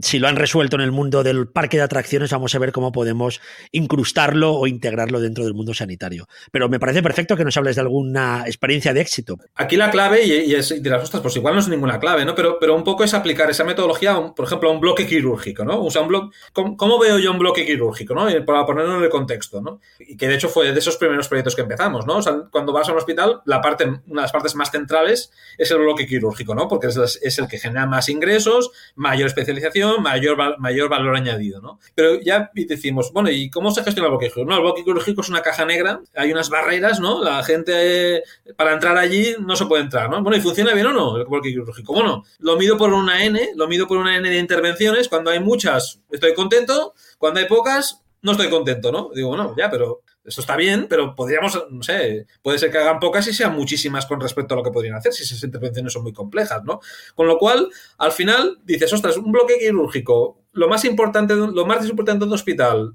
si 0.00 0.18
lo 0.18 0.26
han 0.26 0.36
resuelto 0.36 0.76
en 0.76 0.80
el 0.80 0.92
mundo 0.92 1.22
del 1.22 1.48
parque 1.48 1.76
de 1.76 1.82
atracciones, 1.82 2.30
vamos 2.30 2.54
a 2.54 2.58
ver 2.58 2.72
cómo 2.72 2.90
podemos 2.90 3.42
incrustarlo 3.70 4.54
o 4.54 4.66
integrarlo 4.66 5.20
dentro 5.20 5.44
del 5.44 5.52
mundo 5.52 5.74
sanitario. 5.74 6.26
Pero 6.50 6.70
me 6.70 6.80
parece 6.80 7.02
perfecto 7.02 7.36
que 7.36 7.44
nos 7.44 7.58
hables 7.58 7.76
de 7.76 7.82
alguna 7.82 8.44
experiencia 8.46 8.94
de 8.94 9.02
éxito. 9.02 9.36
Aquí 9.54 9.76
la 9.76 9.90
clave, 9.90 10.24
y, 10.24 10.54
es 10.54 10.82
de 10.82 10.90
las 10.90 11.02
ostras, 11.02 11.22
pues 11.22 11.36
igual 11.36 11.52
no 11.52 11.60
es 11.60 11.68
ninguna 11.68 12.00
clave, 12.00 12.24
¿no? 12.24 12.34
Pero, 12.34 12.56
pero 12.58 12.74
un 12.74 12.82
poco 12.82 13.04
es 13.04 13.12
aplicar 13.12 13.50
esa 13.50 13.64
metodología, 13.64 14.18
por 14.34 14.46
ejemplo, 14.46 14.70
a 14.70 14.72
un 14.72 14.80
bloque 14.80 15.06
quirúrgico, 15.06 15.66
¿no? 15.66 15.74
O 15.74 16.00
un 16.00 16.08
bloque, 16.08 16.34
¿cómo, 16.54 16.98
veo 16.98 17.18
yo 17.18 17.30
un 17.30 17.38
bloque 17.38 17.66
quirúrgico, 17.66 18.14
¿no? 18.14 18.26
Para 18.46 18.64
ponerlo 18.64 18.96
en 18.96 19.04
el 19.04 19.10
contexto, 19.10 19.60
¿no? 19.60 19.80
Y 19.98 20.16
que 20.16 20.28
de 20.28 20.36
hecho 20.36 20.48
fue 20.48 20.72
de 20.72 20.78
esos 20.78 20.96
primeros 20.96 21.28
proyectos 21.28 21.54
que 21.54 21.60
empezamos. 21.60 21.89
¿No? 21.90 22.20
cuando 22.50 22.72
vas 22.72 22.88
a 22.88 22.92
un 22.92 22.98
hospital, 22.98 23.42
la 23.44 23.60
parte, 23.60 23.84
una 23.84 24.00
de 24.06 24.14
las 24.22 24.32
partes 24.32 24.54
más 24.54 24.70
centrales 24.70 25.32
es 25.58 25.70
el 25.70 25.78
bloque 25.78 26.06
quirúrgico, 26.06 26.54
¿no? 26.54 26.68
Porque 26.68 26.88
es, 26.88 27.38
el 27.38 27.48
que 27.48 27.58
genera 27.58 27.86
más 27.86 28.08
ingresos, 28.08 28.70
mayor 28.94 29.26
especialización, 29.26 30.02
mayor, 30.02 30.58
mayor 30.58 30.88
valor 30.88 31.16
añadido, 31.16 31.60
¿no? 31.60 31.78
Pero 31.94 32.20
ya 32.20 32.50
decimos, 32.54 33.12
bueno, 33.12 33.30
¿y 33.30 33.50
cómo 33.50 33.70
se 33.70 33.82
gestiona 33.82 34.06
el 34.06 34.12
bloque 34.12 34.26
quirúrgico? 34.26 34.50
No, 34.50 34.56
el 34.56 34.62
bloque 34.62 34.84
quirúrgico 34.84 35.20
es 35.20 35.28
una 35.28 35.42
caja 35.42 35.64
negra, 35.64 36.00
hay 36.14 36.32
unas 36.32 36.50
barreras, 36.50 37.00
¿no? 37.00 37.22
La 37.22 37.42
gente, 37.42 38.22
para 38.56 38.72
entrar 38.72 38.96
allí 38.96 39.34
no 39.40 39.56
se 39.56 39.66
puede 39.66 39.82
entrar, 39.82 40.08
¿no? 40.08 40.22
Bueno, 40.22 40.36
¿y 40.36 40.40
funciona 40.40 40.72
bien 40.74 40.86
o 40.86 40.92
no 40.92 41.16
el 41.16 41.24
bloque 41.24 41.50
quirúrgico? 41.50 41.92
Bueno, 41.92 42.24
lo 42.38 42.56
mido 42.56 42.76
por 42.76 42.92
una 42.92 43.24
N, 43.24 43.50
lo 43.56 43.68
mido 43.68 43.86
por 43.86 43.98
una 43.98 44.16
N 44.16 44.28
de 44.28 44.38
intervenciones, 44.38 45.08
cuando 45.08 45.30
hay 45.30 45.40
muchas 45.40 46.00
estoy 46.10 46.34
contento, 46.34 46.94
cuando 47.18 47.40
hay 47.40 47.46
pocas 47.46 48.02
no 48.22 48.32
estoy 48.32 48.50
contento, 48.50 48.92
¿no? 48.92 49.10
Digo, 49.14 49.28
bueno, 49.28 49.54
ya, 49.56 49.70
pero 49.70 50.02
esto 50.24 50.40
está 50.40 50.56
bien, 50.56 50.86
pero 50.88 51.14
podríamos, 51.14 51.66
no 51.70 51.82
sé, 51.82 52.26
puede 52.42 52.58
ser 52.58 52.70
que 52.70 52.78
hagan 52.78 53.00
pocas 53.00 53.26
y 53.26 53.32
sean 53.32 53.54
muchísimas 53.54 54.06
con 54.06 54.20
respecto 54.20 54.54
a 54.54 54.56
lo 54.58 54.62
que 54.62 54.70
podrían 54.70 54.96
hacer, 54.96 55.12
si 55.12 55.22
esas 55.22 55.42
intervenciones 55.42 55.92
son 55.92 56.02
muy 56.02 56.12
complejas, 56.12 56.62
¿no? 56.64 56.80
Con 57.14 57.26
lo 57.26 57.38
cual, 57.38 57.68
al 57.98 58.12
final, 58.12 58.58
dices, 58.64 58.92
ostras, 58.92 59.16
un 59.16 59.32
bloque 59.32 59.58
quirúrgico, 59.58 60.42
lo 60.52 60.68
más 60.68 60.84
importante, 60.84 61.34
lo 61.34 61.66
más 61.66 61.88
importante 61.88 62.24
de 62.24 62.28
un 62.28 62.34
hospital, 62.34 62.94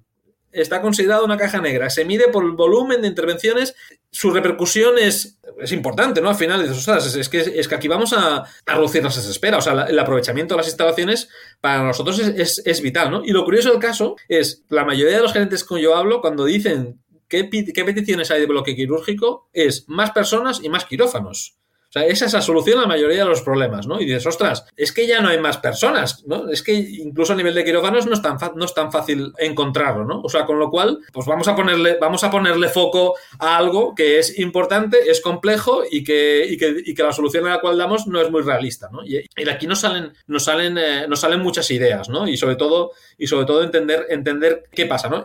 está 0.55 0.81
considerado 0.81 1.25
una 1.25 1.37
caja 1.37 1.59
negra, 1.59 1.89
se 1.89 2.05
mide 2.05 2.29
por 2.29 2.45
el 2.45 2.51
volumen 2.51 3.01
de 3.01 3.09
intervenciones, 3.09 3.75
su 4.09 4.31
repercusión 4.31 4.97
es, 4.97 5.37
es 5.59 5.71
importante, 5.73 6.21
¿no? 6.21 6.29
Al 6.29 6.35
final 6.35 6.61
dices, 6.61 6.77
ostras, 6.77 7.13
es, 7.15 7.27
que, 7.27 7.39
es 7.39 7.67
que 7.67 7.75
aquí 7.75 7.89
vamos 7.89 8.13
a, 8.13 8.37
a 8.37 8.73
reducir 8.73 9.03
las 9.03 9.17
espera, 9.17 9.57
o 9.57 9.61
sea, 9.61 9.85
el 9.89 9.99
aprovechamiento 9.99 10.53
de 10.53 10.59
las 10.59 10.67
instalaciones 10.67 11.27
para 11.59 11.83
nosotros 11.83 12.19
es, 12.19 12.61
es, 12.65 12.81
vital, 12.81 13.11
¿no? 13.11 13.25
Y 13.25 13.31
lo 13.31 13.43
curioso 13.43 13.71
del 13.71 13.79
caso 13.79 14.15
es, 14.29 14.63
la 14.69 14.85
mayoría 14.85 15.17
de 15.17 15.23
los 15.23 15.33
gerentes 15.33 15.65
con 15.65 15.79
yo 15.79 15.95
hablo, 15.95 16.21
cuando 16.21 16.45
dicen 16.45 17.01
¿qué, 17.27 17.43
peticiones 17.45 18.31
hay 18.31 18.41
de 18.41 18.47
bloque 18.47 18.75
quirúrgico? 18.75 19.49
Es 19.53 19.85
más 19.87 20.11
personas 20.11 20.61
y 20.63 20.69
más 20.69 20.85
quirófanos. 20.85 21.57
O 21.87 21.97
sea, 21.97 22.07
esa 22.07 22.25
es 22.25 22.33
la 22.33 22.41
solución 22.41 22.79
a 22.79 22.81
la 22.81 22.87
mayoría 22.87 23.19
de 23.19 23.29
los 23.29 23.41
problemas, 23.41 23.87
¿no? 23.87 24.01
Y 24.01 24.05
dices, 24.05 24.25
ostras, 24.25 24.65
es 24.75 24.91
que 24.91 25.07
ya 25.07 25.21
no 25.21 25.29
hay 25.29 25.39
más 25.39 25.59
personas, 25.59 26.25
¿no? 26.27 26.49
Es 26.49 26.61
que 26.61 26.73
incluso 26.73 27.31
a 27.31 27.37
nivel 27.37 27.55
de 27.55 27.63
quirófanos 27.63 28.05
no 28.05 28.13
es 28.13 28.21
tan, 28.21 28.37
no 28.55 28.65
es 28.65 28.73
tan 28.73 28.91
fácil 28.91 29.31
encontrarlo, 29.37 30.03
¿no? 30.03 30.19
O 30.21 30.27
sea, 30.27 30.45
con 30.45 30.59
lo 30.59 30.69
cual, 30.69 30.99
pues 31.13 31.25
vamos 31.25 31.47
a 31.47 31.55
ponerle, 31.55 31.97
vamos 32.01 32.21
a 32.25 32.29
ponerle 32.29 32.67
foco 32.67 33.13
a 33.39 33.55
algo 33.55 33.95
que 33.95 34.19
es 34.19 34.37
importante, 34.39 35.09
es 35.09 35.21
complejo 35.21 35.83
y 35.89 36.03
que, 36.03 36.45
y 36.45 36.57
que, 36.57 36.75
y 36.85 36.93
que 36.93 37.03
la 37.03 37.13
solución 37.13 37.47
a 37.47 37.51
la 37.51 37.61
cual 37.61 37.77
damos 37.77 38.07
no 38.07 38.19
es 38.19 38.29
muy 38.29 38.41
realista, 38.41 38.89
¿no? 38.91 39.05
Y, 39.05 39.19
y 39.19 39.49
aquí 39.49 39.65
nos 39.65 39.79
salen, 39.79 40.11
nos 40.27 40.43
salen, 40.43 40.77
eh, 40.77 41.07
nos 41.07 41.21
salen 41.21 41.39
muchas 41.39 41.71
ideas, 41.71 42.09
¿no? 42.09 42.27
Y 42.27 42.35
sobre 42.35 42.57
todo, 42.57 42.91
y 43.17 43.27
sobre 43.27 43.45
todo 43.45 43.63
entender, 43.63 44.07
entender 44.09 44.63
qué 44.73 44.85
pasa, 44.85 45.07
¿no? 45.07 45.23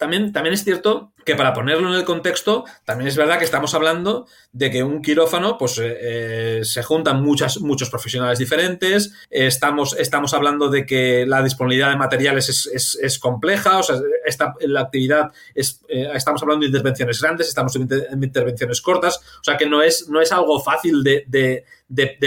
también, 0.00 0.32
también 0.32 0.54
es 0.54 0.64
cierto 0.64 1.12
que 1.24 1.36
para 1.36 1.52
ponerlo 1.52 1.88
en 1.88 1.94
el 1.94 2.04
contexto, 2.04 2.64
también 2.84 3.08
es 3.08 3.16
verdad 3.16 3.38
que 3.38 3.44
estamos 3.44 3.74
hablando 3.74 4.26
de 4.52 4.70
que 4.70 4.82
un 4.82 5.02
quirófano, 5.02 5.56
pues 5.58 5.78
eh, 5.78 5.98
eh, 6.00 6.60
se 6.64 6.82
juntan 6.82 7.22
muchas, 7.22 7.60
muchos 7.60 7.90
profesionales 7.90 8.38
diferentes, 8.38 9.12
estamos, 9.30 9.96
estamos 9.98 10.34
hablando 10.34 10.68
de 10.68 10.86
que 10.86 11.24
la 11.26 11.42
disponibilidad 11.42 11.90
de 11.90 11.96
materiales 11.96 12.48
es, 12.48 12.98
es, 13.00 13.18
compleja, 13.18 13.78
o 13.78 13.82
sea, 13.82 13.96
esta, 14.24 14.54
la 14.60 14.80
actividad 14.80 15.30
es, 15.54 15.82
eh, 15.88 16.10
estamos 16.14 16.42
hablando 16.42 16.62
de 16.62 16.68
intervenciones 16.68 17.20
grandes, 17.20 17.48
estamos 17.48 17.76
en 17.76 18.22
intervenciones 18.22 18.80
cortas, 18.80 19.20
o 19.40 19.44
sea 19.44 19.56
que 19.56 19.66
no 19.66 19.82
es, 19.82 20.08
no 20.08 20.20
es 20.20 20.32
algo 20.32 20.60
fácil 20.60 21.02
de, 21.02 21.24
de, 21.26 21.64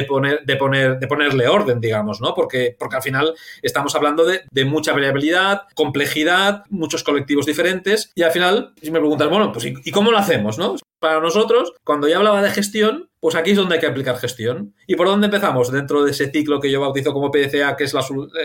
poner, 0.07 0.43
de, 0.45 0.55
poner, 0.55 0.99
de 0.99 1.07
ponerle 1.07 1.47
orden, 1.47 1.79
digamos, 1.79 2.21
¿no? 2.21 2.33
Porque, 2.33 2.75
porque 2.77 2.97
al 2.97 3.01
final 3.01 3.33
estamos 3.61 3.95
hablando 3.95 4.25
de, 4.25 4.41
de 4.51 4.65
mucha 4.65 4.91
variabilidad, 4.93 5.63
complejidad, 5.73 6.63
muchos 6.69 7.03
colectivos 7.03 7.45
diferentes 7.45 8.11
y 8.15 8.23
al 8.23 8.31
final, 8.31 8.73
si 8.83 8.91
me 8.91 8.99
preguntas, 8.99 9.29
bueno, 9.29 9.51
pues 9.53 9.65
¿y, 9.65 9.91
cómo 9.91 10.11
lo 10.11 10.17
hacemos, 10.17 10.57
no? 10.57 10.75
Para 10.99 11.21
nosotros, 11.21 11.73
cuando 11.85 12.07
ya 12.07 12.17
hablaba 12.17 12.41
de 12.41 12.51
gestión, 12.51 13.09
pues 13.19 13.35
aquí 13.35 13.51
es 13.51 13.57
donde 13.57 13.75
hay 13.75 13.81
que 13.81 13.87
aplicar 13.87 14.17
gestión. 14.17 14.73
¿Y 14.87 14.95
por 14.95 15.07
dónde 15.07 15.27
empezamos? 15.27 15.71
Dentro 15.71 16.03
de 16.03 16.11
ese 16.11 16.29
ciclo 16.31 16.59
que 16.59 16.69
yo 16.69 16.81
bautizo 16.81 17.13
como 17.13 17.31
PDCA, 17.31 17.77
que 17.77 17.85
es 17.85 17.95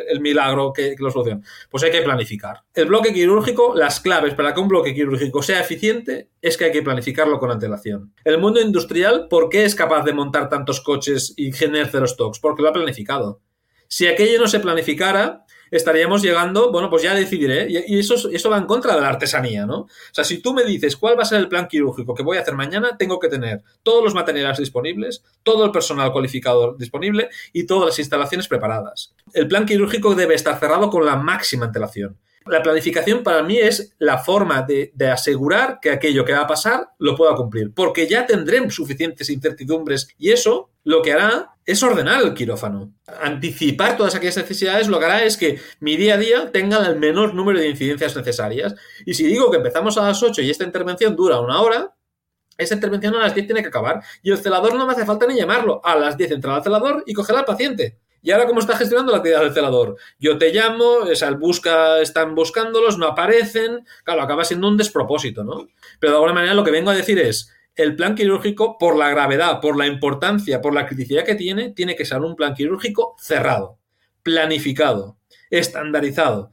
el 0.08 0.20
milagro 0.20 0.72
que, 0.72 0.94
que 0.94 1.02
lo 1.02 1.10
soluciona. 1.10 1.40
Pues 1.70 1.82
hay 1.82 1.90
que 1.90 2.02
planificar. 2.02 2.62
El 2.74 2.86
bloque 2.86 3.12
quirúrgico, 3.12 3.74
las 3.74 4.00
claves 4.00 4.34
para 4.34 4.54
que 4.54 4.60
un 4.60 4.68
bloque 4.68 4.94
quirúrgico 4.94 5.42
sea 5.42 5.60
eficiente 5.60 6.30
es 6.40 6.56
que 6.56 6.66
hay 6.66 6.72
que 6.72 6.82
planificarlo 6.82 7.40
con 7.40 7.50
antelación. 7.50 8.14
El 8.24 8.38
mundo 8.38 8.60
industrial, 8.60 9.26
¿por 9.28 9.48
qué 9.48 9.64
es 9.64 9.74
capaz 9.74 10.04
de 10.04 10.12
montar 10.12 10.48
tantos 10.48 10.80
coches 10.80 11.34
y 11.36 11.52
generar 11.52 11.88
cero 11.90 12.06
stocks? 12.06 12.38
Porque 12.38 12.62
lo 12.62 12.68
ha 12.68 12.72
planificado. 12.72 13.40
Si 13.88 14.06
aquello 14.06 14.38
no 14.38 14.46
se 14.48 14.60
planificara, 14.60 15.46
estaríamos 15.70 16.22
llegando, 16.22 16.70
bueno, 16.72 16.90
pues 16.90 17.02
ya 17.02 17.14
decidiré. 17.14 17.68
Y 17.68 17.98
eso, 17.98 18.14
eso 18.30 18.50
va 18.50 18.58
en 18.58 18.66
contra 18.66 18.94
de 18.94 19.00
la 19.00 19.08
artesanía, 19.08 19.66
¿no? 19.66 19.80
O 19.80 19.88
sea, 20.12 20.24
si 20.24 20.38
tú 20.38 20.54
me 20.54 20.64
dices 20.64 20.96
cuál 20.96 21.18
va 21.18 21.22
a 21.22 21.26
ser 21.26 21.40
el 21.40 21.48
plan 21.48 21.68
quirúrgico 21.68 22.14
que 22.14 22.22
voy 22.22 22.38
a 22.38 22.42
hacer 22.42 22.54
mañana, 22.54 22.96
tengo 22.98 23.18
que 23.18 23.28
tener 23.28 23.62
todos 23.82 24.02
los 24.02 24.14
materiales 24.14 24.58
disponibles, 24.58 25.22
todo 25.42 25.64
el 25.64 25.70
personal 25.70 26.12
cualificado 26.12 26.74
disponible 26.74 27.28
y 27.52 27.64
todas 27.64 27.86
las 27.86 27.98
instalaciones 27.98 28.48
preparadas. 28.48 29.14
El 29.32 29.48
plan 29.48 29.66
quirúrgico 29.66 30.14
debe 30.14 30.34
estar 30.34 30.58
cerrado 30.58 30.90
con 30.90 31.04
la 31.04 31.16
máxima 31.16 31.66
antelación 31.66 32.16
la 32.48 32.62
planificación 32.62 33.22
para 33.22 33.42
mí 33.42 33.58
es 33.58 33.94
la 33.98 34.18
forma 34.18 34.62
de, 34.62 34.92
asegurar 35.10 35.78
que 35.80 35.90
aquello 35.90 36.24
que 36.24 36.32
va 36.32 36.40
a 36.40 36.46
pasar 36.46 36.90
lo 36.98 37.14
pueda 37.14 37.34
cumplir, 37.34 37.72
porque 37.74 38.06
ya 38.06 38.26
tendremos 38.26 38.74
suficientes 38.74 39.30
incertidumbres 39.30 40.08
y 40.18 40.30
eso 40.30 40.70
lo 40.84 41.02
que 41.02 41.12
hará 41.12 41.56
es 41.68 41.82
ordenar 41.82 42.22
el 42.22 42.32
quirófano. 42.32 42.94
Anticipar 43.20 43.98
todas 43.98 44.14
aquellas 44.14 44.38
necesidades 44.38 44.88
lo 44.88 44.98
que 44.98 45.04
hará 45.04 45.24
es 45.24 45.36
que 45.36 45.60
mi 45.80 45.98
día 45.98 46.14
a 46.14 46.16
día 46.16 46.50
tenga 46.50 46.78
el 46.86 46.96
menor 46.98 47.34
número 47.34 47.58
de 47.58 47.68
incidencias 47.68 48.16
necesarias. 48.16 48.74
Y 49.04 49.12
si 49.12 49.26
digo 49.26 49.50
que 49.50 49.58
empezamos 49.58 49.98
a 49.98 50.06
las 50.06 50.22
8 50.22 50.40
y 50.40 50.48
esta 50.48 50.64
intervención 50.64 51.14
dura 51.14 51.40
una 51.40 51.60
hora, 51.60 51.94
esa 52.56 52.74
intervención 52.74 53.14
a 53.16 53.18
las 53.18 53.34
10 53.34 53.48
tiene 53.48 53.60
que 53.60 53.68
acabar. 53.68 54.02
Y 54.22 54.30
el 54.30 54.38
celador 54.38 54.76
no 54.76 54.86
me 54.86 54.94
hace 54.94 55.04
falta 55.04 55.26
ni 55.26 55.36
llamarlo. 55.36 55.82
A 55.84 55.94
las 55.94 56.16
10 56.16 56.30
entra 56.30 56.56
el 56.56 56.62
celador 56.62 57.04
y 57.04 57.12
cogerá 57.12 57.40
al 57.40 57.44
paciente. 57.44 57.98
¿Y 58.22 58.30
ahora 58.30 58.46
cómo 58.46 58.60
está 58.60 58.74
gestionando 58.74 59.12
la 59.12 59.18
actividad 59.18 59.42
del 59.42 59.52
celador? 59.52 59.96
Yo 60.18 60.38
te 60.38 60.50
llamo, 60.54 61.04
esa 61.04 61.30
busca, 61.32 62.00
están 62.00 62.34
buscándolos, 62.34 62.96
no 62.96 63.08
aparecen. 63.08 63.84
Claro, 64.04 64.22
acaba 64.22 64.42
siendo 64.46 64.68
un 64.68 64.78
despropósito, 64.78 65.44
¿no? 65.44 65.68
Pero 66.00 66.12
de 66.12 66.16
alguna 66.16 66.32
manera 66.32 66.54
lo 66.54 66.64
que 66.64 66.70
vengo 66.70 66.90
a 66.90 66.94
decir 66.94 67.18
es, 67.18 67.52
el 67.78 67.96
plan 67.96 68.14
quirúrgico, 68.14 68.76
por 68.78 68.96
la 68.96 69.08
gravedad, 69.08 69.60
por 69.60 69.76
la 69.76 69.86
importancia, 69.86 70.60
por 70.60 70.74
la 70.74 70.86
criticidad 70.86 71.24
que 71.24 71.34
tiene, 71.34 71.70
tiene 71.70 71.96
que 71.96 72.04
ser 72.04 72.20
un 72.20 72.36
plan 72.36 72.54
quirúrgico 72.54 73.16
cerrado, 73.18 73.78
planificado, 74.22 75.16
estandarizado. 75.48 76.52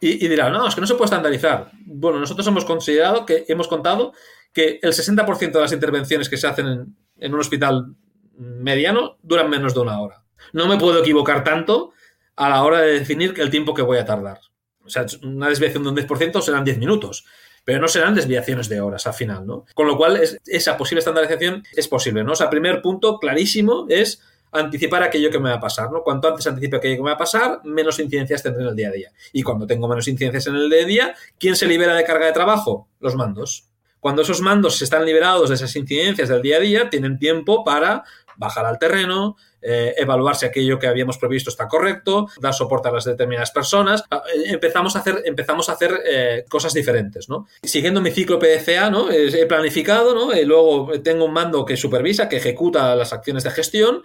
Y, 0.00 0.24
y 0.24 0.28
dirá, 0.28 0.48
no, 0.50 0.68
es 0.68 0.74
que 0.76 0.80
no 0.80 0.86
se 0.86 0.94
puede 0.94 1.06
estandarizar. 1.06 1.72
Bueno, 1.84 2.20
nosotros 2.20 2.46
hemos 2.46 2.64
considerado 2.64 3.26
que 3.26 3.44
hemos 3.48 3.66
contado 3.66 4.12
que 4.52 4.78
el 4.80 4.92
60% 4.92 5.50
de 5.50 5.60
las 5.60 5.72
intervenciones 5.72 6.28
que 6.28 6.36
se 6.36 6.46
hacen 6.46 6.96
en 7.18 7.34
un 7.34 7.40
hospital 7.40 7.96
mediano 8.36 9.18
duran 9.22 9.50
menos 9.50 9.74
de 9.74 9.80
una 9.80 10.00
hora 10.00 10.24
no 10.52 10.66
me 10.66 10.78
puedo 10.78 11.00
equivocar 11.00 11.44
tanto 11.44 11.92
a 12.36 12.48
la 12.48 12.62
hora 12.62 12.80
de 12.80 13.00
definir 13.00 13.34
el 13.38 13.50
tiempo 13.50 13.74
que 13.74 13.82
voy 13.82 13.98
a 13.98 14.04
tardar. 14.04 14.40
O 14.84 14.90
sea, 14.90 15.04
una 15.22 15.48
desviación 15.48 15.82
de 15.82 15.88
un 15.90 15.96
10% 15.96 16.40
serán 16.40 16.64
10 16.64 16.78
minutos, 16.78 17.26
pero 17.68 17.82
no 17.82 17.88
serán 17.88 18.14
desviaciones 18.14 18.70
de 18.70 18.80
horas 18.80 19.06
al 19.06 19.12
final, 19.12 19.46
¿no? 19.46 19.66
Con 19.74 19.86
lo 19.86 19.98
cual, 19.98 20.18
esa 20.46 20.78
posible 20.78 21.00
estandarización 21.00 21.62
es 21.76 21.86
posible, 21.86 22.24
¿no? 22.24 22.32
O 22.32 22.34
sea, 22.34 22.48
primer 22.48 22.80
punto 22.80 23.18
clarísimo 23.18 23.84
es 23.90 24.22
anticipar 24.52 25.02
aquello 25.02 25.30
que 25.30 25.38
me 25.38 25.50
va 25.50 25.56
a 25.56 25.60
pasar, 25.60 25.92
¿no? 25.92 26.02
Cuanto 26.02 26.28
antes 26.28 26.46
anticipe 26.46 26.78
aquello 26.78 26.96
que 26.96 27.02
me 27.02 27.10
va 27.10 27.16
a 27.16 27.18
pasar, 27.18 27.60
menos 27.64 27.98
incidencias 27.98 28.42
tendré 28.42 28.62
en 28.62 28.70
el 28.70 28.74
día 28.74 28.88
a 28.88 28.92
día. 28.92 29.12
Y 29.34 29.42
cuando 29.42 29.66
tengo 29.66 29.86
menos 29.86 30.08
incidencias 30.08 30.46
en 30.46 30.54
el 30.54 30.70
día 30.70 30.82
a 30.82 30.86
día, 30.86 31.14
¿quién 31.38 31.56
se 31.56 31.66
libera 31.66 31.92
de 31.92 32.04
carga 32.04 32.24
de 32.24 32.32
trabajo? 32.32 32.88
Los 33.00 33.16
mandos. 33.16 33.66
Cuando 34.00 34.22
esos 34.22 34.40
mandos 34.40 34.80
están 34.80 35.04
liberados 35.04 35.50
de 35.50 35.56
esas 35.56 35.76
incidencias 35.76 36.30
del 36.30 36.40
día 36.40 36.56
a 36.56 36.60
día, 36.60 36.88
tienen 36.88 37.18
tiempo 37.18 37.64
para 37.64 38.02
bajar 38.38 38.64
al 38.64 38.78
terreno, 38.78 39.36
eh, 39.60 39.94
evaluar 39.98 40.36
si 40.36 40.46
aquello 40.46 40.78
que 40.78 40.86
habíamos 40.86 41.18
previsto 41.18 41.50
está 41.50 41.68
correcto, 41.68 42.28
dar 42.40 42.54
soporte 42.54 42.88
a 42.88 42.92
las 42.92 43.04
determinadas 43.04 43.50
personas. 43.50 44.04
Ah, 44.10 44.22
eh, 44.34 44.44
empezamos 44.46 44.96
a 44.96 45.00
hacer, 45.00 45.22
empezamos 45.24 45.68
a 45.68 45.72
hacer 45.72 46.00
eh, 46.06 46.44
cosas 46.48 46.72
diferentes, 46.72 47.28
¿no? 47.28 47.46
Siguiendo 47.62 48.00
mi 48.00 48.10
ciclo 48.10 48.38
PDCA, 48.38 48.90
¿no? 48.90 49.10
He 49.10 49.46
planificado, 49.46 50.14
¿no? 50.14 50.34
Y 50.34 50.44
luego 50.44 50.92
tengo 51.02 51.24
un 51.24 51.32
mando 51.32 51.64
que 51.64 51.76
supervisa, 51.76 52.28
que 52.28 52.36
ejecuta 52.36 52.94
las 52.94 53.12
acciones 53.12 53.44
de 53.44 53.50
gestión. 53.50 54.02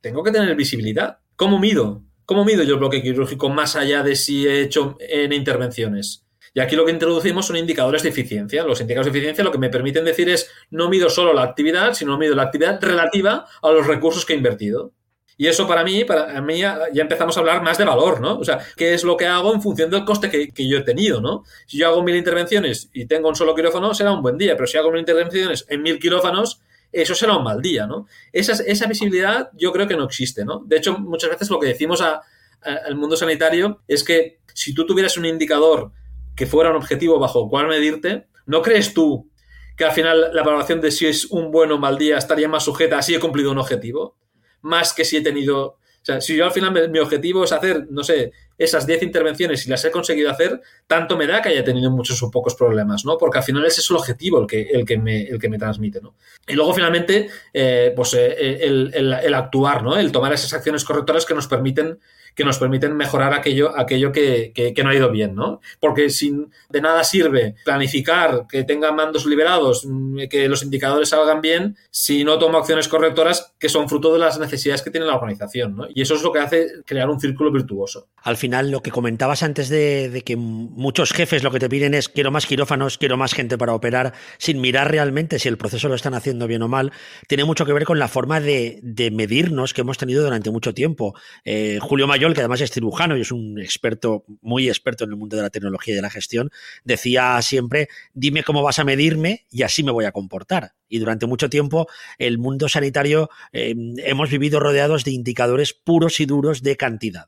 Tengo 0.00 0.22
que 0.22 0.30
tener 0.30 0.54
visibilidad. 0.54 1.18
¿Cómo 1.34 1.58
mido? 1.58 2.02
¿Cómo 2.24 2.44
mido 2.44 2.62
yo 2.62 2.74
el 2.74 2.80
bloque 2.80 3.02
quirúrgico 3.02 3.48
más 3.48 3.76
allá 3.76 4.02
de 4.02 4.16
si 4.16 4.46
he 4.46 4.60
hecho 4.60 4.96
en 5.00 5.32
intervenciones? 5.32 6.25
Y 6.56 6.60
aquí 6.60 6.74
lo 6.74 6.86
que 6.86 6.92
introducimos 6.92 7.44
son 7.44 7.56
indicadores 7.56 8.02
de 8.02 8.08
eficiencia. 8.08 8.64
Los 8.64 8.80
indicadores 8.80 9.12
de 9.12 9.18
eficiencia 9.18 9.44
lo 9.44 9.52
que 9.52 9.58
me 9.58 9.68
permiten 9.68 10.06
decir 10.06 10.30
es 10.30 10.50
no 10.70 10.88
mido 10.88 11.10
solo 11.10 11.34
la 11.34 11.42
actividad, 11.42 11.92
sino 11.92 12.16
mido 12.16 12.34
la 12.34 12.44
actividad 12.44 12.82
relativa 12.82 13.44
a 13.60 13.70
los 13.72 13.86
recursos 13.86 14.24
que 14.24 14.32
he 14.32 14.36
invertido. 14.36 14.94
Y 15.36 15.48
eso 15.48 15.68
para 15.68 15.84
mí, 15.84 16.04
para 16.04 16.40
mí 16.40 16.60
ya, 16.60 16.88
empezamos 16.94 17.36
a 17.36 17.40
hablar 17.40 17.62
más 17.62 17.76
de 17.76 17.84
valor, 17.84 18.22
¿no? 18.22 18.38
O 18.38 18.44
sea, 18.44 18.58
¿qué 18.74 18.94
es 18.94 19.04
lo 19.04 19.18
que 19.18 19.26
hago 19.26 19.52
en 19.52 19.60
función 19.60 19.90
del 19.90 20.06
coste 20.06 20.30
que, 20.30 20.48
que, 20.48 20.66
yo 20.66 20.78
he 20.78 20.80
tenido, 20.80 21.20
¿no? 21.20 21.44
Si 21.66 21.76
yo 21.76 21.88
hago 21.88 22.02
mil 22.02 22.16
intervenciones 22.16 22.88
y 22.94 23.04
tengo 23.04 23.28
un 23.28 23.36
solo 23.36 23.54
quirófano, 23.54 23.92
será 23.92 24.12
un 24.12 24.22
buen 24.22 24.38
día, 24.38 24.56
pero 24.56 24.66
si 24.66 24.78
hago 24.78 24.90
mil 24.90 25.00
intervenciones 25.00 25.66
en 25.68 25.82
mil 25.82 25.98
quirófanos, 25.98 26.62
eso 26.90 27.14
será 27.14 27.36
un 27.36 27.44
mal 27.44 27.60
día, 27.60 27.86
¿no? 27.86 28.06
Esa, 28.32 28.54
esa 28.64 28.86
visibilidad 28.86 29.50
yo 29.52 29.74
creo 29.74 29.86
que 29.86 29.94
no 29.94 30.04
existe, 30.04 30.42
¿no? 30.46 30.62
De 30.64 30.78
hecho, 30.78 30.96
muchas 30.96 31.28
veces 31.28 31.50
lo 31.50 31.60
que 31.60 31.66
decimos 31.66 32.00
al 32.00 32.96
mundo 32.96 33.14
sanitario 33.14 33.82
es 33.86 34.02
que 34.02 34.38
si 34.54 34.72
tú 34.72 34.86
tuvieras 34.86 35.18
un 35.18 35.26
indicador 35.26 35.92
que 36.36 36.46
fuera 36.46 36.70
un 36.70 36.76
objetivo 36.76 37.18
bajo 37.18 37.44
el 37.44 37.50
cual 37.50 37.68
medirte, 37.68 38.26
¿no 38.46 38.62
crees 38.62 38.94
tú 38.94 39.30
que 39.76 39.84
al 39.84 39.92
final 39.92 40.30
la 40.32 40.42
evaluación 40.42 40.80
de 40.80 40.90
si 40.90 41.06
es 41.06 41.26
un 41.26 41.50
buen 41.50 41.72
o 41.72 41.78
mal 41.78 41.98
día 41.98 42.18
estaría 42.18 42.48
más 42.48 42.64
sujeta 42.64 42.98
a 42.98 43.02
si 43.02 43.14
he 43.14 43.20
cumplido 43.20 43.50
un 43.50 43.58
objetivo? 43.58 44.16
Más 44.60 44.92
que 44.92 45.04
si 45.04 45.16
he 45.16 45.22
tenido 45.22 45.78
o 45.96 46.06
sea, 46.06 46.20
si 46.20 46.36
yo 46.36 46.44
al 46.44 46.52
final 46.52 46.88
mi 46.88 47.00
objetivo 47.00 47.42
es 47.42 47.50
hacer, 47.50 47.88
no 47.90 48.04
sé, 48.04 48.30
esas 48.56 48.86
10 48.86 49.02
intervenciones 49.02 49.66
y 49.66 49.70
las 49.70 49.84
he 49.84 49.90
conseguido 49.90 50.30
hacer, 50.30 50.60
tanto 50.86 51.16
me 51.16 51.26
da 51.26 51.42
que 51.42 51.48
haya 51.48 51.64
tenido 51.64 51.90
muchos 51.90 52.22
o 52.22 52.30
pocos 52.30 52.54
problemas, 52.54 53.04
¿no? 53.04 53.18
Porque 53.18 53.38
al 53.38 53.44
final 53.44 53.66
ese 53.66 53.80
es 53.80 53.90
el 53.90 53.96
objetivo 53.96 54.40
el 54.40 54.46
que, 54.46 54.62
el 54.70 54.84
que, 54.84 54.98
me, 54.98 55.22
el 55.22 55.40
que 55.40 55.48
me 55.48 55.58
transmite, 55.58 56.00
¿no? 56.00 56.14
Y 56.46 56.52
luego 56.52 56.72
finalmente, 56.74 57.28
eh, 57.52 57.92
pues 57.96 58.14
eh, 58.14 58.64
el, 58.64 58.92
el, 58.94 59.34
actuar, 59.34 59.82
¿no? 59.82 59.96
El 59.96 60.12
tomar 60.12 60.32
esas 60.32 60.52
acciones 60.52 60.84
correctoras 60.84 61.26
que 61.26 61.34
nos 61.34 61.48
permiten 61.48 61.98
que 62.36 62.44
nos 62.44 62.58
permiten 62.58 62.94
mejorar 62.96 63.32
aquello, 63.32 63.76
aquello 63.76 64.12
que, 64.12 64.52
que, 64.54 64.84
no 64.84 64.90
ha 64.90 64.94
ido 64.94 65.10
bien, 65.10 65.34
¿no? 65.34 65.60
Porque 65.80 66.10
sin, 66.10 66.52
de 66.68 66.82
nada 66.82 67.02
sirve 67.02 67.54
planificar, 67.64 68.46
que 68.46 68.62
tenga 68.62 68.92
mandos 68.92 69.24
liberados, 69.24 69.86
mm, 69.86 70.28
que 70.30 70.46
los 70.46 70.62
indicadores 70.62 71.08
salgan 71.08 71.40
bien, 71.40 71.76
si 71.90 72.24
no 72.24 72.38
tomo 72.38 72.58
acciones 72.58 72.88
correctoras 72.88 73.54
que 73.58 73.70
son 73.70 73.88
fruto 73.88 74.12
de 74.12 74.18
las 74.18 74.38
necesidades 74.38 74.82
que 74.82 74.90
tiene 74.90 75.06
la 75.06 75.16
organización, 75.16 75.76
¿no? 75.76 75.86
Y 75.92 76.02
eso 76.02 76.14
es 76.14 76.22
lo 76.22 76.30
que 76.30 76.40
hace 76.40 76.66
crear 76.84 77.08
un 77.08 77.18
círculo 77.18 77.50
virtuoso. 77.50 78.08
Al 78.22 78.36
final, 78.36 78.70
lo 78.70 78.82
que 78.82 78.90
comentabas 78.90 79.42
antes 79.42 79.70
de, 79.70 80.10
de 80.10 80.20
que 80.20 80.36
muchos 80.36 81.12
jefes 81.12 81.42
lo 81.42 81.50
que 81.50 81.58
te 81.58 81.70
piden 81.70 81.94
es 81.94 82.10
quiero 82.10 82.30
más 82.30 82.44
quirófanos, 82.44 82.98
quiero 82.98 83.16
más 83.16 83.32
gente 83.32 83.56
para 83.56 83.72
operar, 83.72 84.12
sin 84.36 84.60
mirar 84.60 84.90
realmente 84.90 85.38
si 85.38 85.48
el 85.48 85.56
proceso 85.56 85.88
lo 85.88 85.94
están 85.94 86.12
haciendo 86.12 86.46
bien 86.46 86.60
o 86.60 86.68
mal, 86.68 86.92
tiene 87.28 87.44
mucho 87.44 87.64
que 87.64 87.72
ver 87.72 87.84
con 87.84 87.98
la 87.98 88.08
forma 88.08 88.40
de, 88.40 88.78
de 88.82 89.10
medirnos 89.10 89.72
que 89.72 89.80
hemos 89.80 89.96
tenido 89.96 90.22
durante 90.22 90.50
mucho 90.50 90.74
tiempo. 90.74 91.14
Eh, 91.42 91.78
Julio 91.80 92.06
Mayor 92.06 92.25
que 92.34 92.40
además 92.40 92.60
es 92.60 92.70
cirujano 92.70 93.16
y 93.16 93.22
es 93.22 93.32
un 93.32 93.58
experto, 93.58 94.24
muy 94.40 94.68
experto 94.68 95.04
en 95.04 95.10
el 95.10 95.16
mundo 95.16 95.36
de 95.36 95.42
la 95.42 95.50
tecnología 95.50 95.92
y 95.92 95.96
de 95.96 96.02
la 96.02 96.10
gestión, 96.10 96.50
decía 96.84 97.40
siempre, 97.42 97.88
dime 98.14 98.42
cómo 98.42 98.62
vas 98.62 98.78
a 98.78 98.84
medirme 98.84 99.46
y 99.50 99.62
así 99.62 99.82
me 99.82 99.92
voy 99.92 100.04
a 100.04 100.12
comportar. 100.12 100.72
Y 100.88 100.98
durante 100.98 101.26
mucho 101.26 101.50
tiempo 101.50 101.88
el 102.18 102.38
mundo 102.38 102.68
sanitario 102.68 103.30
eh, 103.52 103.74
hemos 103.98 104.30
vivido 104.30 104.60
rodeados 104.60 105.04
de 105.04 105.12
indicadores 105.12 105.72
puros 105.72 106.20
y 106.20 106.26
duros 106.26 106.62
de 106.62 106.76
cantidad 106.76 107.26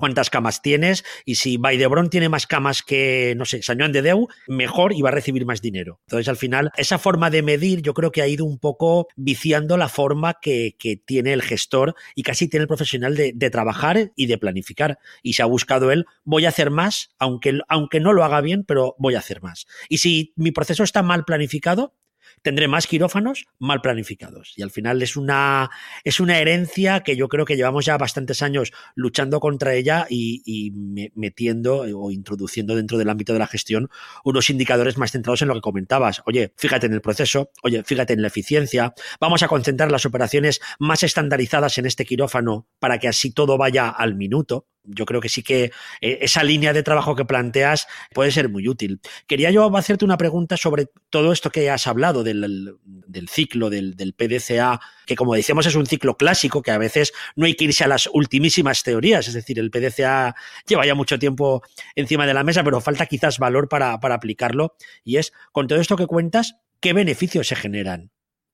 cuántas 0.00 0.30
camas 0.30 0.62
tienes 0.62 1.04
y 1.24 1.36
si 1.36 1.56
Baidebron 1.58 2.10
tiene 2.10 2.28
más 2.28 2.46
camas 2.46 2.82
que, 2.82 3.34
no 3.36 3.44
sé, 3.44 3.62
San 3.62 3.78
Juan 3.78 3.92
de 3.92 4.02
Deu, 4.02 4.28
mejor 4.48 4.92
y 4.92 5.02
va 5.02 5.10
a 5.10 5.12
recibir 5.12 5.46
más 5.46 5.62
dinero. 5.62 6.00
Entonces, 6.06 6.28
al 6.28 6.36
final, 6.36 6.70
esa 6.76 6.98
forma 6.98 7.30
de 7.30 7.42
medir 7.42 7.82
yo 7.82 7.94
creo 7.94 8.10
que 8.10 8.22
ha 8.22 8.26
ido 8.26 8.44
un 8.44 8.58
poco 8.58 9.06
viciando 9.14 9.76
la 9.76 9.88
forma 9.88 10.38
que, 10.40 10.74
que 10.78 10.96
tiene 10.96 11.32
el 11.32 11.42
gestor 11.42 11.94
y 12.14 12.22
casi 12.22 12.48
tiene 12.48 12.62
el 12.62 12.68
profesional 12.68 13.14
de, 13.14 13.32
de, 13.34 13.50
trabajar 13.50 14.10
y 14.16 14.26
de 14.26 14.38
planificar. 14.38 14.98
Y 15.22 15.34
se 15.34 15.42
ha 15.42 15.46
buscado 15.46 15.92
él, 15.92 16.06
voy 16.24 16.46
a 16.46 16.48
hacer 16.48 16.70
más, 16.70 17.10
aunque, 17.18 17.60
aunque 17.68 18.00
no 18.00 18.12
lo 18.12 18.24
haga 18.24 18.40
bien, 18.40 18.64
pero 18.64 18.96
voy 18.98 19.14
a 19.14 19.18
hacer 19.18 19.42
más. 19.42 19.66
Y 19.88 19.98
si 19.98 20.32
mi 20.36 20.50
proceso 20.50 20.82
está 20.82 21.02
mal 21.02 21.24
planificado, 21.24 21.94
tendré 22.42 22.68
más 22.68 22.86
quirófanos 22.86 23.46
mal 23.58 23.80
planificados. 23.80 24.54
Y 24.56 24.62
al 24.62 24.70
final 24.70 25.02
es 25.02 25.16
una, 25.16 25.70
es 26.04 26.20
una 26.20 26.38
herencia 26.38 27.00
que 27.00 27.16
yo 27.16 27.28
creo 27.28 27.44
que 27.44 27.56
llevamos 27.56 27.84
ya 27.84 27.98
bastantes 27.98 28.42
años 28.42 28.72
luchando 28.94 29.40
contra 29.40 29.74
ella 29.74 30.06
y, 30.08 30.42
y 30.44 30.72
metiendo 31.14 31.80
o 31.80 32.10
introduciendo 32.10 32.74
dentro 32.74 32.98
del 32.98 33.08
ámbito 33.08 33.32
de 33.32 33.38
la 33.38 33.46
gestión 33.46 33.88
unos 34.24 34.50
indicadores 34.50 34.98
más 34.98 35.12
centrados 35.12 35.42
en 35.42 35.48
lo 35.48 35.54
que 35.54 35.60
comentabas. 35.60 36.22
Oye, 36.26 36.52
fíjate 36.56 36.86
en 36.86 36.94
el 36.94 37.00
proceso, 37.00 37.50
oye, 37.62 37.82
fíjate 37.84 38.12
en 38.12 38.22
la 38.22 38.28
eficiencia, 38.28 38.94
vamos 39.20 39.42
a 39.42 39.48
concentrar 39.48 39.90
las 39.90 40.06
operaciones 40.06 40.60
más 40.78 41.02
estandarizadas 41.02 41.78
en 41.78 41.86
este 41.86 42.04
quirófano 42.04 42.68
para 42.78 42.98
que 42.98 43.08
así 43.08 43.32
todo 43.32 43.58
vaya 43.58 43.88
al 43.88 44.14
minuto 44.14 44.66
yo 44.84 45.06
creo 45.06 45.20
que 45.20 45.28
sí 45.28 45.42
que 45.42 45.72
eh, 46.00 46.18
esa 46.22 46.42
línea 46.42 46.72
de 46.72 46.82
trabajo 46.82 47.14
que 47.14 47.24
planteas 47.24 47.86
puede 48.12 48.30
ser 48.30 48.48
muy 48.48 48.68
útil. 48.68 49.00
Quería 49.26 49.50
yo 49.50 49.74
hacerte 49.76 50.04
una 50.04 50.16
pregunta 50.16 50.56
sobre 50.56 50.88
todo 51.10 51.32
esto 51.32 51.50
que 51.50 51.70
has 51.70 51.86
hablado 51.86 52.22
del, 52.22 52.76
del 52.84 53.28
ciclo, 53.28 53.70
del, 53.70 53.96
del, 53.96 54.14
PDCA, 54.14 54.80
que 55.06 55.16
como 55.16 55.34
decíamos 55.34 55.66
es 55.66 55.74
un 55.74 55.86
ciclo 55.86 56.16
clásico, 56.16 56.62
que 56.62 56.70
a 56.70 56.78
veces 56.78 57.12
no 57.36 57.46
hay 57.46 57.54
que 57.54 57.64
irse 57.64 57.84
a 57.84 57.88
las 57.88 58.08
ultimísimas 58.12 58.82
teorías, 58.82 59.28
es 59.28 59.34
decir, 59.34 59.58
el 59.58 59.70
PDCA 59.70 60.34
lleva 60.66 60.86
ya 60.86 60.94
mucho 60.94 61.18
tiempo 61.18 61.62
encima 61.94 62.26
de 62.26 62.34
la 62.34 62.44
mesa, 62.44 62.64
pero 62.64 62.80
falta 62.80 63.06
quizás 63.06 63.38
valor 63.38 63.68
para 63.68 63.94
aplicarlo, 63.94 64.74
y 65.04 65.16
es, 65.16 65.32
con 65.52 65.66
todo 65.66 65.80
esto 65.80 65.96
que 65.96 66.06
cuentas, 66.06 66.56
¿qué 66.80 66.92
beneficios 66.92 67.48
se 67.48 67.56
generan? 67.56 68.10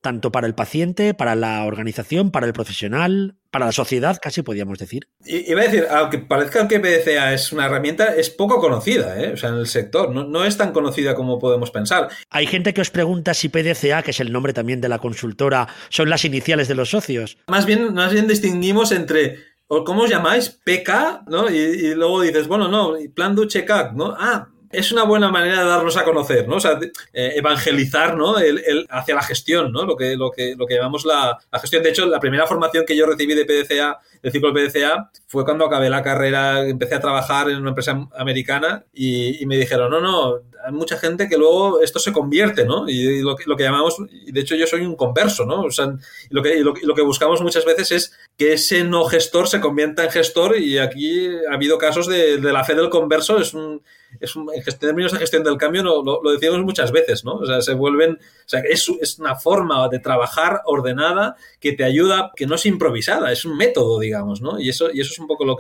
Tanto 0.07 0.31
para 0.31 0.47
el 0.47 0.55
paciente, 0.55 1.15
para 1.15 1.35
la 1.35 1.65
organización, 1.65 2.31
para 2.31 2.47
el 2.47 2.53
profesional, 2.53 3.35
para 3.51 3.67
la 3.67 3.73
sociedad, 3.73 4.17
casi 4.23 4.43
podríamos 4.43 4.79
decir. 4.79 5.09
Y, 5.25 5.51
iba 5.51 5.63
a 5.63 5.65
decir, 5.65 5.85
aunque 5.91 6.19
parezca 6.19 6.69
que 6.69 6.79
PDCA 6.79 7.35
es 7.35 7.51
una 7.51 7.67
herramienta, 7.67 8.15
es 8.15 8.31
poco 8.31 8.61
conocida, 8.61 9.21
¿eh? 9.21 9.33
o 9.33 9.37
sea, 9.37 9.49
en 9.49 9.57
el 9.57 9.67
sector, 9.67 10.15
no, 10.15 10.23
no, 10.23 10.45
es 10.45 10.57
tan 10.57 10.71
conocida 10.71 11.17
como 11.17 11.41
podemos 11.41 11.73
pensar. 11.73 12.07
Hay 12.31 12.47
gente 12.47 12.73
que 12.73 12.83
os 12.83 12.91
pregunta 12.91 13.35
si 13.35 13.49
PDCA, 13.49 14.05
que 14.05 14.13
es 14.13 14.21
el 14.21 14.31
nombre 14.31 14.53
también 14.53 14.81
de 14.81 14.89
la 14.89 15.01
consultora, 15.01 15.67
son 15.89 16.09
las 16.09 16.25
iniciales 16.25 16.69
de 16.69 16.77
los 16.77 16.91
socios. 16.91 17.39
Más 17.49 17.67
bien, 17.67 17.93
más 17.93 18.13
bien 18.13 18.29
distinguimos 18.29 18.93
entre 18.93 19.39
¿Cómo 19.67 20.03
os 20.03 20.11
llamáis? 20.11 20.61
PK, 20.65 21.25
¿no? 21.27 21.51
Y, 21.51 21.57
y 21.57 21.95
luego 21.97 22.21
dices, 22.21 22.47
bueno, 22.47 22.69
no, 22.69 22.95
plan 23.13 23.35
du 23.35 23.47
check 23.47 23.69
¿no? 23.97 24.15
Ah, 24.17 24.51
es 24.71 24.93
una 24.93 25.05
buena 25.05 25.31
manera 25.31 25.63
de 25.63 25.69
darnos 25.69 25.97
a 25.97 26.05
conocer, 26.05 26.49
¿no? 26.49 26.57
O 26.57 26.61
sea, 26.61 26.79
eh, 27.13 27.33
evangelizar, 27.37 28.17
¿no? 28.17 28.39
El, 28.39 28.59
el, 28.67 28.87
hacia 28.91 29.15
la 29.15 29.23
gestión, 29.23 29.73
¿no? 29.73 29.85
Lo 29.85 29.97
que, 29.97 30.17
lo 30.17 30.31
que, 30.31 30.55
lo 30.57 30.67
que 30.67 30.75
llamamos 30.75 31.05
la, 31.05 31.39
la, 31.51 31.59
gestión. 31.59 31.83
De 31.83 31.91
hecho, 31.91 32.07
la 32.07 32.21
primera 32.21 32.47
formación 32.47 32.85
que 32.85 32.97
yo 32.97 33.07
recibí 33.07 33.35
de 33.35 33.45
PDCA, 33.45 33.99
del 34.23 34.33
ciclo 34.33 34.53
PDCA, 34.53 35.11
fue 35.27 35.45
cuando 35.45 35.67
acabé 35.67 35.91
la 35.91 36.03
carrera, 36.03 36.67
empecé 36.67 36.95
a 36.95 37.01
trabajar 37.01 37.51
en 37.51 37.59
una 37.59 37.71
empresa 37.71 38.09
americana 38.17 38.85
y, 38.93 39.43
y 39.43 39.47
me 39.47 39.57
dijeron, 39.57 39.91
no, 39.91 40.01
no, 40.01 40.41
hay 40.67 40.73
mucha 40.73 40.99
gente 40.99 41.29
que 41.29 41.37
luego 41.37 41.81
esto 41.81 42.01
se 42.01 42.13
convierte, 42.13 42.65
¿no? 42.65 42.89
Y, 42.89 43.21
lo, 43.21 43.37
que, 43.37 43.45
lo 43.47 43.57
que 43.57 43.63
llamamos, 43.63 43.97
y 44.11 44.33
de 44.33 44.41
hecho 44.41 44.57
yo 44.57 44.67
soy 44.67 44.81
un 44.81 44.97
converso, 44.97 45.47
¿no? 45.47 45.63
O 45.63 45.71
sea, 45.71 45.97
lo 46.31 46.43
que, 46.43 46.59
lo, 46.59 46.95
que 46.95 47.03
buscamos 47.03 47.41
muchas 47.41 47.65
veces 47.65 47.93
es 47.93 48.13
que 48.37 48.55
ese 48.55 48.83
no 48.83 49.05
gestor 49.05 49.47
se 49.47 49.61
convierta 49.61 50.03
en 50.03 50.11
gestor 50.11 50.59
y 50.59 50.79
aquí 50.79 51.29
ha 51.49 51.55
habido 51.55 51.79
casos 51.79 52.09
de, 52.09 52.39
la 52.41 52.65
fe 52.65 52.75
del 52.75 52.91
converso, 52.91 53.39
es 53.39 53.55
un 53.55 53.81
es 54.19 54.35
un, 54.35 54.49
en 54.55 54.79
términos 54.79 55.13
de 55.13 55.19
gestión 55.19 55.45
del 55.45 55.59
cambio 55.59 55.83
lo, 55.83 56.03
lo, 56.03 56.31
decimos 56.33 56.63
muchas 56.63 56.91
veces, 56.91 57.25
¿no? 57.25 57.35
O 57.35 57.47
sea, 57.47 57.61
se 57.61 57.75
vuelven, 57.75 58.13
o 58.13 58.49
sea, 58.49 58.61
es, 58.61 58.89
una 59.19 59.35
forma 59.37 59.89
de 59.89 59.99
trabajar 59.99 60.63
ordenada 60.65 61.37
que 61.61 61.73
te 61.73 61.85
ayuda, 61.85 62.33
que 62.35 62.47
no 62.47 62.55
es 62.55 62.65
improvisada, 62.67 63.31
es 63.31 63.45
un 63.45 63.57
método, 63.57 64.01
digamos, 64.01 64.41
¿no? 64.41 64.59
Y 64.59 64.71
eso, 64.71 64.91
y 64.93 65.01
eso 65.01 65.13
es 65.13 65.19
un 65.19 65.27
poco 65.27 65.45
lo 65.45 65.57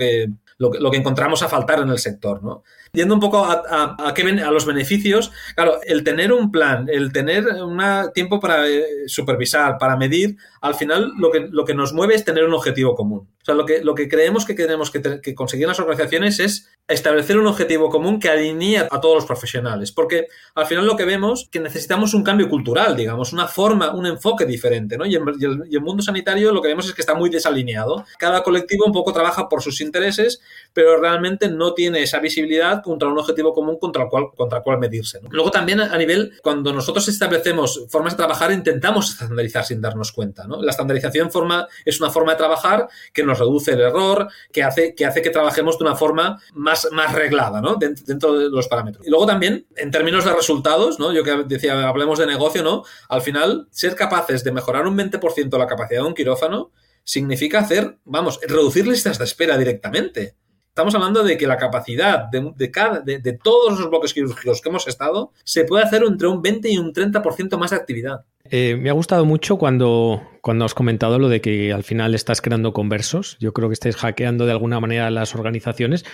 lo 0.58 0.90
que 0.90 0.96
encontramos 0.96 1.42
a 1.42 1.48
faltar 1.48 1.80
en 1.80 1.90
el 1.90 1.98
sector, 1.98 2.42
¿no? 2.42 2.62
Yendo 2.92 3.14
un 3.14 3.20
poco 3.20 3.44
a, 3.44 3.62
a, 3.68 4.08
a, 4.08 4.14
qué, 4.14 4.22
a 4.22 4.50
los 4.50 4.66
beneficios, 4.66 5.32
claro, 5.54 5.80
el 5.84 6.04
tener 6.04 6.32
un 6.32 6.50
plan, 6.50 6.86
el 6.90 7.12
tener 7.12 7.46
un 7.62 7.80
tiempo 8.14 8.40
para 8.40 8.66
eh, 8.66 8.84
supervisar, 9.06 9.78
para 9.78 9.96
medir, 9.96 10.36
al 10.66 10.74
final 10.74 11.12
lo 11.16 11.30
que, 11.30 11.48
lo 11.50 11.64
que 11.64 11.74
nos 11.74 11.92
mueve 11.92 12.14
es 12.14 12.24
tener 12.24 12.44
un 12.44 12.54
objetivo 12.54 12.94
común. 12.94 13.28
O 13.40 13.44
sea, 13.44 13.54
lo 13.54 13.64
que, 13.64 13.82
lo 13.82 13.94
que 13.94 14.08
creemos 14.08 14.44
que 14.44 14.54
tenemos 14.54 14.90
que, 14.90 15.34
conseguir 15.34 15.64
en 15.64 15.68
las 15.68 15.78
organizaciones 15.78 16.40
es 16.40 16.68
establecer 16.88 17.38
un 17.38 17.46
objetivo 17.46 17.90
común 17.90 18.18
que 18.18 18.28
alinee 18.28 18.78
a 18.78 19.00
todos 19.00 19.14
los 19.14 19.24
profesionales. 19.24 19.92
Porque 19.92 20.26
al 20.54 20.66
final 20.66 20.84
lo 20.84 20.96
que 20.96 21.04
vemos 21.04 21.42
es 21.42 21.48
que 21.48 21.60
necesitamos 21.60 22.12
un 22.14 22.24
cambio 22.24 22.48
cultural, 22.48 22.96
digamos, 22.96 23.32
una 23.32 23.46
forma, 23.46 23.92
un 23.92 24.06
enfoque 24.06 24.46
diferente, 24.46 24.98
¿no? 24.98 25.06
Y, 25.06 25.14
en, 25.14 25.22
el, 25.40 25.80
mundo 25.80 26.02
sanitario 26.02 26.52
lo 26.52 26.60
que 26.60 26.68
vemos 26.68 26.86
es 26.86 26.94
que 26.94 27.02
está 27.02 27.14
muy 27.14 27.30
desalineado. 27.30 28.04
Cada 28.18 28.42
colectivo 28.42 28.84
un 28.84 28.92
poco 28.92 29.12
trabaja 29.12 29.48
por 29.48 29.62
sus 29.62 29.80
intereses, 29.80 30.40
pero 30.72 31.00
realmente 31.00 31.48
no 31.48 31.72
tiene 31.72 32.02
esa 32.02 32.18
visibilidad 32.18 32.82
contra 32.82 33.08
un 33.08 33.18
objetivo 33.18 33.52
común 33.52 33.78
contra 33.78 34.02
el 34.02 34.08
cual, 34.08 34.26
contra 34.36 34.58
el 34.58 34.64
cual 34.64 34.80
medirse. 34.80 35.20
Luego 35.30 35.52
también 35.52 35.80
a 35.80 35.96
nivel, 35.96 36.32
cuando 36.42 36.72
nosotros 36.72 37.06
establecemos 37.06 37.86
formas 37.88 38.14
de 38.14 38.16
trabajar, 38.16 38.50
intentamos 38.50 39.10
estandarizar 39.10 39.64
sin 39.64 39.80
darnos 39.80 40.10
cuenta. 40.10 40.48
¿no? 40.48 40.55
La 40.62 40.70
estandarización 40.70 41.30
forma, 41.30 41.66
es 41.84 42.00
una 42.00 42.10
forma 42.10 42.32
de 42.32 42.38
trabajar 42.38 42.88
que 43.12 43.24
nos 43.24 43.38
reduce 43.38 43.72
el 43.72 43.80
error, 43.80 44.28
que 44.52 44.62
hace 44.62 44.94
que, 44.94 45.08
que 45.22 45.30
trabajemos 45.30 45.78
de 45.78 45.84
una 45.84 45.96
forma 45.96 46.40
más, 46.54 46.88
más 46.92 47.14
reglada 47.14 47.60
¿no? 47.60 47.76
dentro, 47.76 48.38
de 48.38 48.48
los 48.48 48.68
parámetros. 48.68 49.06
Y 49.06 49.10
luego 49.10 49.26
también, 49.26 49.66
en 49.76 49.90
términos 49.90 50.24
de 50.24 50.32
resultados, 50.32 50.98
¿no? 50.98 51.12
yo 51.12 51.22
que 51.22 51.44
decía, 51.46 51.88
hablemos 51.88 52.18
de 52.18 52.26
negocio, 52.26 52.62
¿no? 52.62 52.84
al 53.08 53.22
final, 53.22 53.68
ser 53.70 53.94
capaces 53.94 54.44
de 54.44 54.52
mejorar 54.52 54.86
un 54.86 54.96
20% 54.96 55.58
la 55.58 55.66
capacidad 55.66 56.02
de 56.02 56.06
un 56.06 56.14
quirófano 56.14 56.70
significa 57.04 57.60
hacer, 57.60 57.98
vamos, 58.04 58.40
reducir 58.42 58.86
listas 58.86 59.18
de 59.18 59.24
espera 59.24 59.56
directamente 59.56 60.34
Estamos 60.76 60.94
hablando 60.94 61.24
de 61.24 61.38
que 61.38 61.46
la 61.46 61.56
capacidad 61.56 62.28
de, 62.28 62.70
cada, 62.70 63.00
de, 63.00 63.40
todos 63.42 63.80
los 63.80 63.88
bloques 63.88 64.12
quirúrgicos 64.12 64.60
que 64.60 64.68
hemos 64.68 64.86
estado 64.86 65.32
se 65.42 65.64
puede 65.64 65.82
hacer 65.82 66.02
entre 66.02 66.28
un 66.28 66.42
20 66.42 66.68
y 66.70 66.76
un 66.76 66.92
30% 66.92 67.56
más 67.56 67.70
de 67.70 67.76
actividad. 67.76 68.26
Eh, 68.50 68.76
me 68.76 68.90
ha 68.90 68.92
gustado 68.92 69.24
mucho 69.24 69.56
cuando, 69.56 70.22
cuando 70.40 70.64
has 70.64 70.74
comentado 70.74 71.18
lo 71.18 71.28
de 71.28 71.40
que 71.40 71.72
al 71.72 71.82
final 71.82 72.14
estás 72.14 72.40
creando 72.40 72.72
conversos. 72.72 73.36
Yo 73.40 73.52
creo 73.52 73.68
que 73.68 73.74
estáis 73.74 73.96
hackeando 73.96 74.46
de 74.46 74.52
alguna 74.52 74.80
manera 74.80 75.10
las 75.10 75.34
organizaciones 75.34 76.04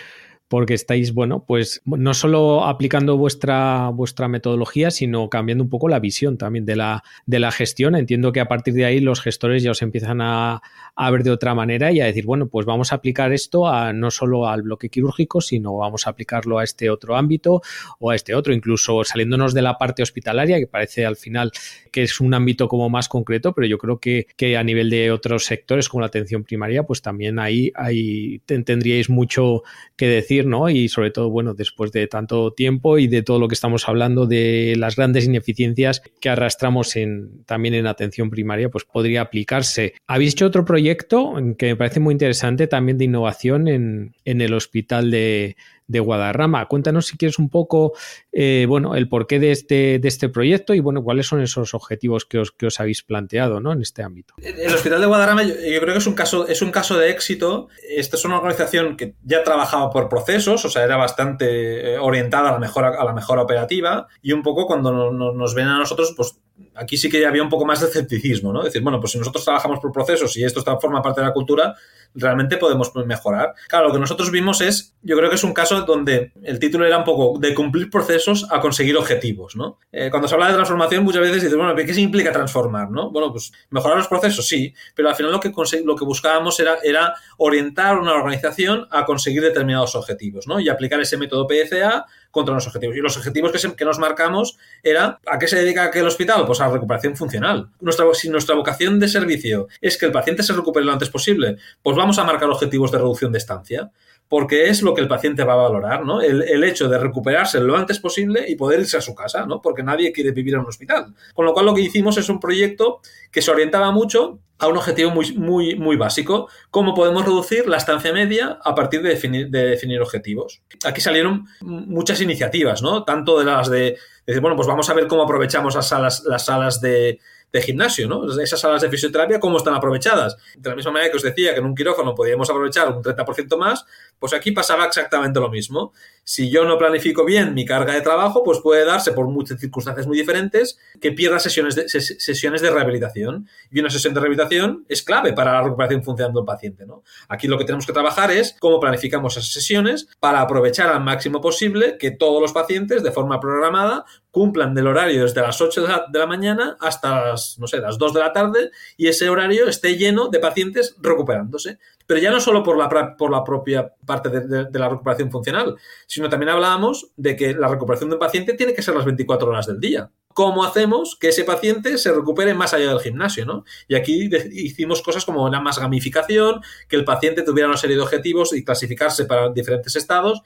porque 0.53 0.75
estáis, 0.75 1.15
bueno, 1.15 1.47
pues 1.47 1.81
no 1.87 2.13
solo 2.13 2.67
aplicando 2.67 3.17
vuestra, 3.17 3.89
vuestra 3.89 4.29
metodología, 4.29 4.91
sino 4.91 5.31
cambiando 5.31 5.65
un 5.65 5.71
poco 5.71 5.89
la 5.89 5.99
visión 5.99 6.37
también 6.37 6.67
de 6.67 6.77
la, 6.77 7.05
de 7.25 7.39
la 7.39 7.51
gestión. 7.51 7.97
Entiendo 7.97 8.33
que 8.33 8.41
a 8.41 8.49
partir 8.49 8.75
de 8.75 8.85
ahí 8.85 9.01
los 9.01 9.23
gestores 9.23 9.63
ya 9.63 9.71
os 9.71 9.81
empiezan 9.81 10.21
a, 10.21 10.61
a, 10.95 11.11
ver 11.11 11.23
de 11.23 11.31
otra 11.31 11.55
manera 11.55 11.91
y 11.91 12.03
a 12.03 12.05
decir, 12.05 12.27
bueno, 12.27 12.49
pues 12.49 12.67
vamos 12.67 12.93
a 12.93 12.97
aplicar 12.97 13.33
esto 13.33 13.67
a, 13.67 13.95
no 13.95 14.11
solo 14.11 14.47
al 14.47 14.61
bloque 14.61 14.91
quirúrgico, 14.91 15.41
sino 15.41 15.75
vamos 15.75 16.07
a 16.07 16.11
aplicarlo 16.11 16.59
a 16.59 16.65
este 16.65 16.91
otro 16.91 17.17
ámbito 17.17 17.63
o 17.99 18.11
a 18.11 18.15
este 18.15 18.35
otro, 18.35 18.53
incluso 18.53 19.05
saliéndonos 19.05 19.55
de 19.55 19.63
la 19.63 19.79
parte 19.79 20.03
hospitalaria, 20.03 20.59
que 20.59 20.67
parece 20.67 21.07
al 21.07 21.17
final 21.17 21.51
que 21.91 22.03
es 22.03 22.21
un 22.21 22.35
ámbito 22.35 22.69
como 22.69 22.91
más 22.91 23.09
concreto, 23.09 23.55
pero 23.55 23.67
yo 23.67 23.79
creo 23.79 24.01
que, 24.01 24.27
que 24.37 24.59
a 24.59 24.63
nivel 24.63 24.91
de 24.91 25.13
otros 25.13 25.47
sectores 25.47 25.89
como 25.89 26.03
la 26.03 26.09
atención 26.09 26.45
primaria, 26.45 26.83
pues 26.83 27.01
también 27.01 27.39
ahí, 27.39 27.73
ahí 27.75 28.41
tendríais 28.45 29.09
mucho 29.09 29.63
que 29.97 30.09
decir 30.09 30.42
Y 30.71 30.89
sobre 30.89 31.11
todo, 31.11 31.31
bueno, 31.31 31.55
después 31.55 31.93
de 31.93 32.07
tanto 32.07 32.53
tiempo 32.53 32.99
y 32.99 33.07
de 33.07 33.23
todo 33.23 33.39
lo 33.39 33.49
que 33.49 33.55
estamos 33.55 33.89
hablando 33.89 34.27
de 34.27 34.75
las 34.77 34.97
grandes 34.97 35.25
ineficiencias 35.25 36.03
que 36.21 36.29
arrastramos 36.29 36.97
en, 36.97 37.45
también 37.45 37.75
en 37.75 37.87
atención 37.87 38.31
primaria, 38.31 38.69
pues 38.69 38.85
podría 38.85 39.23
aplicarse. 39.23 39.95
Habéis 40.07 40.33
hecho 40.33 40.47
otro 40.47 40.65
proyecto 40.65 41.35
que 41.59 41.67
me 41.67 41.77
parece 41.77 42.01
muy 42.01 42.13
interesante 42.13 42.67
también 42.67 42.99
de 42.99 43.05
innovación 43.05 43.69
en, 43.69 44.15
en 44.25 44.41
el 44.41 44.55
hospital 44.55 45.11
de, 45.11 45.57
de 45.93 46.01
Guadarrama. 46.01 46.67
Cuéntanos 46.67 47.07
si 47.07 47.17
quieres 47.17 47.39
un 47.39 47.51
poco, 47.51 47.93
eh, 48.33 48.65
bueno, 48.69 48.97
el 48.97 49.09
porqué 49.09 49.39
de 49.39 49.53
este, 49.53 49.99
de 49.99 50.09
este 50.09 50.29
proyecto 50.29 50.75
y, 50.75 50.81
bueno, 50.81 51.05
cuáles 51.05 51.27
son 51.27 51.43
esos 51.43 51.75
objetivos 51.75 52.25
que 52.25 52.39
os, 52.39 52.51
que 52.51 52.67
os 52.67 52.81
habéis 52.81 53.03
planteado, 53.03 53.61
¿no? 53.61 53.73
En 53.73 53.83
este 53.83 54.03
ámbito. 54.03 54.35
El 54.39 54.75
Hospital 54.75 55.01
de 55.01 55.07
Guadarrama 55.07 55.45
yo, 55.45 55.55
creo 55.55 55.93
que 55.93 55.99
es 55.99 56.07
un, 56.07 56.15
caso, 56.15 56.49
es 56.49 56.63
un 56.63 56.71
caso 56.71 56.99
de 56.99 57.11
éxito. 57.11 57.69
Esta 57.89 58.17
es 58.17 58.25
una 58.25 58.39
organización 58.39 58.97
que 58.97 59.15
ya 59.23 59.45
trabajaba 59.45 59.91
por 59.91 60.09
procesos, 60.09 60.65
o 60.65 60.71
sea, 60.71 60.83
era 60.83 60.97
bastante 60.97 61.95
eh, 61.95 61.99
orientada 61.99 62.49
a 62.49 62.53
la 62.53 62.59
mejora, 62.59 62.89
a 62.99 63.05
la 63.05 63.43
operativa 63.43 64.09
y 64.23 64.33
un 64.33 64.43
poco 64.43 64.67
cuando 64.67 64.93
no, 64.93 65.13
no, 65.13 65.33
nos 65.33 65.55
ven 65.55 65.69
a 65.69 65.79
nosotros, 65.79 66.15
pues 66.17 66.39
aquí 66.75 66.97
sí 66.97 67.09
que 67.09 67.25
había 67.27 67.43
un 67.43 67.49
poco 67.49 67.65
más 67.65 67.81
de 67.81 67.87
escepticismo, 67.87 68.53
¿no? 68.53 68.61
Es 68.61 68.67
decir, 68.67 68.83
bueno, 68.83 69.01
pues 69.01 69.13
si 69.13 69.19
nosotros 69.19 69.45
trabajamos 69.45 69.81
por 69.81 69.93
procesos 69.93 70.37
y 70.37 70.45
esto 70.45 70.63
forma 70.81 71.03
parte 71.03 71.21
de 71.21 71.27
la 71.27 71.33
cultura, 71.33 71.75
realmente 72.15 72.57
podemos 72.57 72.93
mejorar. 73.07 73.55
Claro, 73.69 73.89
lo 73.89 73.95
que 73.95 74.01
nosotros 74.01 74.31
vimos 74.31 74.61
es, 74.61 74.95
yo 75.03 75.17
creo 75.17 75.29
que 75.29 75.37
es 75.37 75.45
un 75.45 75.55
caso 75.55 75.83
donde 75.83 76.33
el 76.43 76.59
título 76.59 76.87
era 76.87 76.99
un 76.99 77.05
poco 77.05 77.39
de 77.39 77.55
cumplir 77.55 77.91
procesos 77.91 78.47
a 78.51 78.61
conseguir 78.61 78.97
objetivos, 78.97 79.57
¿no? 79.57 79.79
Eh, 79.91 80.11
cuando 80.11 80.29
se 80.29 80.35
habla 80.35 80.49
de 80.49 80.55
transformación 80.55 81.05
muchas 81.05 81.23
veces 81.23 81.43
dices, 81.43 81.57
bueno, 81.57 81.75
¿qué 81.75 82.01
implica 82.01 82.33
transformar, 82.33 82.91
no? 82.91 83.11
Bueno, 83.11 83.33
pues 83.33 83.53
mejorar 83.71 83.99
los 83.99 84.09
procesos, 84.09 84.47
sí, 84.47 84.75
pero 84.95 85.09
al 85.09 85.15
final 85.15 85.33
lo 85.33 85.41
que, 85.41 85.53
lo 85.85 85.97
que 85.97 86.05
buscábamos 86.05 86.59
era, 86.61 86.79
era 86.83 87.15
orientar 87.39 87.99
una 87.99 88.15
organización 88.15 88.87
a 88.91 89.05
conseguir 89.05 89.43
determinados 89.43 89.95
objetivos, 89.95 90.47
¿no? 90.47 90.61
Y 90.61 90.69
aplicar 90.69 91.01
ese 91.01 91.17
método 91.17 91.47
PCA 91.47 92.07
contra 92.33 92.55
los 92.55 92.67
objetivos. 92.67 92.97
Y 92.97 93.01
los 93.01 93.17
objetivos 93.17 93.53
que, 93.53 93.77
que, 93.77 93.85
nos 93.85 94.01
marcamos 94.01 94.59
era 94.83 95.21
¿a 95.27 95.39
qué 95.39 95.47
se 95.47 95.57
dedica 95.57 95.85
aquel 95.85 96.07
hospital? 96.07 96.45
Pues 96.47 96.61
a 96.61 96.67
la 96.67 96.73
recuperación 96.73 97.17
funcional. 97.17 97.69
Nuestra, 97.81 98.07
si 98.15 98.29
nuestra 98.29 98.57
vocación 98.57 98.99
de 98.99 99.07
servicio 99.07 99.69
es 99.81 99.97
que 99.97 100.07
el 100.07 100.13
paciente 100.13 100.43
se 100.43 100.53
recupere 100.53 100.85
lo 100.85 100.93
antes 100.93 101.11
posible, 101.11 101.59
pues 101.83 101.97
vamos 101.97 102.19
a 102.19 102.25
marcar 102.25 102.51
objetivos 102.51 102.91
de 102.91 102.99
reducción 102.99 103.31
de 103.31 103.39
estancia 103.39 103.93
porque 104.33 104.71
es 104.71 104.81
lo 104.81 104.95
que 104.95 105.03
el 105.03 105.09
paciente 105.09 105.45
va 105.45 105.53
a 105.53 105.57
valorar, 105.57 106.07
¿no? 106.07 106.23
El, 106.23 106.41
el, 106.41 106.65
hecho 106.65 106.89
de 106.89 106.97
recuperarse 106.97 107.61
lo 107.61 107.77
antes 107.77 107.99
posible 107.99 108.47
y 108.49 108.57
poder 108.57 108.81
irse 108.81 108.97
a 108.97 109.03
su 109.03 109.15
casa, 109.15 109.45
¿no? 109.45 109.61
Porque 109.61 109.83
nadie 109.83 110.11
quiere 110.11 110.31
vivir 110.31 110.55
en 110.55 110.61
un 110.61 110.69
hospital. 110.69 111.13
Con 111.35 111.45
lo 111.45 111.53
cual 111.53 111.67
lo 111.67 111.75
que 111.75 111.83
hicimos 111.83 112.17
es 112.17 112.31
un 112.31 112.41
proyecto 112.41 113.03
que 113.31 113.43
se 113.43 113.51
orientaba 113.51 113.91
mucho 113.91 114.39
a 114.59 114.69
un 114.69 114.79
objetivo 114.79 115.11
muy, 115.11 115.35
muy, 115.35 115.75
muy 115.77 115.97
básico, 115.97 116.49
cómo 116.71 116.95
podemos 116.95 117.27
reducir 117.27 117.69
la 117.69 117.77
estancia 117.77 118.11
media 118.15 118.59
a 118.65 118.75
partir 118.75 119.03
de 119.03 119.11
definir, 119.11 119.51
de 119.51 119.67
definir 119.67 120.01
objetivos. 120.01 120.63
Aquí 120.83 121.03
salieron 121.03 121.45
muchas 121.61 122.23
iniciativas, 122.23 122.81
¿no? 122.81 123.05
Tanto 123.05 123.39
de 123.39 123.45
las 123.45 123.69
de, 123.69 123.79
de 123.81 123.99
decir, 124.25 124.41
bueno, 124.41 124.57
pues 124.57 124.67
vamos 124.67 124.89
a 124.89 124.95
ver 124.95 125.09
cómo 125.09 125.25
aprovechamos 125.25 125.75
las 125.75 125.89
salas, 125.89 126.23
las 126.25 126.47
salas 126.47 126.81
de, 126.81 127.21
de 127.53 127.63
gimnasio, 127.63 128.09
¿no? 128.09 128.41
Esas 128.41 128.61
salas 128.61 128.81
de 128.81 128.89
fisioterapia, 128.89 129.39
¿cómo 129.39 129.59
están 129.59 129.75
aprovechadas? 129.75 130.37
De 130.57 130.71
la 130.71 130.75
misma 130.75 130.93
manera 130.93 131.11
que 131.11 131.19
os 131.19 131.23
decía 131.23 131.53
que 131.53 131.61
en 131.61 131.67
un 131.67 131.75
quirófano 131.75 132.15
podíamos 132.15 132.49
aprovechar 132.49 132.91
un 132.91 133.03
30% 133.03 133.59
más, 133.59 133.85
pues 134.23 134.35
aquí 134.35 134.53
pasaba 134.53 134.85
exactamente 134.85 135.41
lo 135.41 135.51
mismo. 135.51 135.93
Si 136.23 136.49
yo 136.49 136.65
no 136.65 136.79
planifico 136.79 137.25
bien 137.25 137.55
mi 137.55 137.65
carga 137.65 137.95
de 137.95 138.03
trabajo, 138.03 138.45
pues 138.45 138.61
puede 138.61 138.85
darse 138.85 139.11
por 139.11 139.27
muchas 139.27 139.59
circunstancias 139.59 140.07
muy 140.07 140.17
diferentes 140.17 140.79
que 141.01 141.11
pierda 141.11 141.41
sesiones 141.41 141.75
de, 141.75 141.89
sesiones 141.89 142.63
de 142.63 142.71
rehabilitación. 142.71 143.49
Y 143.73 143.81
una 143.81 143.91
sesión 143.91 144.15
de 144.15 144.21
rehabilitación 144.21 144.87
es 144.89 145.03
clave 145.03 145.33
para 145.33 145.55
la 145.55 145.63
recuperación 145.65 146.05
funcional 146.05 146.33
del 146.33 146.45
paciente, 146.45 146.87
¿no? 146.87 147.03
Aquí 147.29 147.49
lo 147.49 147.59
que 147.59 147.65
tenemos 147.65 147.85
que 147.85 147.93
trabajar 147.93 148.31
es 148.31 148.55
cómo 148.61 148.79
planificamos 148.79 149.37
esas 149.37 149.51
sesiones 149.51 150.07
para 150.21 150.41
aprovechar 150.41 150.89
al 150.89 151.03
máximo 151.03 151.41
posible 151.41 151.99
que 151.99 152.13
todos 152.13 152.41
los 152.41 152.53
pacientes, 152.53 153.03
de 153.03 153.11
forma 153.11 153.41
programada, 153.41 154.05
cumplan 154.31 154.73
del 154.73 154.87
horario 154.87 155.23
desde 155.25 155.43
las 155.43 155.61
8 155.61 155.83
de 155.83 155.89
la, 155.89 156.07
de 156.09 156.19
la, 156.21 156.27
mañana 156.27 156.77
hasta 156.81 157.27
las, 157.27 157.59
no 157.59 157.67
sé, 157.67 157.79
las 157.79 157.99
2 157.99 158.15
de 158.15 158.21
la 158.21 158.33
tarde 158.33 158.71
y 158.97 159.09
ese 159.09 159.29
horario 159.29 159.67
esté 159.67 159.97
lleno 159.99 160.29
de 160.29 160.39
pacientes 160.39 160.95
recuperándose. 161.01 161.79
Pero 162.07 162.21
ya 162.21 162.31
no 162.31 162.41
solo 162.41 162.63
por 162.63 162.77
la, 162.77 163.17
por 163.17 163.31
la 163.31 163.45
propia 163.45 163.93
parte 164.05 164.29
de, 164.29 164.67
de, 164.67 164.79
la 164.79 164.89
recuperación 164.89 165.31
funcional, 165.31 165.77
sino 166.07 166.29
también 166.29 166.51
hablábamos 166.51 167.11
de 167.17 167.37
que 167.37 167.55
la 167.55 167.69
recuperación 167.69 168.11
de 168.11 168.17
un 168.17 168.21
paciente 168.21 168.55
tiene 168.55 168.75
que 168.75 168.83
ser 168.83 168.95
las 168.95 169.05
24 169.05 169.49
horas 169.49 169.67
del 169.67 169.81
día. 169.81 170.11
¿Cómo 170.35 170.65
hacemos 170.65 171.17
que 171.21 171.29
ese 171.29 171.45
paciente 171.45 171.99
se 171.99 172.13
recupere 172.13 172.55
más 172.55 172.73
allá 172.73 172.89
del 172.89 173.01
gimnasio? 173.01 173.45
¿no? 173.45 173.65
Y 173.87 173.95
aquí 173.95 174.31
hicimos 174.53 175.03
cosas 175.03 175.25
como 175.25 175.49
la 175.49 175.61
más 175.61 175.79
gamificación, 175.79 176.63
que 176.89 176.97
el 176.97 177.05
paciente 177.05 177.43
tuviera 177.43 177.69
una 177.69 177.77
serie 177.77 177.97
de 177.97 178.03
objetivos 178.03 178.55
y 178.55 178.65
clasificarse 178.65 179.27
para 179.27 179.51
diferentes 179.51 179.95
estados 179.97 180.43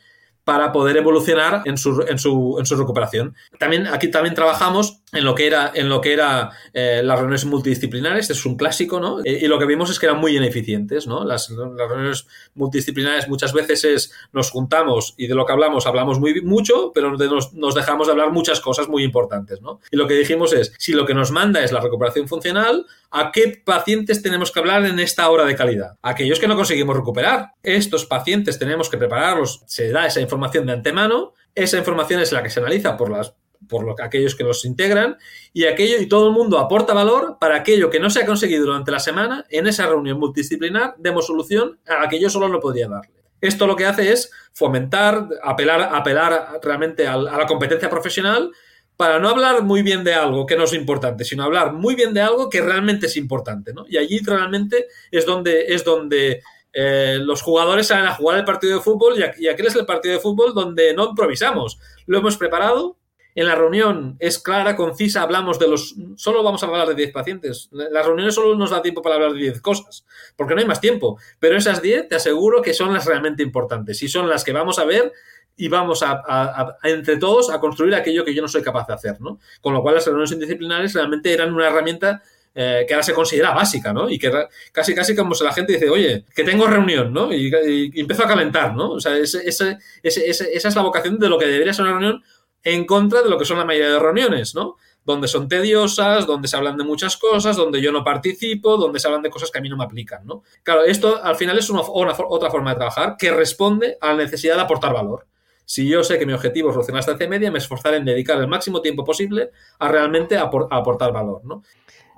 para 0.47 0.71
poder 0.71 0.97
evolucionar 0.97 1.63
en 1.65 1.77
su, 1.77 2.05
en 2.07 2.21
su, 2.21 2.55
en 2.61 2.67
su 2.67 2.77
recuperación. 2.77 3.35
También 3.59 3.89
aquí 3.89 4.13
también 4.13 4.37
trabajamos 4.37 5.01
en 5.13 5.25
lo 5.25 5.35
que 5.35 5.49
era, 5.49 5.73
en 5.75 5.89
lo 5.89 6.01
que 6.01 6.13
era 6.13 6.53
eh, 6.73 7.01
las 7.03 7.19
reuniones 7.19 7.45
multidisciplinares, 7.47 8.31
es 8.31 8.47
un 8.47 8.57
clásico, 8.57 9.01
¿no? 9.01 9.19
Eh, 9.25 9.41
y 9.43 9.49
lo 9.49 9.59
que 9.59 9.67
vimos 9.67 9.91
es 9.91 9.99
que 9.99 10.07
eran 10.07 10.21
muy 10.21 10.37
ineficientes, 10.37 11.09
¿no? 11.09 11.25
Las, 11.25 11.51
las, 11.51 11.89
reuniones 11.89 12.29
multidisciplinares 12.55 13.29
muchas 13.29 13.53
veces 13.53 13.83
es 13.85 14.13
nos 14.33 14.53
juntamos 14.53 15.15
y 15.17 15.27
de 15.27 15.35
lo 15.35 15.45
que 15.47 15.53
hablamos 15.53 15.85
hablamos 15.85 16.21
muy 16.21 16.41
mucho, 16.43 16.93
pero 16.95 17.11
nos, 17.11 17.53
nos, 17.53 17.75
dejamos 17.75 18.07
de 18.07 18.13
hablar 18.13 18.31
muchas 18.31 18.61
cosas 18.61 18.89
muy 18.89 19.03
importantes, 19.03 19.61
¿no? 19.61 19.81
Y 19.91 19.97
lo 19.97 20.07
que 20.07 20.15
dijimos 20.15 20.53
es, 20.53 20.73
si 20.79 20.93
lo 20.93 21.07
que 21.07 21.15
nos 21.15 21.33
manda 21.33 21.65
es 21.65 21.73
la 21.73 21.81
recuperación 21.81 22.29
funcional, 22.29 22.87
¿a 23.19 23.33
qué 23.33 23.63
pacientes 23.65 24.21
tenemos 24.21 24.53
que 24.53 24.61
hablar 24.61 24.85
en 24.85 24.99
esta 24.99 25.31
hora 25.31 25.47
de 25.47 25.57
calidad? 25.57 25.97
Aquellos 26.03 26.39
que 26.39 26.47
no 26.47 26.55
conseguimos 26.55 26.95
recuperar. 26.95 27.53
Estos 27.63 28.05
pacientes 28.05 28.59
tenemos 28.59 28.91
que 28.91 28.99
prepararlos, 28.99 29.63
se 29.67 29.91
da 29.91 30.07
esa 30.07 30.21
información 30.21 30.67
de 30.67 30.75
antemano, 30.75 31.33
esa 31.55 31.79
información 31.79 32.21
es 32.21 32.33
la 32.33 32.43
que 32.43 32.51
se 32.51 32.61
analiza 32.61 32.97
por 32.97 33.11
las 33.11 33.35
por 33.71 33.85
lo, 33.85 33.97
aquellos 34.01 34.35
que 34.35 34.45
los 34.45 34.67
integran 34.67 35.17
y 35.55 35.65
aquello 35.65 35.99
y 35.99 36.07
todo 36.07 36.29
el 36.29 36.35
mundo 36.35 36.59
aporta 36.59 36.93
valor 36.93 37.39
para 37.41 37.57
aquello 37.57 37.89
que 37.89 37.99
no 37.99 38.11
se 38.11 38.21
ha 38.21 38.27
conseguido 38.27 38.67
durante 38.67 38.93
la 38.93 39.01
semana 39.01 39.47
en 39.49 39.67
esa 39.67 39.87
reunión 39.87 40.21
multidisciplinar 40.21 40.95
demos 40.99 41.27
solución 41.27 41.81
a 41.87 42.03
la 42.03 42.09
que 42.09 42.21
yo 42.21 42.29
solo 42.29 42.49
no 42.49 42.61
podía 42.61 42.87
darle. 42.87 43.15
Esto 43.41 43.67
lo 43.67 43.75
que 43.75 43.87
hace 43.87 44.13
es 44.13 44.31
fomentar, 44.53 45.27
apelar, 45.43 45.89
apelar 45.95 46.61
realmente 46.63 47.07
a, 47.07 47.15
a 47.15 47.17
la 47.17 47.47
competencia 47.47 47.89
profesional 47.89 48.53
para 48.97 49.19
no 49.19 49.29
hablar 49.29 49.63
muy 49.63 49.83
bien 49.83 50.05
de 50.05 50.15
algo 50.15 50.47
que 50.47 50.57
no 50.57 50.65
es 50.65 50.73
importante, 50.73 51.25
sino 51.25 51.45
hablar 51.45 51.73
muy 51.73 51.95
bien 51.95 52.15
de 52.15 52.21
algo 52.21 52.49
que 52.49 52.63
realmente 52.63 53.07
es 53.07 53.17
importante, 53.17 53.73
¿no? 53.75 53.85
Y 53.89 53.99
allí 53.99 54.21
realmente 54.21 54.87
es 55.11 55.27
donde, 55.27 55.67
es 55.69 55.85
donde 55.85 56.43
eh, 56.73 57.19
los 57.21 57.43
jugadores 57.43 57.89
salen 57.89 58.07
a 58.07 58.15
jugar 58.15 58.39
el 58.39 58.45
partido 58.45 58.77
de 58.77 58.83
fútbol 58.83 59.15
y, 59.19 59.45
y 59.45 59.49
aquel 59.49 59.67
es 59.67 59.77
el 59.77 59.87
partido 59.87 60.15
de 60.15 60.21
fútbol 60.21 60.55
donde 60.55 60.95
no 60.95 61.11
improvisamos. 61.11 61.79
Lo 62.07 62.19
hemos 62.19 62.37
preparado, 62.37 62.97
en 63.37 63.47
la 63.47 63.55
reunión 63.55 64.17
es 64.19 64.39
clara, 64.39 64.75
concisa, 64.77 65.21
hablamos 65.21 65.59
de 65.59 65.69
los... 65.69 65.95
Solo 66.17 66.43
vamos 66.43 66.63
a 66.63 66.67
hablar 66.67 66.89
de 66.89 66.95
10 66.95 67.13
pacientes. 67.13 67.69
Las 67.71 68.07
reuniones 68.07 68.35
solo 68.35 68.57
nos 68.57 68.71
da 68.71 68.81
tiempo 68.81 69.03
para 69.03 69.17
hablar 69.17 69.35
de 69.35 69.41
10 69.41 69.61
cosas, 69.61 70.07
porque 70.37 70.55
no 70.55 70.63
hay 70.63 70.67
más 70.67 70.81
tiempo. 70.81 71.19
Pero 71.39 71.59
esas 71.59 71.83
10 71.83 72.09
te 72.09 72.15
aseguro 72.15 72.63
que 72.63 72.73
son 72.73 72.95
las 72.95 73.05
realmente 73.05 73.43
importantes 73.43 74.03
y 74.03 74.09
son 74.09 74.27
las 74.31 74.43
que 74.43 74.53
vamos 74.53 74.79
a 74.79 74.87
ver 74.87 75.13
y 75.57 75.69
vamos 75.69 76.03
a, 76.03 76.77
entre 76.83 77.17
todos 77.17 77.51
a 77.51 77.59
construir 77.59 77.95
aquello 77.95 78.25
que 78.25 78.35
yo 78.35 78.43
no 78.43 78.49
soy 78.49 78.63
capaz 78.63 78.87
de 78.87 78.95
hacer, 78.95 79.21
¿no? 79.21 79.39
Con 79.61 79.73
lo 79.73 79.83
cual 79.83 79.95
las 79.95 80.05
reuniones 80.05 80.33
indisciplinares 80.33 80.95
realmente 80.95 81.33
eran 81.33 81.55
una 81.55 81.69
herramienta 81.69 82.23
eh, 82.55 82.85
que 82.87 82.95
ahora 82.95 83.03
se 83.03 83.15
considera 83.15 83.53
básica, 83.53 83.93
¿no? 83.93 84.09
Y 84.09 84.19
que 84.19 84.31
casi, 84.73 84.95
casi 84.95 85.15
como 85.15 85.35
si 85.35 85.45
la 85.45 85.53
gente 85.53 85.75
dice, 85.75 85.89
oye, 85.89 86.25
que 86.35 86.45
tengo 86.45 86.67
reunión, 86.67 87.13
¿no? 87.13 87.33
Y, 87.33 87.51
y, 87.67 88.01
empiezo 88.01 88.25
a 88.25 88.29
calentar, 88.29 88.75
¿no? 88.75 88.93
O 88.93 89.01
sea, 89.01 89.17
ese, 89.17 89.47
ese, 89.49 89.79
ese, 90.03 90.31
esa 90.31 90.69
es 90.69 90.77
la 90.77 90.83
vocación 90.83 91.19
de 91.19 91.29
lo 91.29 91.39
que 91.39 91.47
debería 91.47 91.73
ser 91.73 91.85
una 91.85 91.99
reunión 91.99 92.23
en 92.63 92.85
contra 92.85 93.23
de 93.23 93.31
lo 93.31 93.39
que 93.39 93.45
son 93.45 93.59
la 93.59 93.65
mayoría 93.65 93.93
de 93.93 93.99
reuniones, 93.99 94.55
¿no? 94.55 94.77
donde 95.07 95.29
son 95.29 95.49
tediosas, 95.49 96.27
donde 96.27 96.49
se 96.49 96.57
hablan 96.57 96.77
de 96.77 96.83
muchas 96.83 97.17
cosas, 97.17 97.57
donde 97.57 97.81
yo 97.81 97.93
no 97.93 98.03
participo, 98.03 98.77
donde 98.77 98.99
se 98.99 99.07
hablan 99.07 99.23
de 99.23 99.31
cosas 99.31 99.53
que 99.53 99.59
a 99.59 99.63
mí 99.63 99.69
no 99.69 99.77
me 99.77 99.85
aplican, 99.85 100.27
¿no? 100.27 100.43
Claro, 100.65 100.83
esto 100.83 101.23
al 101.23 101.37
final 101.37 101.57
es 101.57 101.71
una, 101.71 101.83
otra 101.83 102.51
forma 102.51 102.71
de 102.71 102.77
trabajar 102.77 103.17
que 103.17 103.31
responde 103.31 103.97
a 104.01 104.09
la 104.09 104.25
necesidad 104.25 104.57
de 104.57 104.63
aportar 104.63 104.93
valor. 104.93 105.25
Si 105.67 105.89
yo 105.89 106.03
sé 106.03 106.19
que 106.19 106.25
mi 106.25 106.33
objetivo 106.33 106.71
es 106.71 106.75
solucionar 106.75 107.01
esta 107.01 107.13
estancia 107.13 107.29
media, 107.29 107.51
me 107.51 107.59
esforzaré 107.59 107.99
en 107.99 108.05
dedicar 108.05 108.39
el 108.41 108.47
máximo 108.47 108.81
tiempo 108.81 109.05
posible 109.05 109.51
a 109.79 109.89
realmente 109.89 110.39
aportar 110.39 111.13
valor, 111.13 111.45
¿no? 111.45 111.63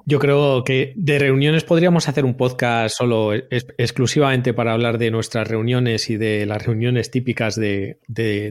Yo 0.05 0.19
creo 0.19 0.65
que 0.65 0.95
de 0.97 1.19
reuniones 1.19 1.65
podríamos 1.65 2.09
hacer 2.09 2.25
un 2.25 2.35
podcast 2.35 2.97
solo 2.97 3.35
exclusivamente 3.35 4.55
para 4.55 4.73
hablar 4.73 4.97
de 4.97 5.11
nuestras 5.11 5.47
reuniones 5.47 6.09
y 6.09 6.17
de 6.17 6.47
las 6.47 6.65
reuniones 6.65 7.11
típicas 7.11 7.57
de, 7.57 7.99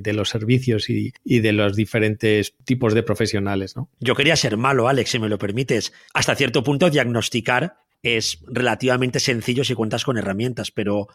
los 0.05 0.29
servicios 0.29 0.87
y, 0.91 1.13
y, 1.23 1.39
de 1.39 1.53
los 1.53 1.75
diferentes 1.75 2.55
tipos 2.63 2.93
de 2.93 3.01
profesionales. 3.01 3.75
¿no? 3.75 3.89
Yo 3.99 4.13
quería 4.13 4.35
ser 4.35 4.55
malo, 4.55 4.87
Alex, 4.87 5.09
si 5.09 5.17
me 5.17 5.29
lo 5.29 5.39
permites. 5.39 5.93
Hasta 6.13 6.35
cierto 6.35 6.63
punto, 6.63 6.91
diagnosticar 6.91 7.77
es 8.03 8.43
relativamente 8.47 9.19
sencillo 9.19 9.63
si 9.63 9.73
cuentas 9.73 10.03
con 10.03 10.19
herramientas, 10.19 10.69
pero 10.69 11.07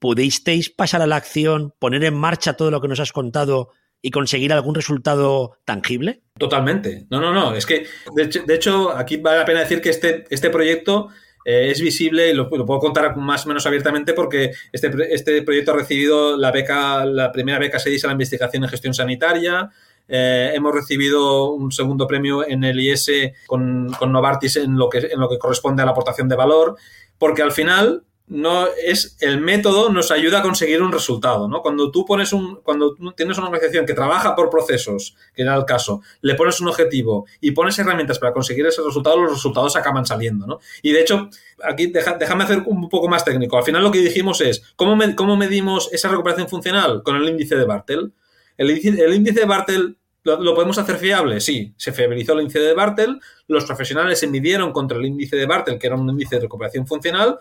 ¿pudisteis 0.00 0.70
pasar 0.70 1.02
a 1.02 1.06
la 1.06 1.16
acción, 1.16 1.72
poner 1.78 2.02
en 2.02 2.14
marcha 2.14 2.54
todo 2.54 2.72
lo 2.72 2.80
que 2.80 2.88
nos 2.88 2.98
has 2.98 3.12
contado 3.12 3.70
y 4.02 4.10
conseguir 4.10 4.52
algún 4.52 4.74
resultado 4.74 5.58
tangible? 5.64 6.22
Totalmente. 6.38 7.06
No, 7.10 7.20
no, 7.20 7.32
no. 7.32 7.54
Es 7.54 7.66
que, 7.66 7.86
de 8.14 8.54
hecho, 8.54 8.96
aquí 8.96 9.18
vale 9.18 9.38
la 9.38 9.44
pena 9.44 9.60
decir 9.60 9.80
que 9.80 9.90
este, 9.90 10.24
este 10.30 10.50
proyecto 10.50 11.10
eh, 11.44 11.70
es 11.70 11.80
visible 11.80 12.30
y 12.30 12.34
lo, 12.34 12.48
puedo 12.48 12.78
contar 12.78 13.16
más 13.16 13.44
o 13.44 13.48
menos 13.48 13.66
abiertamente 13.66 14.14
porque 14.14 14.52
este, 14.72 14.90
este 15.14 15.42
proyecto 15.42 15.72
ha 15.72 15.76
recibido 15.76 16.36
la 16.36 16.50
beca, 16.50 17.04
la 17.04 17.30
primera 17.30 17.58
beca 17.58 17.78
se 17.78 17.90
dice 17.90 18.06
a 18.06 18.08
la 18.08 18.14
investigación 18.14 18.64
en 18.64 18.70
gestión 18.70 18.94
sanitaria. 18.94 19.70
Eh, 20.08 20.52
hemos 20.54 20.74
recibido 20.74 21.52
un 21.52 21.70
segundo 21.70 22.06
premio 22.06 22.46
en 22.46 22.64
el 22.64 22.80
IS 22.80 23.10
con, 23.46 23.92
con 23.92 24.10
Novartis 24.10 24.56
en 24.56 24.76
lo, 24.76 24.88
que, 24.88 24.98
en 24.98 25.20
lo 25.20 25.28
que 25.28 25.38
corresponde 25.38 25.82
a 25.82 25.84
la 25.84 25.92
aportación 25.92 26.28
de 26.28 26.36
valor, 26.36 26.76
porque 27.16 27.42
al 27.42 27.52
final 27.52 28.02
no 28.30 28.68
es 28.68 29.16
el 29.20 29.40
método 29.40 29.90
nos 29.90 30.12
ayuda 30.12 30.38
a 30.38 30.42
conseguir 30.42 30.80
un 30.82 30.92
resultado, 30.92 31.48
¿no? 31.48 31.62
Cuando 31.62 31.90
tú 31.90 32.06
pones 32.06 32.32
un 32.32 32.60
cuando 32.62 32.94
tienes 33.16 33.36
una 33.38 33.48
organización 33.48 33.84
que 33.84 33.92
trabaja 33.92 34.36
por 34.36 34.48
procesos, 34.48 35.16
que 35.34 35.42
era 35.42 35.56
el 35.56 35.64
caso, 35.64 36.00
le 36.20 36.36
pones 36.36 36.60
un 36.60 36.68
objetivo 36.68 37.26
y 37.40 37.50
pones 37.50 37.78
herramientas 37.80 38.20
para 38.20 38.32
conseguir 38.32 38.64
ese 38.66 38.82
resultado, 38.82 39.20
los 39.20 39.32
resultados 39.32 39.74
acaban 39.74 40.06
saliendo, 40.06 40.46
¿no? 40.46 40.60
Y 40.80 40.92
de 40.92 41.00
hecho, 41.00 41.28
aquí 41.62 41.88
déjame 41.88 42.44
hacer 42.44 42.62
un 42.66 42.88
poco 42.88 43.08
más 43.08 43.24
técnico. 43.24 43.58
Al 43.58 43.64
final 43.64 43.82
lo 43.82 43.90
que 43.90 43.98
dijimos 43.98 44.40
es, 44.40 44.62
¿cómo, 44.76 44.96
cómo 45.16 45.36
medimos 45.36 45.92
esa 45.92 46.08
recuperación 46.08 46.48
funcional? 46.48 47.02
Con 47.02 47.16
el 47.16 47.28
índice 47.28 47.56
de 47.56 47.64
Bartel. 47.64 48.12
El, 48.56 48.70
el 48.70 49.14
índice 49.14 49.40
de 49.40 49.46
Bartel 49.46 49.96
¿Lo, 50.22 50.54
podemos 50.54 50.76
hacer 50.76 50.96
fiable? 50.96 51.40
Sí, 51.40 51.72
se 51.78 51.92
fiabilizó 51.92 52.34
el 52.34 52.40
índice 52.40 52.60
de 52.60 52.74
Bartel, 52.74 53.18
los 53.48 53.64
profesionales 53.64 54.18
se 54.18 54.26
midieron 54.26 54.70
contra 54.70 54.98
el 54.98 55.06
índice 55.06 55.34
de 55.36 55.46
Bartel, 55.46 55.78
que 55.78 55.86
era 55.86 55.96
un 55.96 56.08
índice 56.10 56.36
de 56.36 56.42
recuperación 56.42 56.86
funcional, 56.86 57.38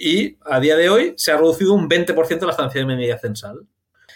y 0.00 0.38
a 0.46 0.58
día 0.60 0.76
de 0.76 0.88
hoy 0.88 1.12
se 1.16 1.30
ha 1.30 1.36
reducido 1.36 1.74
un 1.74 1.88
20% 1.88 2.40
la 2.40 2.52
estancia 2.52 2.80
de 2.80 2.86
media 2.86 3.18
censal. 3.18 3.66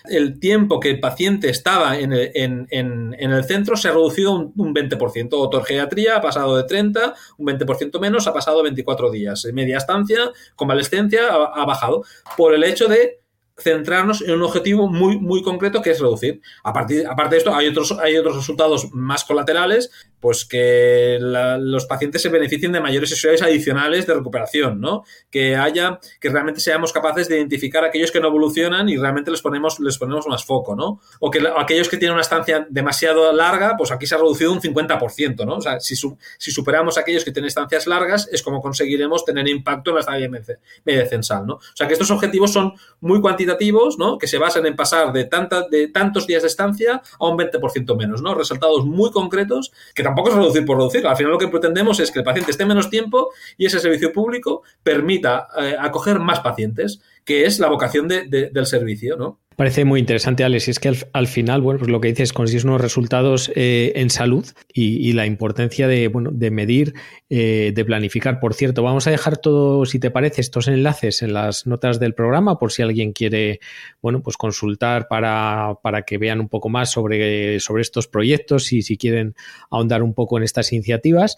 El 0.05 0.41
tiempo 0.41 0.81
que 0.81 0.91
el 0.91 1.01
paciente 1.01 1.51
estaba 1.51 1.99
en 1.99 2.13
el, 2.15 3.45
centro 3.45 3.77
se 3.77 3.89
ha 3.89 3.93
reducido 3.93 4.33
un, 4.33 4.53
un 4.57 4.75
20%. 4.75 5.29
Otorgeriatría 5.33 6.17
ha 6.17 6.21
pasado 6.23 6.57
de 6.57 6.65
30, 6.65 7.15
un 7.37 7.47
20% 7.47 8.01
menos, 8.01 8.27
ha 8.27 8.33
pasado 8.33 8.61
a 8.61 8.63
24 8.63 9.11
días. 9.11 9.47
Media 9.53 9.77
estancia, 9.77 10.31
convalescencia 10.57 11.29
ha, 11.29 11.63
ha 11.63 11.65
bajado 11.67 12.03
por 12.37 12.55
el 12.55 12.65
hecho 12.65 12.89
de 12.89 13.21
centrarnos 13.57 14.21
en 14.23 14.33
un 14.33 14.43
objetivo 14.43 14.89
muy, 14.89 15.19
muy 15.19 15.43
concreto 15.43 15.81
que 15.81 15.91
es 15.91 16.01
reducir. 16.01 16.41
A 16.65 16.73
partir, 16.73 17.07
aparte 17.07 17.37
de 17.37 17.39
esto, 17.39 17.55
hay 17.55 17.69
otros, 17.69 17.93
hay 17.93 18.17
otros 18.17 18.37
resultados 18.37 18.93
más 18.93 19.25
colaterales, 19.25 19.91
pues 20.25 20.47
que 20.47 21.19
los 21.21 21.85
pacientes 21.85 22.23
se 22.23 22.31
beneficien 22.31 22.73
de 22.73 22.81
mayores 22.81 23.11
sesiones 23.11 23.43
adicionales 23.43 24.07
de 24.07 24.15
recuperación, 24.15 24.81
¿no? 24.81 25.05
Que 25.31 25.55
haya, 25.55 26.01
que 26.19 26.31
realmente 26.31 26.61
seamos 26.61 26.95
capaces 26.95 27.29
de 27.29 27.37
identificar 27.37 27.85
a 27.85 27.89
aquellos 27.89 28.11
que 28.11 28.21
no 28.21 28.29
evolucionan 28.29 28.89
y 28.89 28.97
realmente 28.97 29.31
les 29.31 29.43
ponemos, 29.43 29.79
les 29.81 29.99
ponemos 29.99 30.27
más 30.27 30.43
foco, 30.47 30.75
¿no? 30.75 30.99
O 31.21 31.31
que 31.31 31.47
aquellos 31.59 31.91
que 31.91 31.99
tienen 31.99 32.15
una 32.15 32.23
estancia 32.23 32.67
demasiado 32.71 33.31
larga, 33.35 33.75
pues 33.77 33.93
aquí 33.93 34.07
se 34.07 34.15
ha 34.15 34.19
reducido 34.19 34.51
un 34.51 34.63
50%, 34.63 35.45
¿no? 35.45 35.57
O 35.57 35.61
sea, 35.61 35.79
si, 35.79 35.95
superamos 35.95 36.97
a 36.97 37.03
aquellos 37.03 37.23
que 37.23 37.31
tienen 37.31 37.49
estancias 37.49 37.87
largas, 37.87 38.27
es 38.33 38.43
como 38.43 38.63
conseguiremos 38.63 39.27
tener 39.27 39.47
impacto 39.47 39.91
en 39.91 39.97
la 39.97 40.01
estancia 40.01 40.31
media 40.87 41.07
censal, 41.07 41.47
¿no? 41.47 41.57
O 41.57 41.61
sea, 41.75 41.87
que 41.87 41.93
estos 41.93 42.11
objetivos 42.11 42.51
son 42.51 42.73
muy 43.03 43.21
cuantitativos 43.21 43.99
¿no? 43.99 44.17
Que 44.17 44.27
se 44.27 44.39
basan 44.39 44.65
en 44.65 44.75
pasar 44.75 45.13
de, 45.13 45.29
de 45.71 45.89
tantos 45.89 46.27
días 46.27 46.41
de 46.41 46.49
estancia 46.49 47.03
a 47.21 47.29
un 47.29 47.37
20% 47.37 47.95
menos, 47.95 48.23
¿no? 48.23 48.35
Resultados 48.35 48.87
muy 48.87 49.11
concretos, 49.11 49.71
que 49.95 50.03
tampoco 50.03 50.14
es 50.31 50.37
reducir 50.37 50.65
por 50.65 50.79
reducir. 50.79 51.07
Al 51.07 51.17
final 51.17 51.33
lo 51.33 51.39
que 51.39 51.49
pretendemos 51.49 52.01
es 52.01 52.11
que 52.11 52.21
el 52.21 52.25
paciente 52.25 52.51
esté 52.51 52.65
menos 52.65 52.91
tiempo 52.91 53.31
y 53.57 53.67
ese 53.67 53.81
servicio 53.81 54.13
público 54.13 54.63
permita 54.83 55.49
eh, 55.61 55.77
acoger 55.79 56.19
más 56.19 56.41
pacientes, 56.41 57.01
que 57.25 57.45
es 57.45 57.59
la 57.59 57.69
vocación 57.69 58.09
del 58.09 58.67
servicio, 58.67 59.17
¿no? 59.17 59.41
Parece 59.57 59.85
muy 59.85 60.01
interesante, 60.01 60.43
Alex. 60.43 60.69
Y 60.69 60.71
es 60.73 60.81
que 60.81 60.93
al, 61.13 61.27
final, 61.29 61.61
bueno, 61.61 61.79
pues 61.79 61.91
lo 61.91 62.01
que 62.01 62.09
dices 62.09 62.31
es 62.31 62.33
conseguir 62.33 62.67
unos 62.67 62.81
resultados 62.81 63.53
eh, 63.55 63.93
en 63.97 64.11
salud 64.11 64.47
y, 64.73 65.13
la 65.13 65.27
importancia 65.27 65.87
de, 65.87 66.09
bueno, 66.09 66.31
de 66.33 66.51
medir, 66.51 66.95
eh, 67.31 67.73
de 67.75 67.85
planificar. 67.85 68.41
Por 68.41 68.55
cierto, 68.55 68.83
vamos 68.83 69.07
a 69.07 69.11
dejar 69.11 69.37
todo, 69.37 69.87
si 69.87 70.01
te 70.01 70.11
parece, 70.11 70.41
estos 70.41 70.67
enlaces 70.67 71.23
en 71.23 71.35
las 71.35 71.67
notas 71.67 72.01
del 72.01 72.15
programa 72.15 72.59
por 72.59 72.73
si 72.73 72.83
alguien 72.83 73.13
quiere, 73.13 73.61
bueno, 74.03 74.23
pues 74.23 74.37
consultar 74.37 75.07
para, 75.09 75.79
para 75.83 76.03
que 76.03 76.19
vean 76.19 76.41
un 76.41 76.49
poco 76.49 76.69
más 76.69 76.91
sobre, 76.91 77.61
sobre 77.61 77.83
estos 77.83 78.09
proyectos 78.09 78.73
y 78.73 78.83
si 78.83 78.97
quieren 78.97 79.35
ahondar 79.71 80.03
un 80.03 80.15
poco 80.15 80.37
en 80.37 80.43
estas 80.43 80.73
iniciativas. 80.73 81.37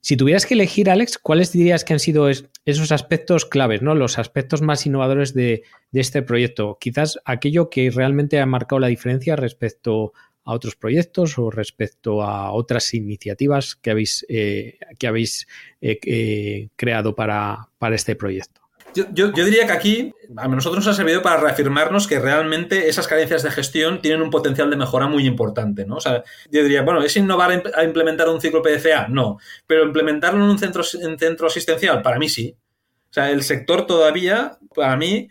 Si 0.00 0.16
tuvieras 0.16 0.46
que 0.46 0.54
elegir, 0.54 0.90
Alex, 0.90 1.18
¿cuáles 1.18 1.52
dirías 1.52 1.84
que 1.84 1.92
han 1.92 1.98
sido 1.98 2.28
esos 2.28 2.92
aspectos 2.92 3.44
claves, 3.44 3.82
¿no? 3.82 3.94
los 3.94 4.18
aspectos 4.18 4.62
más 4.62 4.86
innovadores 4.86 5.34
de, 5.34 5.64
este 5.92 6.22
proyecto? 6.22 6.78
Quizás 6.80 7.18
aquello 7.24 7.68
que 7.68 7.90
realmente 7.90 8.38
ha 8.40 8.46
marcado 8.46 8.78
la 8.78 8.86
diferencia 8.88 9.34
respecto 9.34 10.12
a 10.44 10.54
otros 10.54 10.76
proyectos 10.76 11.36
o 11.38 11.50
respecto 11.50 12.22
a 12.22 12.52
otras 12.52 12.94
iniciativas 12.94 13.74
que 13.74 13.90
habéis, 13.90 14.24
eh, 14.28 14.78
que 14.98 15.08
habéis 15.08 15.46
eh, 15.80 15.98
eh, 16.06 16.68
creado 16.76 17.14
para, 17.14 17.68
para 17.78 17.96
este 17.96 18.14
proyecto. 18.14 18.67
Yo, 18.94 19.30
diría 19.30 19.66
que 19.66 19.72
aquí 19.72 20.14
a 20.36 20.48
nosotros 20.48 20.84
nos 20.84 20.94
ha 20.94 20.96
servido 20.96 21.22
para 21.22 21.40
reafirmarnos 21.40 22.06
que 22.06 22.18
realmente 22.18 22.88
esas 22.88 23.06
carencias 23.06 23.42
de 23.42 23.50
gestión 23.50 24.00
tienen 24.00 24.22
un 24.22 24.30
potencial 24.30 24.70
de 24.70 24.76
mejora 24.76 25.06
muy 25.06 25.26
importante, 25.26 25.84
¿no? 25.84 25.96
O 25.96 26.00
sea, 26.00 26.22
yo 26.50 26.62
diría, 26.62 26.82
bueno, 26.82 27.02
¿es 27.02 27.16
innovar 27.16 27.62
a 27.74 27.84
implementar 27.84 28.28
un 28.28 28.40
ciclo 28.40 28.62
PDCA? 28.62 29.08
No. 29.08 29.38
Pero 29.66 29.84
implementarlo 29.84 30.42
en 30.42 30.50
un 30.50 30.58
centro, 30.58 30.82
en 31.00 31.18
centro 31.18 31.46
asistencial, 31.46 32.02
para 32.02 32.18
mí 32.18 32.28
sí. 32.28 32.56
O 33.10 33.12
sea, 33.12 33.30
el 33.30 33.42
sector 33.42 33.86
todavía, 33.86 34.58
para 34.74 34.96
mí, 34.96 35.28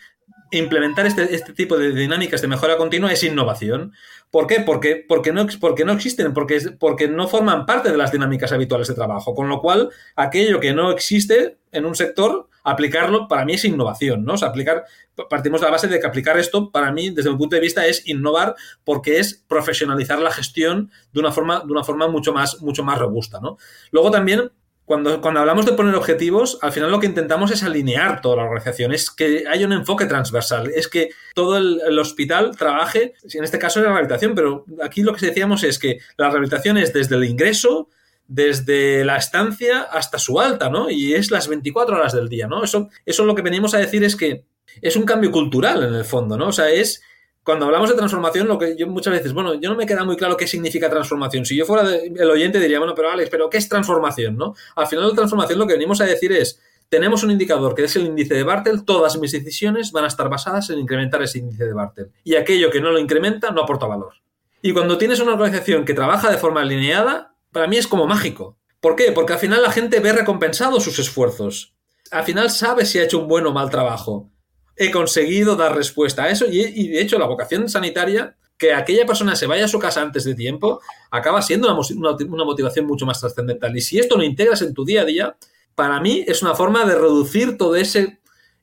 implementar 0.51 1.05
este, 1.05 1.35
este, 1.35 1.53
tipo 1.53 1.77
de 1.77 1.91
dinámicas 1.91 2.41
de 2.41 2.47
mejora 2.47 2.77
continua 2.77 3.11
es 3.11 3.23
innovación. 3.23 3.93
¿Por 4.31 4.47
qué? 4.47 4.61
Porque, 4.61 5.05
porque, 5.07 5.31
no, 5.31 5.45
porque 5.59 5.85
no 5.85 5.93
existen, 5.93 6.33
porque, 6.33 6.59
porque 6.79 7.07
no 7.07 7.27
forman 7.27 7.65
parte 7.65 7.91
de 7.91 7.97
las 7.97 8.11
dinámicas 8.11 8.51
habituales 8.51 8.87
de 8.87 8.95
trabajo. 8.95 9.33
Con 9.33 9.47
lo 9.49 9.61
cual, 9.61 9.89
aquello 10.15 10.59
que 10.59 10.73
no 10.73 10.91
existe 10.91 11.57
en 11.71 11.85
un 11.85 11.95
sector, 11.95 12.49
aplicarlo 12.67 13.27
para 13.27 13.45
mí 13.45 13.53
es 13.53 13.63
innovación, 13.63 14.25
¿no? 14.25 14.33
O 14.33 14.37
sea, 14.37 14.49
aplicar, 14.49 14.85
partimos 15.29 15.61
de 15.61 15.67
la 15.67 15.71
base 15.71 15.87
de 15.87 15.99
que 15.99 16.05
aplicar 16.05 16.37
esto, 16.37 16.69
para 16.69 16.91
mí, 16.91 17.09
desde 17.11 17.29
mi 17.29 17.37
punto 17.37 17.55
de 17.55 17.61
vista, 17.61 17.85
es 17.87 18.05
innovar 18.07 18.55
porque 18.83 19.19
es 19.19 19.45
profesionalizar 19.47 20.19
la 20.19 20.31
gestión 20.31 20.91
de 21.13 21.19
una 21.21 21.31
forma, 21.31 21.61
de 21.61 21.71
una 21.71 21.85
forma 21.85 22.09
mucho 22.09 22.33
más, 22.33 22.61
mucho 22.61 22.83
más 22.83 22.99
robusta, 22.99 23.39
¿no? 23.39 23.57
Luego 23.91 24.11
también 24.11 24.51
cuando, 24.83 25.19
cuando, 25.21 25.41
hablamos 25.41 25.65
de 25.65 25.73
poner 25.73 25.95
objetivos, 25.95 26.59
al 26.61 26.71
final 26.71 26.91
lo 26.91 26.99
que 26.99 27.07
intentamos 27.07 27.51
es 27.51 27.63
alinear 27.63 28.21
toda 28.21 28.37
la 28.37 28.43
organización, 28.43 28.93
es 28.93 29.11
que 29.11 29.43
haya 29.49 29.65
un 29.65 29.73
enfoque 29.73 30.05
transversal, 30.05 30.71
es 30.73 30.87
que 30.87 31.09
todo 31.35 31.57
el, 31.57 31.99
hospital 31.99 32.55
trabaje, 32.55 33.13
en 33.33 33.43
este 33.43 33.59
caso 33.59 33.79
en 33.79 33.85
la 33.85 33.91
rehabilitación, 33.91 34.33
pero 34.33 34.65
aquí 34.81 35.03
lo 35.03 35.13
que 35.13 35.25
decíamos 35.25 35.63
es 35.65 35.77
que 35.77 35.99
la 36.17 36.29
rehabilitación 36.29 36.77
es 36.77 36.93
desde 36.93 37.15
el 37.15 37.25
ingreso, 37.25 37.89
desde 38.27 39.05
la 39.05 39.17
estancia 39.17 39.83
hasta 39.83 40.19
su 40.19 40.39
alta, 40.39 40.69
¿no? 40.69 40.89
Y 40.89 41.13
es 41.13 41.31
las 41.31 41.47
24 41.47 41.95
horas 41.95 42.13
del 42.13 42.29
día, 42.29 42.47
¿no? 42.47 42.63
Eso, 42.63 42.89
eso 43.05 43.25
lo 43.25 43.35
que 43.35 43.41
venimos 43.41 43.73
a 43.73 43.79
decir 43.79 44.03
es 44.03 44.15
que 44.15 44.45
es 44.81 44.95
un 44.95 45.03
cambio 45.03 45.31
cultural 45.31 45.83
en 45.83 45.93
el 45.93 46.05
fondo, 46.05 46.37
¿no? 46.37 46.47
O 46.47 46.51
sea, 46.51 46.69
es 46.69 47.01
cuando 47.47 47.65
hablamos 47.65 47.89
de 47.89 47.95
transformación, 47.95 48.45
lo 48.45 48.59
que 48.59 48.75
yo 48.75 48.87
muchas 48.87 49.13
veces, 49.13 49.31
bueno, 49.31 49.53
yo 49.53 49.69
no 49.69 49.77
me 49.77 49.85
queda 49.85 50.03
muy 50.03 50.17
claro 50.17 50.35
qué 50.35 50.45
significa 50.45 50.89
transformación. 50.89 51.45
Si 51.45 51.55
yo 51.55 51.65
fuera 51.65 51.89
el 51.95 52.29
oyente 52.29 52.59
diría, 52.59 52.77
bueno, 52.77 52.93
pero 52.93 53.09
Alex, 53.09 53.29
¿pero 53.29 53.49
qué 53.49 53.57
es 53.57 53.69
transformación? 53.69 54.35
¿no? 54.35 54.53
Al 54.75 54.87
final 54.87 55.09
de 55.09 55.15
transformación 55.15 55.57
lo 55.57 55.65
que 55.65 55.75
venimos 55.75 56.01
a 56.01 56.03
decir 56.03 56.33
es, 56.33 56.59
tenemos 56.89 57.23
un 57.23 57.31
indicador 57.31 57.73
que 57.73 57.85
es 57.85 57.95
el 57.95 58.05
índice 58.05 58.33
de 58.33 58.43
Bartel, 58.43 58.83
todas 58.83 59.17
mis 59.17 59.31
decisiones 59.31 59.93
van 59.93 60.03
a 60.03 60.07
estar 60.07 60.27
basadas 60.27 60.69
en 60.71 60.79
incrementar 60.79 61.21
ese 61.23 61.39
índice 61.39 61.65
de 61.65 61.71
Bartel. 61.71 62.11
Y 62.25 62.35
aquello 62.35 62.69
que 62.69 62.81
no 62.81 62.91
lo 62.91 62.99
incrementa 62.99 63.51
no 63.51 63.61
aporta 63.61 63.85
valor. 63.85 64.15
Y 64.61 64.73
cuando 64.73 64.97
tienes 64.97 65.21
una 65.21 65.31
organización 65.31 65.85
que 65.85 65.93
trabaja 65.93 66.29
de 66.29 66.37
forma 66.37 66.59
alineada, 66.59 67.33
para 67.57 67.67
mí 67.67 67.77
es 67.77 67.87
como 67.87 68.05
mágico. 68.05 68.59
¿Por 68.79 68.95
qué? 68.95 69.11
Porque 69.11 69.33
al 69.33 69.39
final 69.39 69.63
la 69.63 69.71
gente 69.71 69.99
ve 69.99 70.13
recompensado 70.13 70.79
sus 70.79 70.99
esfuerzos. 70.99 71.73
Al 72.11 72.23
final 72.23 72.51
sabe 72.51 72.85
si 72.85 72.99
ha 72.99 73.03
hecho 73.03 73.17
un 73.17 73.27
buen 73.27 73.47
o 73.47 73.51
mal 73.51 73.71
trabajo 73.71 74.29
he 74.77 74.91
conseguido 74.91 75.55
dar 75.55 75.75
respuesta 75.75 76.23
a 76.23 76.29
eso 76.29 76.45
y, 76.49 76.89
de 76.89 77.01
hecho 77.01 77.17
la 77.17 77.25
vocación 77.25 77.67
sanitaria 77.67 78.37
que 78.57 78.73
aquella 78.73 79.05
persona 79.05 79.35
se 79.35 79.47
vaya 79.47 79.65
a 79.65 79.67
su 79.67 79.79
casa 79.79 80.01
antes 80.01 80.23
de 80.23 80.35
tiempo 80.35 80.81
acaba 81.11 81.41
siendo 81.41 81.67
una, 81.67 82.15
una 82.29 82.45
motivación 82.45 82.85
mucho 82.85 83.05
más 83.05 83.19
trascendental. 83.19 83.75
Y 83.75 83.81
si 83.81 83.99
esto 83.99 84.17
lo 84.17 84.23
integras 84.23 84.61
en 84.61 84.73
tu 84.73 84.85
día 84.85 85.01
a 85.01 85.05
día, 85.05 85.37
para 85.75 85.99
mí 85.99 86.23
es 86.27 86.41
una 86.41 86.55
forma 86.55 86.85
de 86.85 86.95
reducir 86.95 87.57
todo 87.57 87.75
ese 87.75 88.16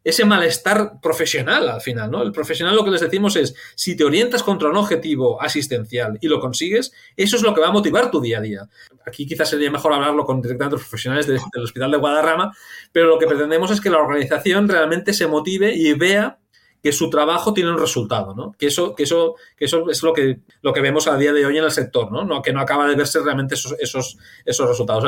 ese 0.05 0.27
malestar 0.27 1.01
profesional 1.01 1.69
al 1.69 1.81
final, 1.81 2.11
¿no? 2.11 2.23
El 2.23 2.31
profesional 2.31 2.77
lo 2.77 2.85
que 2.85 2.91
les 2.91 3.01
decimos 3.01 3.37
es, 3.37 3.55
si 3.75 3.97
te 3.97 4.05
orientas 4.05 4.43
contra 4.43 4.69
un 4.69 4.77
objetivo 4.77 5.41
asistencial 5.41 6.19
y 6.21 6.29
lo 6.29 6.39
consigues, 6.41 6.93
eso 7.17 7.37
es 7.37 7.43
lo 7.43 7.55
que 7.55 7.63
va 7.63 7.69
a 7.69 7.73
motivar 7.73 8.11
tu 8.11 8.21
día 8.21 8.39
a 8.39 8.43
día. 8.43 8.69
Aquí 9.07 9.27
quizás 9.27 9.49
sería 9.49 9.71
mejor 9.71 9.95
hablarlo 9.95 10.27
con 10.27 10.43
directamente 10.43 10.77
los 10.77 10.83
profesionales 10.83 11.27
del 11.27 11.41
Hospital 11.63 11.91
de 11.91 11.97
Guadarrama, 11.97 12.55
pero 12.93 13.09
lo 13.09 13.19
que 13.19 13.27
pretendemos 13.27 13.71
es 13.71 13.81
que 13.81 13.91
la 13.91 13.99
organización 13.99 14.69
realmente 14.69 15.15
se 15.15 15.27
motive 15.27 15.75
y 15.75 15.95
vea 15.95 16.39
que 16.85 16.93
su 16.93 17.09
trabajo 17.09 17.55
tiene 17.55 17.71
un 17.71 17.79
resultado, 17.79 18.35
¿no? 18.35 18.53
Que 18.59 18.67
eso, 18.67 18.95
que 18.95 19.05
eso, 19.05 19.37
que 19.57 19.65
eso 19.65 19.89
es 19.89 20.03
lo 20.03 20.13
que, 20.13 20.41
lo 20.61 20.75
que 20.75 20.83
vemos 20.83 21.09
a 21.09 21.17
día 21.17 21.33
de 21.33 21.47
hoy 21.47 21.57
en 21.57 21.65
el 21.65 21.71
sector, 21.71 22.13
¿no? 22.13 22.43
que 22.43 22.53
no 22.53 22.61
acaba 22.61 22.87
de 22.87 22.95
verse 22.95 23.21
realmente 23.21 23.55
esos, 23.55 23.75
esos, 23.79 24.19
esos 24.45 24.69
resultados. 24.69 25.03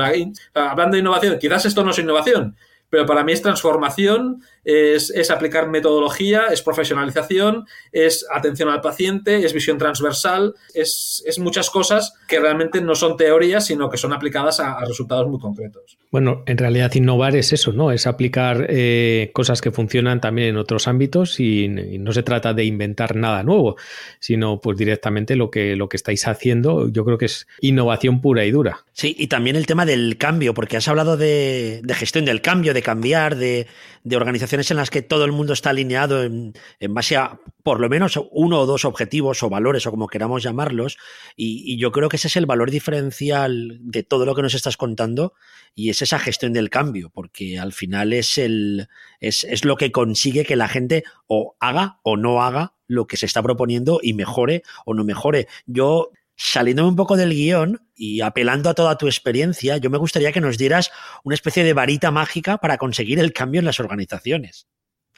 hablando 0.55 0.95
de 0.95 1.01
innovación, 1.01 1.39
quizás 1.39 1.67
esto 1.67 1.85
no 1.85 1.91
es 1.91 1.99
innovación, 1.99 2.57
pero 2.89 3.05
para 3.05 3.25
mí 3.25 3.33
es 3.33 3.43
transformación, 3.43 4.43
es, 4.67 5.31
aplicar 5.31 5.69
metodología, 5.69 6.47
es 6.51 6.61
profesionalización, 6.61 7.67
es 7.93 8.27
atención 8.35 8.69
al 8.69 8.81
paciente, 8.81 9.45
es 9.45 9.53
visión 9.53 9.79
transversal, 9.79 10.55
es, 10.75 11.23
muchas 11.39 11.71
cosas 11.71 12.15
que 12.27 12.41
realmente 12.41 12.81
no 12.81 12.95
son 12.95 13.17
teorías, 13.17 13.67
sino 13.67 13.89
que 13.89 13.97
son 13.97 14.13
aplicadas 14.13 14.59
a, 14.59 14.85
resultados 14.85 15.29
muy 15.29 15.39
concretos. 15.39 15.99
Bueno, 16.11 16.43
en 16.47 16.59
realidad 16.59 16.93
innovar 16.95 17.37
es 17.37 17.53
eso, 17.53 17.73
¿no? 17.73 17.93
Es 17.93 18.07
aplicar 18.07 18.67
eh, 18.69 19.31
cosas 19.33 19.61
que 19.61 19.71
funcionan 19.71 20.21
también 20.21 20.49
en 20.49 20.57
otros 20.57 20.89
ámbitos 20.89 21.39
y, 21.39 21.69
no 21.69 22.13
se 22.13 22.23
trata 22.23 22.53
de 22.53 22.65
inventar 22.65 23.17
nada 23.17 23.43
nuevo, 23.43 23.77
sino 24.19 24.61
pues 24.61 24.77
directamente 24.77 25.37
lo 25.37 25.51
que, 25.51 25.77
lo 25.77 25.89
que 25.89 25.97
estáis 25.97 26.27
haciendo, 26.27 26.89
yo 26.89 27.05
creo 27.05 27.19
que 27.19 27.27
es 27.27 27.47
innovación 27.61 28.21
pura 28.21 28.45
y 28.45 28.51
dura. 28.51 28.85
Sí, 28.93 29.15
y 29.19 29.27
también 29.27 29.57
el 29.57 29.67
tema 29.67 29.87
del 29.87 30.17
cambio, 30.17 30.55
porque 30.55 30.77
has 30.77 30.89
hablado 30.89 31.17
de, 31.17 31.81
de 31.83 31.95
gestión 31.95 32.25
del 32.25 32.41
cambio, 32.41 32.75
de 32.75 32.83
cambiar, 32.83 33.37
de, 33.37 33.67
de 34.07 34.17
organización 34.17 34.63
en 34.71 34.77
las 34.77 34.89
que 34.89 35.03
todo 35.03 35.25
el 35.25 35.33
mundo 35.33 35.53
está 35.53 35.71
alineado 35.71 36.23
en, 36.23 36.55
base 36.91 37.17
a 37.17 37.41
por 37.65 37.81
lo 37.81 37.89
menos 37.89 38.21
uno 38.31 38.61
o 38.61 38.67
dos 38.67 38.85
objetivos 38.85 39.43
o 39.43 39.51
valores 39.51 39.85
o 39.85 39.91
como 39.91 40.07
queramos 40.07 40.45
llamarlos. 40.45 40.97
Y, 41.35 41.77
yo 41.77 41.91
creo 41.91 42.09
que 42.09 42.15
ese 42.15 42.29
es 42.29 42.37
el 42.37 42.47
valor 42.47 42.71
diferencial 42.71 43.81
de 43.81 44.05
todo 44.05 44.25
lo 44.25 44.37
que 44.37 44.43
nos 44.43 44.55
estás 44.55 44.77
contando 44.77 45.35
y 45.75 45.91
es 45.91 46.03
esa 46.03 46.21
gestión 46.21 46.53
del 46.53 46.71
cambio, 46.71 47.11
porque 47.11 47.59
al 47.59 47.73
final 47.73 48.13
es, 48.13 48.39
el, 48.39 48.87
es, 49.19 49.43
es 49.43 49.65
lo 49.65 49.75
que 49.77 49.91
consigue 49.91 50.45
que 50.45 50.55
la 50.55 50.69
gente 50.69 51.03
o 51.27 51.57
haga 51.59 51.99
o 52.05 52.17
no 52.17 52.45
haga 52.45 52.75
lo 52.87 53.09
que 53.09 53.17
se 53.17 53.27
está 53.27 53.43
proponiendo 53.43 53.99
y 54.01 54.13
mejore 54.13 54.63
o 54.85 54.95
no 54.95 55.03
mejore. 55.03 55.49
Yo 55.67 56.13
saliendo 56.37 56.87
un 56.87 56.97
poco 56.97 57.17
del 57.17 57.31
guion 57.31 57.81
y 57.95 58.21
apelando 58.21 58.71
a 58.71 58.75
toda 58.75 58.99
tu 58.99 59.07
experiencia, 59.07 59.79
yo 59.79 59.91
me 59.91 59.99
gustaría 59.99 60.33
que 60.33 60.41
nos 60.41 60.59
dieras 60.59 60.91
una 61.25 61.35
especie 61.35 61.65
de 61.65 61.73
varita 61.73 62.11
mágica 62.11 62.59
para 62.59 62.79
conseguir 62.79 63.19
el 63.19 63.33
cambio 63.33 63.59
en 63.59 63.65
las 63.65 63.81
organizaciones. 63.81 64.69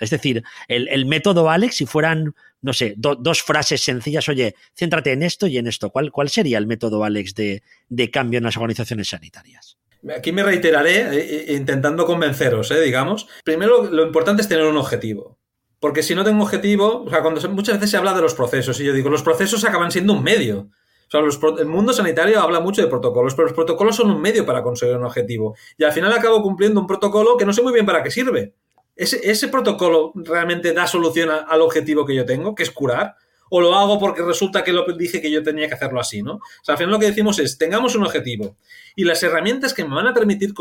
Es 0.01 0.11
decir, 0.11 0.45
el, 0.69 1.07
método 1.07 1.51
Alex, 1.51 1.77
si 1.77 1.87
fueran, 1.87 2.35
no 2.63 2.73
sé, 2.73 2.95
dos 2.97 3.43
frases 3.43 3.83
sencillas, 3.83 4.29
oye, 4.29 4.55
céntrate 4.77 5.13
en 5.13 5.23
esto 5.23 5.47
y 5.47 5.59
en 5.59 5.67
esto, 5.67 5.91
¿cuál, 5.91 6.13
cuál 6.13 6.29
sería 6.29 6.59
el 6.59 6.67
método 6.67 7.03
Alex 7.03 7.35
de, 7.35 8.11
cambio 8.13 8.39
en 8.39 8.45
las 8.45 8.57
organizaciones 8.57 9.09
sanitarias? 9.09 9.77
Aquí 10.17 10.31
me 10.31 10.45
reiteraré 10.45 11.01
eh, 11.01 11.45
eh, 11.49 11.57
intentando 11.57 12.07
convenceros, 12.07 12.71
eh, 12.71 12.81
digamos. 12.81 13.27
Primero, 13.45 13.91
lo 13.91 14.07
importante 14.07 14.43
es 14.43 14.49
tener 14.49 14.65
un 14.65 14.77
objetivo. 14.77 15.39
Porque 15.81 16.03
si 16.03 16.15
no 16.15 16.25
tengo 16.25 16.43
objetivo, 16.43 17.05
o 17.05 17.11
sea, 17.11 17.23
cuando 17.23 17.41
muchas 17.51 17.77
veces 17.77 17.91
se 17.91 17.97
habla 17.97 18.15
de 18.15 18.23
los 18.23 18.35
procesos, 18.35 18.81
y 18.81 18.85
yo 18.85 18.93
digo, 18.93 19.11
los 19.11 19.23
procesos 19.23 19.65
acaban 19.65 19.91
siendo 19.91 20.13
un 20.13 20.23
medio. 20.23 20.71
O 21.09 21.11
sea, 21.11 21.21
el 21.59 21.67
mundo 21.67 21.93
sanitario 21.95 22.41
habla 22.41 22.61
mucho 22.61 22.83
de 22.83 22.89
protocolos, 22.89 23.35
pero 23.35 23.49
los 23.49 23.55
protocolos 23.55 23.97
son 23.97 24.11
un 24.11 24.21
medio 24.21 24.45
para 24.45 24.63
conseguir 24.63 24.97
un 24.97 25.05
objetivo. 25.05 25.57
Y 25.79 25.85
al 25.85 25.93
final 25.93 26.13
acabo 26.13 26.43
cumpliendo 26.43 26.81
un 26.81 26.87
protocolo 26.87 27.37
que 27.37 27.47
no 27.47 27.53
sé 27.55 27.63
muy 27.63 27.73
bien 27.73 27.87
para 27.87 28.03
qué 28.03 28.11
sirve. 28.11 28.53
¿Ese, 28.95 29.49
protocolo 29.49 30.13
realmente 30.17 30.73
da 30.73 30.87
solución 30.87 31.31
al 31.31 31.63
objetivo 31.63 32.05
que 32.05 32.15
yo 32.15 32.27
tengo, 32.27 32.55
que 32.55 32.65
es 32.65 32.71
curar? 32.71 33.15
¿O 33.49 33.61
lo 33.61 33.75
hago 33.75 33.99
porque 33.99 34.23
resulta 34.23 34.63
que 34.63 34.73
lo 34.73 34.85
dije 34.93 35.23
que 35.23 35.31
yo 35.31 35.43
tenía 35.43 35.69
que 35.69 35.75
hacerlo 35.75 36.01
así, 36.01 36.23
¿no? 36.23 36.35
O 36.35 36.65
sea, 36.65 36.75
al 36.75 36.79
final 36.79 36.91
lo 36.91 36.99
que 36.99 37.07
decimos 37.07 37.39
es, 37.39 37.57
tengamos 37.57 37.95
un 37.95 38.05
objetivo. 38.05 38.57
Y 38.95 39.05
las 39.05 39.23
herramientas 39.23 39.73
que 39.73 39.85
me 39.85 39.95
van 39.95 40.09
a 40.09 40.15
permitir 40.15 40.53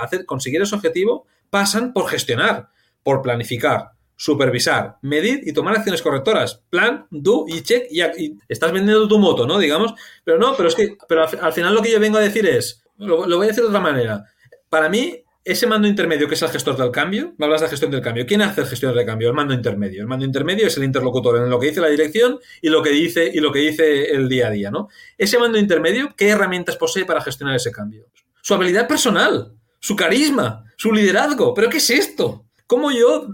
hacer, 0.00 0.24
conseguir 0.26 0.62
ese 0.62 0.74
objetivo 0.74 1.26
pasan 1.50 1.92
por 1.92 2.08
gestionar, 2.08 2.68
por 3.02 3.22
planificar, 3.22 3.95
supervisar, 4.16 4.96
medir 5.02 5.42
y 5.44 5.52
tomar 5.52 5.76
acciones 5.76 6.02
correctoras. 6.02 6.62
Plan, 6.70 7.06
do 7.10 7.44
y 7.46 7.62
check 7.62 7.86
y, 7.90 8.38
estás 8.48 8.72
vendiendo 8.72 9.06
tu 9.06 9.18
moto, 9.18 9.46
¿no? 9.46 9.58
Digamos. 9.58 9.94
Pero 10.24 10.38
no, 10.38 10.56
pero 10.56 10.68
es 10.68 10.74
que 10.74 10.96
pero 11.06 11.26
al, 11.40 11.52
final 11.52 11.74
lo 11.74 11.82
que 11.82 11.92
yo 11.92 12.00
vengo 12.00 12.18
a 12.18 12.22
decir 12.22 12.46
es, 12.46 12.82
lo, 12.96 13.26
voy 13.26 13.44
a 13.44 13.48
decir 13.48 13.62
de 13.62 13.68
otra 13.68 13.80
manera. 13.80 14.24
Para 14.70 14.88
mí, 14.88 15.22
ese 15.44 15.66
mando 15.66 15.86
intermedio 15.86 16.26
que 16.26 16.34
es 16.34 16.42
el 16.42 16.48
gestor 16.48 16.76
del 16.76 16.90
cambio, 16.90 17.34
me 17.36 17.44
hablas 17.44 17.60
de 17.60 17.68
gestión 17.68 17.90
del 17.90 18.00
cambio. 18.00 18.26
¿Quién 18.26 18.42
hace 18.42 18.64
gestor 18.64 18.94
del 18.94 19.06
cambio? 19.06 19.28
El 19.28 19.34
mando 19.34 19.54
intermedio. 19.54 20.00
El 20.00 20.08
mando 20.08 20.24
intermedio 20.24 20.66
es 20.66 20.76
el 20.76 20.84
interlocutor 20.84 21.36
en 21.36 21.50
lo 21.50 21.60
que 21.60 21.68
dice 21.68 21.80
la 21.80 21.88
dirección 21.88 22.40
y 22.62 22.68
lo 22.68 22.82
que 22.82 22.90
dice, 22.90 23.30
y 23.32 23.38
lo 23.38 23.52
que 23.52 23.60
dice 23.60 24.06
el 24.06 24.28
día 24.28 24.48
a 24.48 24.50
día, 24.50 24.70
¿no? 24.70 24.88
Ese 25.16 25.38
mando 25.38 25.58
intermedio, 25.58 26.14
¿qué 26.16 26.30
herramientas 26.30 26.76
posee 26.76 27.04
para 27.04 27.20
gestionar 27.20 27.54
ese 27.54 27.70
cambio? 27.70 28.06
Su 28.40 28.54
habilidad 28.54 28.88
personal, 28.88 29.52
su 29.78 29.94
carisma, 29.94 30.64
su 30.76 30.92
liderazgo. 30.92 31.54
¿Pero 31.54 31.68
qué 31.68 31.76
es 31.76 31.90
esto? 31.90 32.45
¿Cómo 32.66 32.90
yo 32.90 33.28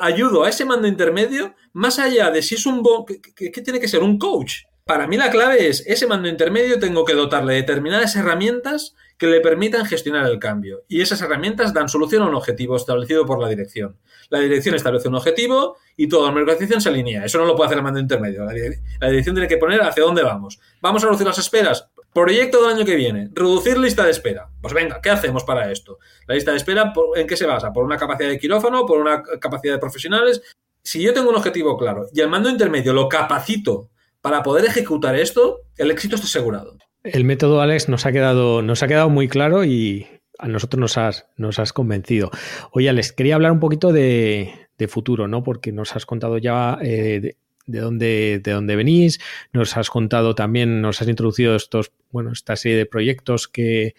ayudo 0.00 0.44
a 0.44 0.48
ese 0.48 0.64
mando 0.64 0.86
intermedio 0.86 1.54
más 1.72 1.98
allá 1.98 2.30
de 2.30 2.42
si 2.42 2.56
es 2.56 2.66
un... 2.66 2.82
¿Qué 3.06 3.50
tiene 3.50 3.80
que 3.80 3.88
ser? 3.88 4.02
Un 4.02 4.18
coach. 4.18 4.64
Para 4.84 5.06
mí 5.06 5.16
la 5.16 5.30
clave 5.30 5.66
es, 5.68 5.82
ese 5.86 6.06
mando 6.06 6.28
intermedio 6.28 6.78
tengo 6.78 7.06
que 7.06 7.14
dotarle 7.14 7.54
de 7.54 7.60
determinadas 7.60 8.16
herramientas 8.16 8.94
que 9.16 9.26
le 9.26 9.40
permitan 9.40 9.86
gestionar 9.86 10.26
el 10.26 10.38
cambio. 10.38 10.84
Y 10.88 11.00
esas 11.00 11.22
herramientas 11.22 11.72
dan 11.72 11.88
solución 11.88 12.22
a 12.22 12.26
un 12.26 12.34
objetivo 12.34 12.76
establecido 12.76 13.24
por 13.24 13.40
la 13.40 13.48
dirección. 13.48 13.96
La 14.28 14.40
dirección 14.40 14.74
establece 14.74 15.08
un 15.08 15.14
objetivo 15.14 15.78
y 15.96 16.06
toda 16.06 16.30
la 16.30 16.36
organización 16.36 16.82
se 16.82 16.90
alinea. 16.90 17.24
Eso 17.24 17.38
no 17.38 17.46
lo 17.46 17.56
puede 17.56 17.68
hacer 17.68 17.78
el 17.78 17.84
mando 17.84 17.98
intermedio. 17.98 18.44
La, 18.44 19.08
dirección 19.08 19.34
tiene 19.34 19.48
que 19.48 19.56
poner 19.56 19.80
hacia 19.80 20.02
dónde 20.02 20.22
vamos. 20.22 20.60
¿Vamos 20.82 21.02
a 21.02 21.06
reducir 21.06 21.26
las 21.26 21.38
esperas? 21.38 21.88
Proyecto 22.14 22.62
del 22.62 22.76
año 22.76 22.84
que 22.84 22.94
viene. 22.94 23.28
Reducir 23.32 23.76
lista 23.76 24.04
de 24.04 24.12
espera. 24.12 24.48
Pues 24.62 24.72
venga, 24.72 25.00
¿qué 25.02 25.10
hacemos 25.10 25.42
para 25.42 25.72
esto? 25.72 25.98
La 26.28 26.36
lista 26.36 26.52
de 26.52 26.58
espera, 26.58 26.92
¿en 27.16 27.26
qué 27.26 27.36
se 27.36 27.44
basa? 27.44 27.72
¿Por 27.72 27.84
una 27.84 27.96
capacidad 27.96 28.28
de 28.28 28.38
quirófano? 28.38 28.86
¿Por 28.86 29.00
una 29.00 29.20
capacidad 29.40 29.74
de 29.74 29.80
profesionales? 29.80 30.40
Si 30.84 31.02
yo 31.02 31.12
tengo 31.12 31.30
un 31.30 31.34
objetivo 31.34 31.76
claro 31.76 32.06
y 32.12 32.20
el 32.20 32.28
mando 32.28 32.48
intermedio 32.48 32.92
lo 32.92 33.08
capacito 33.08 33.90
para 34.20 34.44
poder 34.44 34.64
ejecutar 34.64 35.16
esto, 35.16 35.62
el 35.76 35.90
éxito 35.90 36.14
está 36.14 36.28
asegurado. 36.28 36.76
El 37.02 37.24
método, 37.24 37.60
Alex, 37.60 37.88
nos 37.88 38.06
ha 38.06 38.12
quedado, 38.12 38.62
nos 38.62 38.84
ha 38.84 38.86
quedado 38.86 39.10
muy 39.10 39.26
claro 39.26 39.64
y 39.64 40.06
a 40.38 40.46
nosotros 40.46 40.80
nos 40.80 40.96
has, 40.96 41.26
nos 41.36 41.58
has 41.58 41.72
convencido. 41.72 42.30
Oye, 42.70 42.88
Alex, 42.88 43.12
quería 43.12 43.34
hablar 43.34 43.50
un 43.50 43.60
poquito 43.60 43.92
de, 43.92 44.68
futuro, 44.88 45.26
¿no? 45.26 45.42
Porque 45.42 45.72
nos 45.72 45.96
has 45.96 46.06
contado 46.06 46.38
ya 46.38 46.78
eh, 46.80 47.36
dónde, 47.66 48.40
de 48.42 48.52
dónde 48.52 48.76
venís, 48.76 49.20
nos 49.52 49.76
has 49.76 49.90
contado 49.90 50.34
también, 50.34 50.80
nos 50.80 51.00
has 51.02 51.08
introducido 51.08 51.56
estos, 51.56 51.92
bueno, 52.10 52.32
esta 52.32 52.56
serie 52.56 52.78
de 52.78 52.86
proyectos 52.86 53.48
que, 53.48 53.94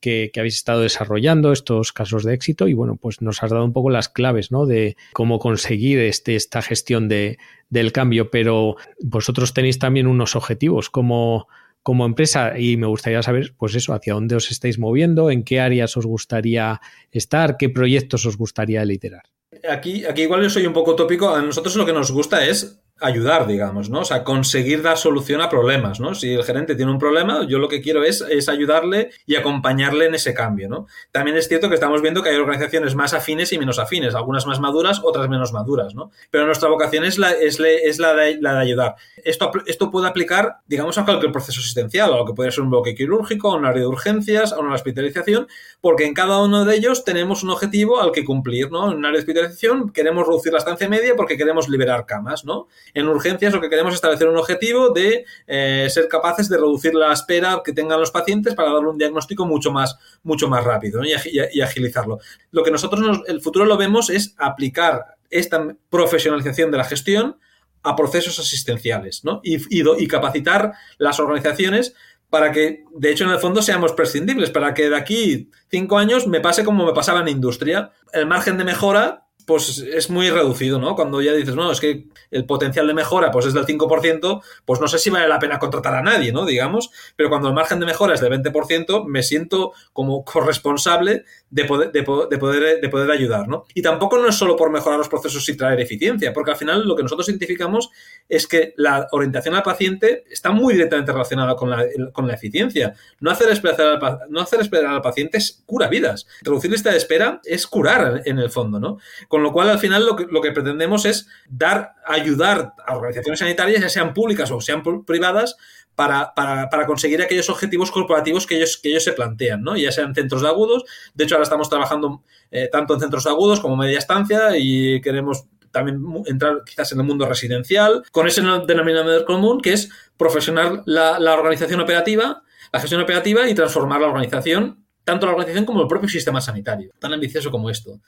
que, 0.00 0.30
habéis 0.36 0.56
estado 0.56 0.82
desarrollando, 0.82 1.52
estos 1.52 1.92
casos 1.92 2.24
de 2.24 2.34
éxito, 2.34 2.68
y 2.68 2.74
bueno, 2.74 2.96
pues 2.96 3.20
nos 3.20 3.42
has 3.42 3.50
dado 3.50 3.64
un 3.64 3.72
poco 3.72 3.90
las 3.90 4.08
claves, 4.08 4.50
¿no? 4.50 4.66
De 4.66 4.96
cómo 5.12 5.38
conseguir 5.38 5.98
este, 5.98 6.36
esta 6.36 6.62
gestión 6.62 7.08
de, 7.08 7.38
del 7.70 7.92
cambio, 7.92 8.30
pero 8.30 8.76
vosotros 9.00 9.54
tenéis 9.54 9.78
también 9.78 10.06
unos 10.06 10.36
objetivos 10.36 10.90
como 10.90 11.48
como 11.88 12.04
empresa 12.04 12.58
y 12.58 12.76
me 12.76 12.86
gustaría 12.86 13.22
saber, 13.22 13.54
pues 13.56 13.74
eso, 13.74 13.94
hacia 13.94 14.12
dónde 14.12 14.36
os 14.36 14.50
estáis 14.50 14.78
moviendo, 14.78 15.30
en 15.30 15.42
qué 15.42 15.58
áreas 15.58 15.96
os 15.96 16.04
gustaría 16.04 16.82
estar, 17.12 17.56
qué 17.56 17.70
proyectos 17.70 18.26
os 18.26 18.36
gustaría 18.36 18.84
liderar. 18.84 19.22
Aquí, 19.70 20.04
aquí 20.04 20.22
igual 20.22 20.42
yo 20.42 20.50
soy 20.50 20.66
un 20.66 20.74
poco 20.74 20.94
tópico, 20.94 21.34
a 21.34 21.40
nosotros 21.40 21.76
lo 21.76 21.86
que 21.86 21.94
nos 21.94 22.12
gusta 22.12 22.44
es 22.44 22.82
ayudar, 23.00 23.46
digamos, 23.46 23.90
¿no? 23.90 24.00
O 24.00 24.04
sea, 24.04 24.24
conseguir 24.24 24.82
dar 24.82 24.98
solución 24.98 25.40
a 25.40 25.48
problemas, 25.48 26.00
¿no? 26.00 26.14
Si 26.14 26.32
el 26.32 26.44
gerente 26.44 26.74
tiene 26.74 26.90
un 26.90 26.98
problema, 26.98 27.46
yo 27.46 27.58
lo 27.58 27.68
que 27.68 27.80
quiero 27.80 28.04
es, 28.04 28.22
es, 28.28 28.48
ayudarle 28.48 29.10
y 29.26 29.36
acompañarle 29.36 30.06
en 30.06 30.14
ese 30.14 30.34
cambio, 30.34 30.68
¿no? 30.68 30.86
También 31.12 31.36
es 31.36 31.48
cierto 31.48 31.68
que 31.68 31.74
estamos 31.74 32.02
viendo 32.02 32.22
que 32.22 32.30
hay 32.30 32.36
organizaciones 32.36 32.94
más 32.94 33.14
afines 33.14 33.52
y 33.52 33.58
menos 33.58 33.78
afines, 33.78 34.14
algunas 34.14 34.46
más 34.46 34.60
maduras, 34.60 35.00
otras 35.02 35.28
menos 35.28 35.52
maduras, 35.52 35.94
¿no? 35.94 36.10
Pero 36.30 36.46
nuestra 36.46 36.68
vocación 36.68 37.04
es 37.04 37.18
la, 37.18 37.32
es, 37.32 37.58
la, 37.58 38.14
de, 38.14 38.38
la 38.40 38.54
de 38.54 38.60
ayudar. 38.60 38.96
Esto, 39.24 39.50
esto 39.66 39.90
puede 39.90 40.08
aplicar, 40.08 40.56
digamos, 40.66 40.98
a 40.98 41.04
cualquier 41.04 41.32
proceso 41.32 41.60
asistencial, 41.60 42.12
a 42.12 42.16
lo 42.16 42.24
que 42.24 42.34
puede 42.34 42.50
ser 42.50 42.64
un 42.64 42.70
bloque 42.70 42.94
quirúrgico, 42.94 43.52
a 43.52 43.56
un 43.56 43.64
área 43.64 43.82
de 43.82 43.86
urgencias, 43.86 44.52
a 44.52 44.58
una 44.58 44.74
hospitalización, 44.74 45.46
porque 45.80 46.04
en 46.06 46.14
cada 46.14 46.42
uno 46.42 46.64
de 46.64 46.74
ellos 46.74 47.04
tenemos 47.04 47.42
un 47.42 47.50
objetivo 47.50 48.00
al 48.00 48.12
que 48.12 48.24
cumplir, 48.24 48.70
¿no? 48.70 48.90
En 48.90 48.98
un 48.98 49.04
área 49.04 49.18
de 49.18 49.20
hospitalización 49.20 49.90
queremos 49.90 50.26
reducir 50.26 50.52
la 50.52 50.58
estancia 50.58 50.88
media 50.88 51.14
porque 51.16 51.36
queremos 51.36 51.68
liberar 51.68 52.06
camas, 52.06 52.44
¿no? 52.44 52.66
En 52.94 53.08
urgencias 53.08 53.52
lo 53.52 53.60
que 53.60 53.68
queremos 53.68 53.92
es 53.92 53.96
establecer 53.96 54.28
un 54.28 54.36
objetivo 54.36 54.90
de 54.90 55.24
eh, 55.46 55.88
ser 55.90 56.08
capaces 56.08 56.48
de 56.48 56.56
reducir 56.56 56.94
la 56.94 57.12
espera 57.12 57.60
que 57.64 57.72
tengan 57.72 58.00
los 58.00 58.10
pacientes 58.10 58.54
para 58.54 58.72
darle 58.72 58.88
un 58.88 58.98
diagnóstico 58.98 59.46
mucho 59.46 59.70
más, 59.70 59.98
mucho 60.22 60.48
más 60.48 60.64
rápido 60.64 61.02
y, 61.04 61.60
agilizarlo. 61.60 62.18
Lo 62.50 62.62
que 62.62 62.70
nosotros, 62.70 63.22
el 63.26 63.40
futuro 63.40 63.64
lo 63.64 63.76
vemos 63.76 64.10
es 64.10 64.34
aplicar 64.38 65.16
esta 65.30 65.76
profesionalización 65.90 66.70
de 66.70 66.78
la 66.78 66.84
gestión 66.84 67.36
a 67.82 67.96
procesos 67.96 68.38
asistenciales, 68.38 69.24
¿no? 69.24 69.40
Y, 69.44 69.58
y, 69.70 70.08
capacitar 70.08 70.72
las 70.98 71.20
organizaciones 71.20 71.94
para 72.28 72.52
que, 72.52 72.84
de 72.94 73.10
hecho, 73.10 73.24
en 73.24 73.30
el 73.30 73.38
fondo 73.38 73.62
seamos 73.62 73.92
prescindibles, 73.92 74.50
para 74.50 74.74
que 74.74 74.90
de 74.90 74.96
aquí 74.96 75.50
cinco 75.70 75.98
años 75.98 76.26
me 76.26 76.40
pase 76.40 76.64
como 76.64 76.84
me 76.84 76.92
pasaba 76.92 77.20
en 77.20 77.28
industria. 77.28 77.92
El 78.12 78.26
margen 78.26 78.58
de 78.58 78.64
mejora 78.64 79.27
pues 79.48 79.78
es 79.78 80.10
muy 80.10 80.28
reducido, 80.28 80.78
¿no? 80.78 80.94
Cuando 80.94 81.22
ya 81.22 81.32
dices, 81.32 81.54
no, 81.54 81.72
es 81.72 81.80
que 81.80 82.04
el 82.30 82.44
potencial 82.44 82.86
de 82.86 82.92
mejora 82.92 83.30
pues 83.30 83.46
es 83.46 83.54
del 83.54 83.64
5%, 83.64 84.42
pues 84.66 84.78
no 84.78 84.88
sé 84.88 84.98
si 84.98 85.08
vale 85.08 85.26
la 85.26 85.38
pena 85.38 85.58
contratar 85.58 85.94
a 85.94 86.02
nadie, 86.02 86.32
¿no? 86.32 86.44
Digamos, 86.44 86.90
pero 87.16 87.30
cuando 87.30 87.48
el 87.48 87.54
margen 87.54 87.80
de 87.80 87.86
mejora 87.86 88.12
es 88.12 88.20
del 88.20 88.30
20%, 88.30 89.06
me 89.06 89.22
siento 89.22 89.72
como 89.94 90.22
corresponsable 90.22 91.24
de 91.50 91.64
poder, 91.64 91.92
de, 91.92 92.02
poder, 92.02 92.80
de 92.80 92.88
poder 92.88 93.10
ayudar, 93.10 93.48
¿no? 93.48 93.64
Y 93.74 93.82
tampoco 93.82 94.18
no 94.18 94.28
es 94.28 94.34
solo 94.34 94.56
por 94.56 94.70
mejorar 94.70 94.98
los 94.98 95.08
procesos 95.08 95.48
y 95.48 95.56
traer 95.56 95.80
eficiencia, 95.80 96.32
porque 96.32 96.50
al 96.50 96.56
final 96.56 96.86
lo 96.86 96.94
que 96.94 97.02
nosotros 97.02 97.28
identificamos 97.28 97.90
es 98.28 98.46
que 98.46 98.74
la 98.76 99.08
orientación 99.12 99.54
al 99.54 99.62
paciente 99.62 100.24
está 100.30 100.50
muy 100.50 100.74
directamente 100.74 101.12
relacionada 101.12 101.56
con 101.56 101.70
la, 101.70 101.86
con 102.12 102.26
la 102.26 102.34
eficiencia. 102.34 102.94
No 103.20 103.30
hacer, 103.30 103.50
esperar 103.50 103.98
al, 104.02 104.18
no 104.28 104.40
hacer 104.40 104.60
esperar 104.60 104.94
al 104.94 105.02
paciente 105.02 105.38
es 105.38 105.62
cura 105.64 105.88
vidas. 105.88 106.26
Reducir 106.42 106.70
lista 106.70 106.90
de 106.90 106.98
espera 106.98 107.40
es 107.44 107.66
curar 107.66 108.22
en 108.24 108.38
el 108.38 108.50
fondo, 108.50 108.78
¿no? 108.78 108.98
Con 109.28 109.42
lo 109.42 109.52
cual, 109.52 109.70
al 109.70 109.78
final, 109.78 110.04
lo 110.04 110.16
que, 110.16 110.26
lo 110.30 110.40
que 110.40 110.52
pretendemos 110.52 111.06
es 111.06 111.28
dar, 111.48 111.94
ayudar 112.06 112.74
a 112.86 112.96
organizaciones 112.96 113.38
sanitarias, 113.40 113.80
ya 113.80 113.88
sean 113.88 114.12
públicas 114.12 114.50
o 114.50 114.60
sean 114.60 114.82
privadas, 115.04 115.56
para, 115.98 116.32
para, 116.32 116.86
conseguir 116.86 117.20
aquellos 117.20 117.50
objetivos 117.50 117.90
corporativos 117.90 118.46
que 118.46 118.54
ellos, 118.54 118.76
que 118.80 118.90
ellos 118.90 119.02
se 119.02 119.14
plantean, 119.14 119.64
¿no? 119.64 119.76
Ya 119.76 119.90
sean 119.90 120.14
centros 120.14 120.42
de 120.42 120.46
agudos, 120.46 120.84
de 121.12 121.24
hecho 121.24 121.34
ahora 121.34 121.42
estamos 121.42 121.68
trabajando 121.68 122.22
eh, 122.52 122.68
tanto 122.70 122.94
en 122.94 123.00
centros 123.00 123.24
de 123.24 123.30
agudos 123.30 123.58
como 123.58 123.76
media 123.76 123.98
estancia 123.98 124.56
y 124.56 125.00
queremos 125.00 125.46
también 125.72 126.00
entrar 126.26 126.62
quizás 126.64 126.92
en 126.92 127.00
el 127.00 127.04
mundo 127.04 127.26
residencial, 127.26 128.04
con 128.12 128.28
ese 128.28 128.42
denominador 128.42 129.24
común 129.24 129.60
que 129.60 129.72
es 129.72 129.90
profesional 130.16 130.84
la, 130.86 131.18
la 131.18 131.34
organización 131.34 131.80
operativa, 131.80 132.44
la 132.72 132.78
gestión 132.78 133.00
operativa 133.00 133.48
y 133.48 133.54
transformar 133.56 134.00
la 134.00 134.06
organización, 134.06 134.84
tanto 135.02 135.26
la 135.26 135.32
organización 135.32 135.64
como 135.64 135.82
el 135.82 135.88
propio 135.88 136.08
sistema 136.08 136.40
sanitario, 136.40 136.92
tan 137.00 137.12
ambicioso 137.12 137.50
como 137.50 137.70
esto. 137.70 137.98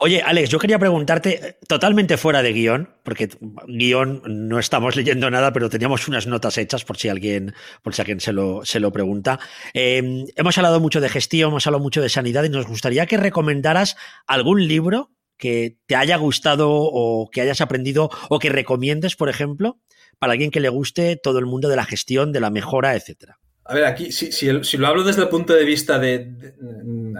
Oye, 0.00 0.22
Alex, 0.22 0.50
yo 0.50 0.58
quería 0.58 0.78
preguntarte, 0.78 1.58
totalmente 1.66 2.16
fuera 2.16 2.42
de 2.42 2.52
guion, 2.52 2.90
porque 3.02 3.28
guion 3.66 4.22
no 4.26 4.58
estamos 4.58 4.94
leyendo 4.96 5.30
nada, 5.30 5.52
pero 5.52 5.68
teníamos 5.68 6.06
unas 6.08 6.26
notas 6.26 6.58
hechas 6.58 6.84
por 6.84 6.96
si 6.96 7.08
alguien, 7.08 7.54
por 7.82 7.94
si 7.94 8.02
alguien 8.02 8.20
se 8.20 8.32
lo, 8.32 8.64
se 8.64 8.80
lo 8.80 8.92
pregunta. 8.92 9.40
Eh, 9.74 10.26
hemos 10.36 10.58
hablado 10.58 10.80
mucho 10.80 11.00
de 11.00 11.08
gestión, 11.08 11.50
hemos 11.50 11.66
hablado 11.66 11.82
mucho 11.82 12.00
de 12.00 12.08
sanidad 12.08 12.44
y 12.44 12.48
nos 12.50 12.66
gustaría 12.66 13.06
que 13.06 13.16
recomendaras 13.16 13.96
algún 14.26 14.66
libro 14.66 15.10
que 15.36 15.78
te 15.86 15.96
haya 15.96 16.16
gustado 16.16 16.70
o 16.70 17.30
que 17.30 17.40
hayas 17.40 17.60
aprendido 17.60 18.10
o 18.28 18.38
que 18.38 18.50
recomiendes, 18.50 19.16
por 19.16 19.28
ejemplo, 19.28 19.80
para 20.18 20.32
alguien 20.32 20.50
que 20.50 20.60
le 20.60 20.68
guste 20.68 21.16
todo 21.16 21.38
el 21.38 21.46
mundo 21.46 21.68
de 21.68 21.76
la 21.76 21.84
gestión, 21.84 22.32
de 22.32 22.40
la 22.40 22.50
mejora, 22.50 22.94
etcétera. 22.94 23.38
A 23.68 23.74
ver, 23.74 23.84
aquí, 23.84 24.10
si, 24.12 24.32
si, 24.32 24.76
lo 24.78 24.86
hablo 24.86 25.04
desde 25.04 25.20
el 25.20 25.28
punto 25.28 25.52
de 25.52 25.64
vista 25.64 25.98
de, 25.98 26.32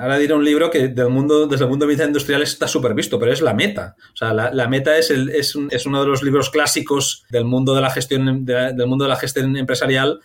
Ahora 0.00 0.16
diré 0.16 0.32
un 0.32 0.44
libro 0.44 0.70
que 0.70 0.88
del 0.88 1.10
mundo, 1.10 1.46
desde 1.46 1.64
el 1.64 1.70
mundo 1.70 1.86
de 1.86 1.94
vida 1.94 2.06
industrial 2.06 2.42
está 2.42 2.66
súper 2.66 2.94
visto, 2.94 3.18
pero 3.18 3.32
es 3.32 3.42
La 3.42 3.52
Meta. 3.52 3.96
O 4.14 4.16
sea, 4.16 4.32
La, 4.32 4.68
Meta 4.68 4.96
es, 4.96 5.10
el, 5.10 5.28
es, 5.28 5.54
es, 5.70 5.86
uno 5.86 6.00
de 6.00 6.08
los 6.08 6.22
libros 6.22 6.48
clásicos 6.48 7.26
del 7.28 7.44
mundo 7.44 7.74
de 7.74 7.82
la 7.82 7.90
gestión, 7.90 8.46
del 8.46 8.86
mundo 8.86 9.04
de 9.04 9.10
la 9.10 9.16
gestión 9.16 9.56
empresarial 9.56 10.20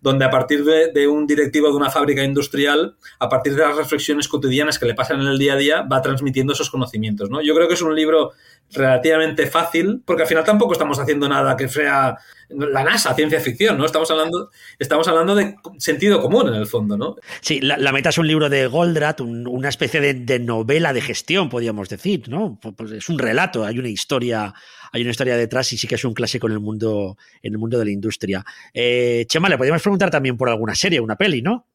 donde 0.00 0.24
a 0.24 0.30
partir 0.30 0.64
de, 0.64 1.08
un 1.08 1.26
directivo 1.26 1.68
de 1.68 1.76
una 1.76 1.90
fábrica 1.90 2.22
industrial, 2.22 2.96
a 3.18 3.28
partir 3.28 3.54
de 3.54 3.62
las 3.62 3.76
reflexiones 3.76 4.28
cotidianas 4.28 4.78
que 4.78 4.86
le 4.86 4.94
pasan 4.94 5.20
en 5.20 5.26
el 5.26 5.38
día 5.38 5.54
a 5.54 5.56
día, 5.56 5.82
va 5.82 6.02
transmitiendo 6.02 6.52
esos 6.52 6.70
conocimientos. 6.70 7.30
¿no? 7.30 7.42
Yo 7.42 7.54
creo 7.54 7.68
que 7.68 7.74
es 7.74 7.82
un 7.82 7.94
libro 7.94 8.32
relativamente 8.70 9.46
fácil, 9.46 10.02
porque 10.04 10.22
al 10.22 10.28
final 10.28 10.44
tampoco 10.44 10.72
estamos 10.72 10.98
haciendo 10.98 11.28
nada 11.28 11.56
que 11.56 11.68
sea 11.68 12.18
la 12.50 12.82
NASA, 12.82 13.14
ciencia 13.14 13.40
ficción, 13.40 13.76
¿no? 13.76 13.84
Estamos 13.84 14.10
hablando, 14.10 14.50
estamos 14.78 15.06
hablando 15.08 15.34
de 15.34 15.56
sentido 15.78 16.20
común 16.20 16.48
en 16.48 16.54
el 16.54 16.66
fondo, 16.66 16.96
¿no? 16.96 17.16
Sí, 17.40 17.60
la, 17.60 17.92
meta 17.92 18.08
es 18.08 18.18
un 18.18 18.26
libro 18.26 18.48
de 18.48 18.66
Goldratt, 18.66 19.20
una 19.20 19.68
especie 19.68 20.00
de, 20.14 20.38
novela 20.38 20.92
de 20.92 21.00
gestión, 21.00 21.50
podríamos 21.50 21.88
decir, 21.88 22.28
¿no? 22.28 22.58
Pues, 22.60 22.74
pues 22.76 22.92
es 22.92 23.08
un 23.08 23.18
relato, 23.18 23.64
hay 23.64 23.78
una 23.78 23.88
historia, 23.88 24.54
hay 24.92 25.02
una 25.02 25.10
historia 25.10 25.36
detrás 25.36 25.72
y 25.72 25.78
sí 25.78 25.86
que 25.86 25.96
es 25.96 26.04
un 26.04 26.14
clásico 26.14 26.46
en 26.46 26.54
el 26.54 26.60
mundo, 26.60 27.16
en 27.42 27.52
el 27.52 27.58
mundo 27.58 27.78
de 27.78 27.84
la 27.84 27.90
industria. 27.90 28.44
Eh, 28.72 29.24
Chema, 29.28 29.48
le 29.48 29.56
podríamos 29.56 29.82
preguntar 29.82 30.10
también 30.10 30.36
por 30.36 30.48
alguna 30.48 30.74
serie, 30.74 31.00
una 31.00 31.16
peli, 31.16 31.42
¿no? 31.42 31.66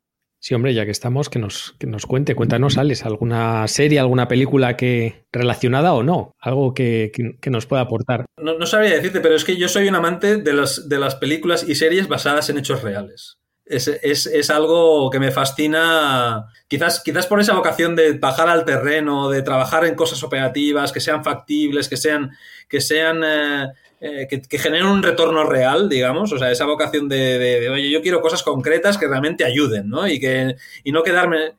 Sí, 0.44 0.54
hombre, 0.54 0.74
ya 0.74 0.84
que 0.84 0.92
estamos, 0.92 1.30
que 1.30 1.40
nos, 1.40 1.74
que 1.80 1.88
nos 1.88 2.06
cuente, 2.06 2.36
cuéntanos, 2.36 2.78
Alex, 2.78 3.06
alguna 3.06 3.66
serie, 3.70 3.98
alguna 3.98 4.28
película 4.28 4.76
que 4.76 5.24
relacionada 5.32 5.94
o 5.94 6.04
no, 6.04 6.36
algo 6.38 6.74
que, 6.74 7.14
nos 7.46 7.66
pueda 7.66 7.84
aportar. 7.84 8.26
No, 8.38 8.58
no, 8.58 8.66
sabría 8.66 8.96
decirte, 8.96 9.22
pero 9.22 9.36
es 9.36 9.46
que 9.46 9.56
yo 9.56 9.70
soy 9.70 9.88
un 9.88 9.96
amante 9.96 10.36
de, 10.36 10.52
las, 10.52 10.90
de 10.90 11.00
las 11.00 11.16
películas 11.16 11.64
y 11.66 11.76
series 11.76 12.10
basadas 12.10 12.50
en 12.50 12.58
hechos 12.58 12.84
reales. 12.84 13.38
Es, 13.66 13.88
es, 13.88 14.26
es, 14.26 14.50
algo 14.50 15.10
que 15.10 15.20
me 15.20 15.32
fascina, 15.32 16.48
quizás, 16.68 17.02
quizás 17.02 17.28
por 17.28 17.40
esa 17.40 17.54
vocación 17.54 17.96
de 17.96 18.12
bajar 18.14 18.50
al 18.50 18.66
terreno, 18.66 19.30
de 19.30 19.42
trabajar 19.42 19.86
en 19.86 19.96
cosas 19.96 20.22
operativas, 20.22 20.92
que 20.92 21.00
sean 21.00 21.24
factibles, 21.24 21.88
que 21.88 21.96
sean, 21.96 22.32
que 22.68 22.82
sean 22.82 23.24
eh, 23.24 23.68
eh, 24.06 24.28
que, 24.28 24.60
generen 24.60 24.88
un 24.88 25.02
retorno 25.02 25.46
real, 25.46 25.88
digamos, 25.88 26.34
o 26.34 26.38
sea, 26.38 26.52
esa 26.52 26.66
vocación 26.66 27.08
de, 27.08 27.70
oye, 27.72 27.90
yo 27.90 28.02
quiero 28.02 28.20
cosas 28.20 28.44
concretas 28.44 28.98
que 28.98 29.08
realmente 29.08 29.46
ayuden, 29.46 29.88
¿no? 29.88 30.06
Y, 30.06 30.20
que, 30.20 30.58
y 30.84 30.92
no 30.92 31.04
quedarme 31.04 31.54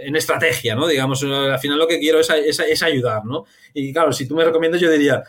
en 0.00 0.16
estrategia, 0.16 0.74
¿no? 0.74 0.88
Digamos, 0.88 1.22
al 1.22 1.58
final 1.60 1.78
lo 1.78 1.86
que 1.86 2.00
quiero 2.00 2.18
es, 2.18 2.30
es, 2.30 2.82
ayudar, 2.82 3.24
¿no? 3.24 3.44
Y 3.74 3.92
claro, 3.92 4.12
si 4.12 4.26
tú 4.26 4.34
me 4.34 4.44
recomiendas, 4.44 4.80
yo 4.80 4.90
diría, 4.90 5.22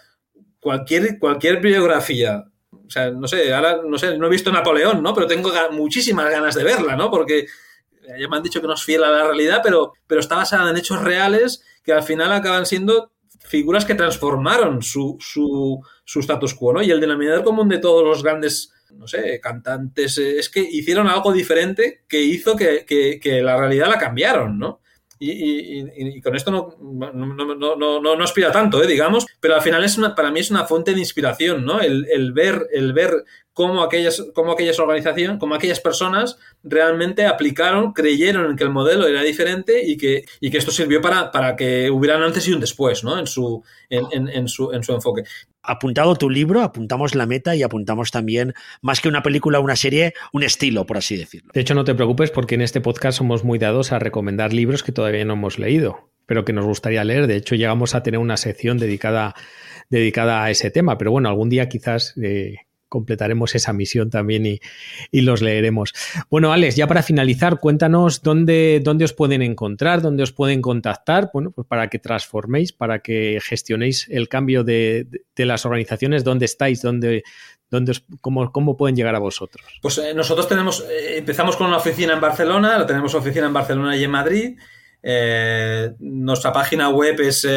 cualquier, 0.60 1.20
cualquier 1.20 1.60
biografía 1.60 2.46
o 2.90 2.92
sea, 2.92 3.12
no 3.12 3.28
sé, 3.28 3.54
ahora 3.54 3.82
no 3.88 4.00
sé, 4.00 4.18
no 4.18 4.26
he 4.26 4.32
visto 4.32 4.52
Napoleón, 4.52 5.04
¿no? 5.04 5.14
Pero 5.14 5.28
tengo 5.28 5.52
muchísimas 5.72 6.28
ganas 6.32 6.56
de 6.56 6.64
verla, 6.64 6.96
¿no? 6.96 7.12
Porque 7.12 7.46
ya 8.20 8.28
me 8.28 8.38
han 8.38 8.42
dicho 8.42 8.60
que 8.60 8.66
no 8.66 8.74
es 8.74 8.84
fiel 8.84 9.04
a 9.04 9.12
la 9.12 9.24
realidad, 9.26 9.62
pero, 9.64 9.94
pero 10.08 10.20
está 10.20 10.36
basada 10.36 10.72
en 10.72 10.78
hechos 10.78 11.00
reales 11.04 11.64
que 11.84 11.94
al 11.94 12.02
final 12.02 12.32
acaban 12.32 12.66
siendo 12.66 13.12
figuras 13.42 13.86
que 13.86 13.94
transformaron 13.94 14.82
su, 14.82 15.18
su, 15.20 15.80
su 16.04 16.20
status 16.20 16.56
quo, 16.56 16.74
¿no? 16.74 16.82
Y 16.82 16.90
el 16.90 17.00
denominador 17.00 17.44
común 17.44 17.70
de 17.70 17.78
todos 17.78 18.04
los 18.04 18.24
grandes, 18.24 18.74
no 18.96 19.08
sé, 19.08 19.40
cantantes, 19.40 20.18
eh, 20.18 20.40
es 20.40 20.50
que 20.50 20.62
hicieron 20.62 21.08
algo 21.08 21.32
diferente 21.32 22.06
que 22.10 22.24
hizo 22.24 22.56
que, 22.56 22.86
que, 22.88 23.42
la 23.44 23.56
realidad 23.56 23.88
la 23.88 24.00
cambiaron, 24.00 24.58
¿no? 24.58 24.82
Y, 25.22 26.22
con 26.22 26.36
esto 26.36 26.50
no, 26.50 26.78
no, 26.80 27.12
no, 27.14 27.76
no, 27.76 28.00
no 28.00 28.24
aspira 28.24 28.54
tanto, 28.54 28.82
¿eh? 28.82 28.88
digamos, 28.88 29.26
pero 29.42 29.56
al 29.56 29.62
final 29.62 29.84
es 29.84 29.98
una, 29.98 30.16
para 30.16 30.32
mí 30.32 30.40
es 30.40 30.50
una 30.50 30.66
fuente 30.66 30.94
de 30.94 31.00
inspiración, 31.00 31.66
¿no? 31.66 31.82
El, 31.82 32.08
el 32.10 32.32
ver, 32.32 32.68
el 32.72 32.94
ver 32.94 33.26
cómo 33.60 33.84
aquellas, 33.84 34.24
cómo 34.34 34.54
aquellas 34.54 34.80
organizaciones, 34.80 35.38
cómo 35.38 35.54
aquellas 35.54 35.82
personas 35.82 36.38
realmente 36.64 37.26
aplicaron, 37.26 37.92
creyeron 37.92 38.52
en 38.52 38.56
que 38.56 38.64
el 38.64 38.70
modelo 38.70 39.06
era 39.06 39.22
diferente 39.22 39.86
y 39.86 39.98
que, 39.98 40.24
y 40.40 40.50
que 40.50 40.58
esto 40.58 40.72
sirvió 40.72 41.02
para, 41.02 41.30
para 41.30 41.58
que 41.58 41.92
hubiera 41.92 42.16
un 42.16 42.24
antes 42.24 42.48
y 42.48 42.54
un 42.54 42.62
después 42.62 43.04
¿no? 43.04 43.20
en, 43.20 43.28
su, 43.28 43.62
en, 43.90 44.30
en, 44.30 44.48
su, 44.48 44.72
en 44.72 44.82
su 44.82 44.94
enfoque. 44.94 45.24
Apuntado 45.70 46.16
tu 46.16 46.30
libro, 46.30 46.62
apuntamos 46.62 47.14
la 47.14 47.26
meta 47.26 47.56
y 47.56 47.64
apuntamos 47.64 48.12
también, 48.12 48.54
más 48.82 49.02
que 49.02 49.08
una 49.08 49.22
película 49.22 49.60
una 49.60 49.76
serie, 49.76 50.14
un 50.34 50.44
estilo, 50.44 50.86
por 50.86 50.98
así 50.98 51.16
decirlo. 51.16 51.52
De 51.54 51.62
hecho, 51.62 51.76
no 51.76 51.84
te 51.84 51.94
preocupes 51.94 52.32
porque 52.32 52.56
en 52.56 52.62
este 52.62 52.82
podcast 52.82 53.18
somos 53.20 53.44
muy 53.44 53.60
dados 53.60 53.92
a 53.92 54.00
recomendar 54.00 54.52
libros 54.52 54.84
que 54.84 54.92
todavía 54.92 55.24
no 55.26 55.34
hemos 55.34 55.60
leído, 55.60 56.10
pero 56.26 56.44
que 56.44 56.54
nos 56.54 56.66
gustaría 56.66 57.04
leer. 57.04 57.28
De 57.28 57.36
hecho, 57.36 57.56
llegamos 57.56 57.94
a 57.94 58.02
tener 58.02 58.20
una 58.20 58.38
sección 58.38 58.78
dedicada 58.78 59.36
dedicada 59.90 60.44
a 60.44 60.52
ese 60.52 60.72
tema, 60.72 60.98
pero 60.98 61.12
bueno, 61.12 61.30
algún 61.30 61.50
día 61.50 61.68
quizás 61.68 62.16
eh, 62.22 62.58
completaremos 62.90 63.56
esa 63.56 63.72
misión 63.72 64.10
también 64.10 64.46
y, 64.46 64.60
los 65.22 65.42
leeremos. 65.42 65.94
Bueno, 66.30 66.52
Alex, 66.52 66.76
ya 66.76 66.88
para 66.88 67.04
finalizar, 67.04 67.60
cuéntanos 67.60 68.24
dónde, 68.24 68.82
dónde 68.84 69.06
os 69.06 69.14
pueden 69.14 69.44
encontrar, 69.44 70.02
dónde 70.02 70.24
os 70.24 70.34
pueden 70.34 70.62
contactar, 70.62 71.30
bueno, 71.32 71.52
pues 71.52 71.68
para 71.68 71.88
que 71.88 72.00
transforméis, 72.00 72.74
para 72.74 73.00
que 73.00 73.40
gestionéis 73.42 74.08
el 74.10 74.28
cambio 74.28 74.64
de, 74.64 75.08
las 75.38 75.66
organizaciones, 75.66 76.24
dónde 76.24 76.46
estáis, 76.46 76.82
dónde, 76.82 77.24
dónde 77.70 77.94
cómo, 78.22 78.52
cómo, 78.52 78.76
pueden 78.76 78.96
llegar 78.96 79.14
a 79.16 79.20
vosotros. 79.20 79.68
Pues 79.82 80.00
eh, 80.00 80.16
nosotros 80.16 80.48
tenemos, 80.48 80.84
eh, 80.90 81.20
empezamos 81.20 81.56
con 81.56 81.68
una 81.68 81.78
oficina 81.78 82.14
en 82.14 82.22
Barcelona, 82.22 82.84
tenemos 82.86 83.14
oficina 83.14 83.46
en 83.46 83.54
Barcelona 83.54 83.96
y 83.96 84.04
en 84.04 84.12
Madrid. 84.12 84.58
Eh, 85.02 85.94
nuestra 86.00 86.52
página 86.52 86.90
web 86.90 87.22
es 87.22 87.48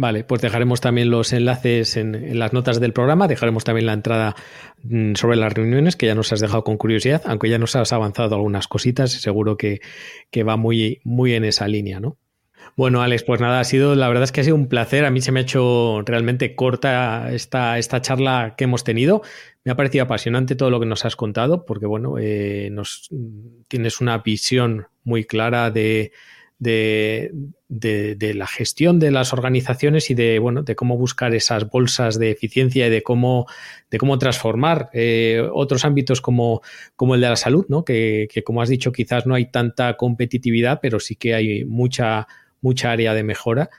Vale, 0.00 0.22
pues 0.22 0.40
dejaremos 0.40 0.80
también 0.80 1.10
los 1.10 1.32
enlaces 1.32 1.96
en, 1.96 2.38
las 2.38 2.52
notas 2.52 2.78
del 2.78 2.92
programa, 2.92 3.26
dejaremos 3.26 3.64
también 3.64 3.86
la 3.86 3.94
entrada 3.94 4.36
mm, 4.84 5.14
sobre 5.14 5.36
las 5.36 5.52
reuniones, 5.52 5.96
que 5.96 6.06
ya 6.06 6.14
nos 6.14 6.32
has 6.32 6.38
dejado 6.38 6.62
con 6.62 6.76
curiosidad, 6.76 7.22
aunque 7.26 7.50
ya 7.50 7.58
nos 7.58 7.74
has 7.74 7.92
avanzado 7.92 8.36
algunas 8.36 8.68
cositas, 8.68 9.10
seguro 9.10 9.56
que, 9.56 9.80
que 10.30 10.44
va 10.44 10.56
muy, 10.56 11.00
muy 11.02 11.34
en 11.34 11.44
esa 11.44 11.66
línea, 11.66 11.98
¿no? 11.98 12.16
Bueno, 12.76 13.02
Alex, 13.02 13.24
pues 13.24 13.40
nada, 13.40 13.60
ha 13.60 13.64
sido, 13.64 13.94
la 13.94 14.08
verdad 14.08 14.24
es 14.24 14.32
que 14.32 14.40
ha 14.40 14.44
sido 14.44 14.56
un 14.56 14.68
placer. 14.68 15.04
A 15.04 15.10
mí 15.10 15.20
se 15.20 15.32
me 15.32 15.40
ha 15.40 15.42
hecho 15.42 16.02
realmente 16.04 16.54
corta 16.54 17.32
esta, 17.32 17.78
esta 17.78 18.00
charla 18.00 18.54
que 18.56 18.64
hemos 18.64 18.84
tenido. 18.84 19.22
Me 19.64 19.72
ha 19.72 19.76
parecido 19.76 20.04
apasionante 20.04 20.54
todo 20.54 20.70
lo 20.70 20.80
que 20.80 20.86
nos 20.86 21.04
has 21.04 21.16
contado, 21.16 21.64
porque 21.66 21.86
bueno, 21.86 22.16
eh, 22.18 22.68
nos 22.72 23.08
tienes 23.68 24.00
una 24.00 24.18
visión 24.18 24.86
muy 25.04 25.24
clara 25.24 25.70
de, 25.70 26.12
de, 26.58 27.30
de, 27.68 28.34
la 28.34 28.46
gestión 28.46 28.98
de 28.98 29.10
las 29.10 29.32
organizaciones 29.32 30.10
y 30.10 30.14
de, 30.14 30.38
bueno, 30.38 30.62
de 30.62 30.74
cómo 30.74 30.96
buscar 30.96 31.34
esas 31.34 31.68
bolsas 31.68 32.18
de 32.18 32.30
eficiencia 32.30 32.86
y 32.86 32.90
de 32.90 33.02
cómo, 33.02 33.46
de 33.90 33.98
cómo 33.98 34.18
transformar 34.18 34.90
eh, 34.92 35.46
otros 35.52 35.84
ámbitos 35.84 36.20
como, 36.20 36.62
como 36.96 37.14
el 37.14 37.20
de 37.20 37.28
la 37.28 37.36
salud, 37.36 37.66
¿no? 37.68 37.84
Que, 37.84 38.28
que, 38.32 38.42
como 38.42 38.62
has 38.62 38.68
dicho, 38.68 38.92
quizás 38.92 39.26
no 39.26 39.34
hay 39.34 39.46
tanta 39.50 39.96
competitividad, 39.96 40.80
pero 40.82 40.98
sí 40.98 41.14
que 41.14 41.34
hay 41.34 41.64
mucha, 41.64 42.26
mucha 42.60 42.92
área 42.92 43.14
de 43.14 43.22
mejora. 43.22 43.70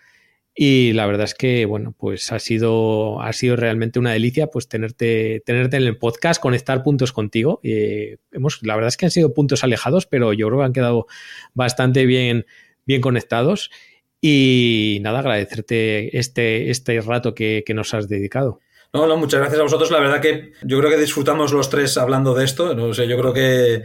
Y 0.61 0.91
la 0.91 1.05
verdad 1.05 1.23
es 1.23 1.36
que, 1.36 1.65
bueno, 1.65 1.95
pues 1.97 2.34
ha 2.34 2.39
sido, 2.39 3.21
ha 3.21 3.32
sido 3.32 3.55
realmente 3.55 3.97
una 3.97 4.11
delicia 4.11 4.47
pues 4.47 4.67
tenerte, 4.67 5.41
tenerte 5.45 5.77
en 5.77 5.84
el 5.84 5.97
podcast, 5.97 6.41
conectar 6.41 6.84
puntos 6.84 7.13
contigo. 7.13 7.61
Eh, 7.63 8.17
hemos, 8.32 8.61
la 8.63 8.75
verdad 8.75 8.89
es 8.89 8.97
que 8.97 9.05
han 9.05 9.11
sido 9.11 9.34
puntos 9.34 9.63
alejados, 9.63 10.05
pero 10.05 10.34
yo 10.34 10.47
creo 10.47 10.59
que 10.59 10.65
han 10.65 10.73
quedado 10.73 11.07
bastante 11.53 12.05
bien, 12.05 12.45
bien 12.86 12.99
conectados. 12.99 13.71
Y 14.19 14.99
nada, 15.01 15.19
agradecerte 15.19 16.17
este, 16.17 16.71
este 16.71 16.99
rato 16.99 17.34
que, 17.34 17.63
nos 17.73 17.93
has 17.93 18.09
dedicado. 18.09 18.59
No, 18.91 19.07
no, 19.07 19.15
muchas 19.15 19.39
gracias 19.39 19.61
a 19.61 19.63
vosotros. 19.63 19.91
La 19.91 19.99
verdad 19.99 20.19
que 20.19 20.51
yo 20.63 20.80
creo 20.80 20.91
que 20.91 20.97
disfrutamos 20.97 21.53
los 21.53 21.69
tres 21.69 21.97
hablando 21.97 22.34
de 22.34 22.43
esto. 22.43 22.75
No 22.75 22.93
sé, 22.93 23.07
yo 23.07 23.17
creo 23.17 23.34
que 23.34 23.84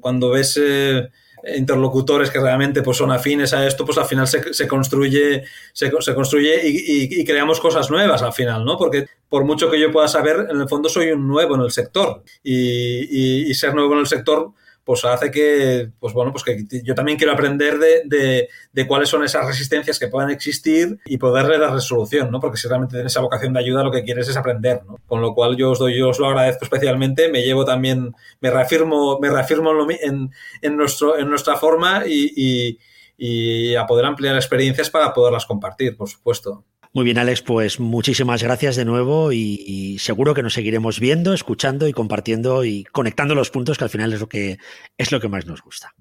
cuando 0.00 0.30
ves 0.30 0.60
eh, 0.62 1.08
interlocutores 1.56 2.30
que 2.30 2.40
realmente 2.40 2.82
pues, 2.82 2.96
son 2.96 3.12
afines 3.12 3.52
a 3.52 3.66
esto, 3.66 3.84
pues 3.84 3.98
al 3.98 4.06
final 4.06 4.26
se, 4.26 4.68
construye, 4.68 5.44
se, 5.72 5.90
construye 5.90 6.60
y, 6.64 7.24
creamos 7.24 7.60
cosas 7.60 7.90
nuevas 7.90 8.22
al 8.22 8.32
final, 8.32 8.64
¿no? 8.64 8.76
Porque 8.76 9.06
por 9.28 9.44
mucho 9.44 9.70
que 9.70 9.80
yo 9.80 9.92
pueda 9.92 10.08
saber, 10.08 10.46
en 10.50 10.60
el 10.60 10.68
fondo 10.68 10.88
soy 10.88 11.10
un 11.10 11.26
nuevo 11.28 11.54
en 11.54 11.62
el 11.62 11.70
sector. 11.70 12.22
y 12.42 13.52
ser 13.54 13.74
nuevo 13.74 13.92
en 13.94 14.00
el 14.00 14.06
sector 14.06 14.52
pues 14.86 15.04
hace 15.04 15.32
que, 15.32 15.90
pues 15.98 16.14
bueno, 16.14 16.30
pues 16.30 16.44
que 16.44 16.64
yo 16.84 16.94
también 16.94 17.18
quiero 17.18 17.32
aprender 17.32 17.76
de, 17.80 18.48
de, 18.72 18.86
cuáles 18.86 19.08
son 19.08 19.24
esas 19.24 19.44
resistencias 19.44 19.98
que 19.98 20.06
puedan 20.06 20.30
existir 20.30 21.00
y 21.06 21.18
poderle 21.18 21.58
dar 21.58 21.72
resolución, 21.72 22.30
¿no? 22.30 22.38
Porque 22.38 22.56
si 22.56 22.68
realmente 22.68 22.94
tienes 22.94 23.10
esa 23.10 23.20
vocación 23.20 23.52
de 23.52 23.58
ayuda, 23.58 23.82
lo 23.82 23.90
que 23.90 24.04
quieres 24.04 24.28
es 24.28 24.36
aprender, 24.36 24.84
¿no? 24.86 25.00
Con 25.08 25.20
lo 25.20 25.34
cual 25.34 25.56
yo 25.56 25.72
os 25.72 25.80
doy, 25.80 25.98
yo 25.98 26.10
os 26.10 26.20
lo 26.20 26.28
agradezco 26.28 26.64
especialmente, 26.64 27.28
me 27.28 27.42
llevo 27.42 27.64
también, 27.64 28.14
me 28.40 28.48
reafirmo, 28.48 29.18
me 29.18 29.28
reafirmo 29.28 29.72
en, 29.90 30.30
en, 30.62 30.76
nuestro, 30.76 31.18
en 31.18 31.28
nuestra 31.30 31.56
forma 31.56 32.04
y, 32.06 32.78
y 33.18 33.74
a 33.74 33.86
poder 33.86 34.04
ampliar 34.04 34.36
experiencias 34.36 34.88
para 34.88 35.12
poderlas 35.12 35.46
compartir, 35.46 35.96
por 35.96 36.08
supuesto. 36.08 36.64
Muy 36.96 37.04
bien, 37.04 37.18
Alex, 37.18 37.42
pues 37.42 37.78
muchísimas 37.78 38.42
gracias 38.42 38.74
de 38.74 38.86
nuevo 38.86 39.30
y, 39.30 39.98
seguro 39.98 40.32
que 40.32 40.42
nos 40.42 40.54
seguiremos 40.54 40.98
viendo, 40.98 41.34
escuchando 41.34 41.86
y 41.88 41.92
compartiendo 41.92 42.64
y 42.64 42.84
conectando 42.84 43.34
los 43.34 43.50
puntos 43.50 43.76
que 43.76 43.84
al 43.84 43.90
final 43.90 44.14
es 44.14 44.20
lo 44.20 44.30
que 44.30 44.56
es 44.96 45.12
lo 45.12 45.20
que 45.20 45.28
más 45.28 45.44
nos 45.44 45.60
gusta. 45.60 45.94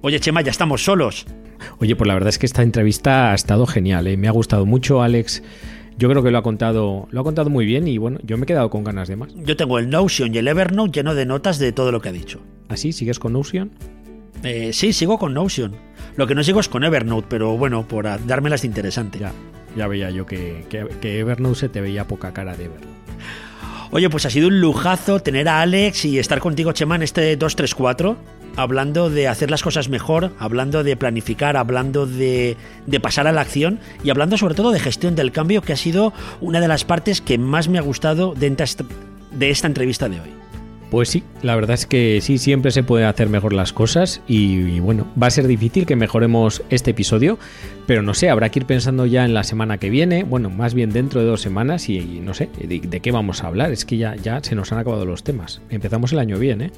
Oye, 0.00 0.18
Chema, 0.18 0.40
ya 0.40 0.50
estamos 0.50 0.82
solos. 0.82 1.26
Oye, 1.78 1.94
pues 1.94 2.08
la 2.08 2.14
verdad 2.14 2.30
es 2.30 2.38
que 2.38 2.46
esta 2.46 2.62
entrevista 2.62 3.32
ha 3.32 3.34
estado 3.34 3.66
genial, 3.66 4.06
¿eh? 4.06 4.16
me 4.16 4.28
ha 4.28 4.30
gustado 4.30 4.64
mucho, 4.64 5.02
Alex. 5.02 5.42
Yo 5.98 6.08
creo 6.08 6.22
que 6.22 6.30
lo 6.30 6.38
ha 6.38 6.42
contado, 6.42 7.06
lo 7.10 7.20
ha 7.20 7.24
contado 7.24 7.50
muy 7.50 7.66
bien 7.66 7.86
y 7.86 7.98
bueno, 7.98 8.18
yo 8.22 8.38
me 8.38 8.44
he 8.44 8.46
quedado 8.46 8.70
con 8.70 8.82
ganas 8.82 9.08
de 9.08 9.16
más. 9.16 9.34
Yo 9.34 9.58
tengo 9.58 9.78
el 9.78 9.90
Notion 9.90 10.34
y 10.34 10.38
el 10.38 10.48
Evernote 10.48 11.00
lleno 11.00 11.14
de 11.14 11.26
notas 11.26 11.58
de 11.58 11.72
todo 11.72 11.92
lo 11.92 12.00
que 12.00 12.08
ha 12.08 12.12
dicho. 12.12 12.40
¿Así? 12.70 12.88
¿Ah, 12.88 12.92
¿Sigues 12.94 13.18
con 13.18 13.34
Notion? 13.34 13.72
Eh, 14.42 14.72
sí, 14.72 14.94
sigo 14.94 15.18
con 15.18 15.34
Notion. 15.34 15.76
Lo 16.16 16.26
que 16.26 16.34
no 16.34 16.42
sigo 16.42 16.60
es 16.60 16.68
con 16.70 16.82
Evernote, 16.82 17.26
pero 17.28 17.58
bueno, 17.58 17.86
por 17.86 18.06
dármelas 18.26 18.62
de 18.62 18.68
interesante. 18.68 19.18
Ya. 19.18 19.32
Ya 19.76 19.86
veía 19.86 20.10
yo 20.10 20.26
que, 20.26 20.64
que, 20.70 21.54
se 21.54 21.68
te 21.68 21.80
veía 21.80 22.06
poca 22.06 22.32
cara 22.32 22.56
de 22.56 22.64
Evernote. 22.64 22.96
Oye, 23.90 24.10
pues 24.10 24.26
ha 24.26 24.30
sido 24.30 24.48
un 24.48 24.60
lujazo 24.60 25.20
tener 25.20 25.48
a 25.48 25.60
Alex 25.60 26.04
y 26.06 26.18
estar 26.18 26.40
contigo, 26.40 26.72
Chema, 26.72 26.96
en 26.96 27.02
este 27.02 27.36
234, 27.36 28.16
hablando 28.56 29.10
de 29.10 29.28
hacer 29.28 29.50
las 29.50 29.62
cosas 29.62 29.88
mejor, 29.88 30.32
hablando 30.38 30.82
de 30.82 30.96
planificar, 30.96 31.56
hablando 31.56 32.06
de, 32.06 32.56
de, 32.86 33.00
pasar 33.00 33.26
a 33.26 33.32
la 33.32 33.42
acción 33.42 33.78
y 34.02 34.10
hablando 34.10 34.36
sobre 34.38 34.54
todo 34.54 34.72
de 34.72 34.80
gestión 34.80 35.14
del 35.14 35.30
cambio, 35.30 35.62
que 35.62 35.72
ha 35.72 35.76
sido 35.76 36.12
una 36.40 36.60
de 36.60 36.68
las 36.68 36.84
partes 36.84 37.20
que 37.20 37.38
más 37.38 37.68
me 37.68 37.78
ha 37.78 37.82
gustado 37.82 38.34
de 38.34 39.50
esta 39.50 39.66
entrevista 39.66 40.08
de 40.08 40.20
hoy. 40.20 40.45
Pues 40.90 41.08
sí, 41.08 41.24
la 41.42 41.56
verdad 41.56 41.74
es 41.74 41.84
que 41.84 42.20
sí, 42.20 42.38
siempre 42.38 42.70
se 42.70 42.84
puede 42.84 43.06
hacer 43.06 43.28
mejor 43.28 43.52
las 43.52 43.72
cosas 43.72 44.22
y, 44.28 44.78
bueno, 44.78 45.06
va 45.20 45.26
a 45.26 45.30
ser 45.30 45.48
difícil 45.48 45.84
que 45.84 45.96
mejoremos 45.96 46.62
este 46.70 46.92
episodio, 46.92 47.38
pero 47.86 48.02
no 48.02 48.14
sé, 48.14 48.30
habrá 48.30 48.50
que 48.50 48.60
ir 48.60 48.66
pensando 48.66 49.04
ya 49.04 49.24
en 49.24 49.34
la 49.34 49.42
semana 49.42 49.78
que 49.78 49.90
viene, 49.90 50.22
bueno, 50.22 50.48
más 50.48 50.74
bien 50.74 50.90
dentro 50.90 51.20
de 51.20 51.26
dos 51.26 51.40
semanas 51.40 51.88
y, 51.88 52.20
no 52.20 52.34
sé, 52.34 52.50
de, 52.56 53.00
qué 53.00 53.10
vamos 53.10 53.42
a 53.42 53.48
hablar, 53.48 53.72
es 53.72 53.84
que 53.84 53.96
ya, 53.96 54.14
ya 54.14 54.40
se 54.42 54.54
nos 54.54 54.70
han 54.72 54.78
acabado 54.78 55.04
los 55.04 55.24
temas. 55.24 55.60
Empezamos 55.70 56.12
el 56.12 56.20
año 56.20 56.38
bien, 56.38 56.62
¿eh? 56.62 56.70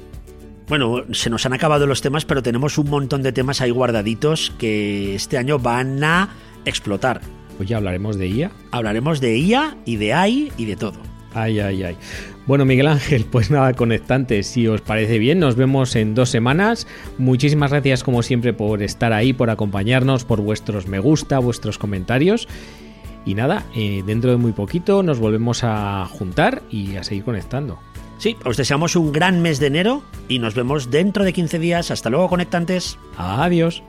Bueno, 0.67 1.03
se 1.11 1.29
nos 1.29 1.45
han 1.45 1.53
acabado 1.53 1.87
los 1.87 2.01
temas, 2.01 2.25
pero 2.25 2.43
tenemos 2.43 2.77
un 2.77 2.89
montón 2.89 3.23
de 3.23 3.31
temas 3.31 3.61
ahí 3.61 3.71
guardaditos 3.71 4.53
que 4.57 5.15
este 5.15 5.37
año 5.37 5.57
van 5.57 6.03
a 6.03 6.29
explotar. 6.65 7.21
Pues 7.57 7.69
ya 7.69 7.77
hablaremos 7.77 8.17
de 8.17 8.27
IA. 8.27 8.51
Hablaremos 8.71 9.19
de 9.19 9.37
IA 9.37 9.77
y 9.85 9.97
de 9.97 10.13
AI 10.13 10.51
y 10.57 10.65
de 10.65 10.75
todo. 10.75 10.99
Ay, 11.33 11.59
ay, 11.59 11.83
ay. 11.83 11.97
Bueno, 12.49 12.65
Miguel 12.65 12.87
Ángel, 12.87 13.25
pues 13.31 13.51
nada, 13.51 13.73
conectante, 13.73 14.41
si 14.41 14.65
os 14.65 14.81
parece 14.81 15.19
bien, 15.19 15.37
nos 15.37 15.55
vemos 15.55 15.95
en 15.95 16.15
dos 16.15 16.31
semanas. 16.31 16.87
Muchísimas 17.19 17.69
gracias 17.69 18.03
como 18.03 18.23
siempre 18.23 18.53
por 18.53 18.81
estar 18.81 19.13
ahí, 19.13 19.33
por 19.33 19.51
acompañarnos, 19.51 20.25
por 20.25 20.41
vuestros 20.41 20.87
me 20.87 20.97
gusta, 20.97 21.37
vuestros 21.37 21.77
comentarios. 21.77 22.47
Y 23.23 23.35
nada, 23.35 23.67
eh, 23.75 24.01
dentro 24.03 24.31
de 24.31 24.37
muy 24.37 24.51
poquito 24.51 25.03
nos 25.03 25.19
volvemos 25.19 25.63
a 25.63 26.07
juntar 26.07 26.63
y 26.71 26.95
a 26.95 27.03
seguir 27.03 27.23
conectando. 27.23 27.77
Sí, 28.17 28.35
os 28.43 28.57
deseamos 28.57 28.95
un 28.95 29.11
gran 29.11 29.43
mes 29.43 29.59
de 29.59 29.67
enero 29.67 30.01
y 30.27 30.39
nos 30.39 30.55
vemos 30.55 30.89
dentro 30.89 31.25
de 31.25 31.33
15 31.33 31.59
días. 31.59 31.91
Hasta 31.91 32.09
luego, 32.09 32.29
conectantes. 32.29 32.97
Adiós. 33.15 33.83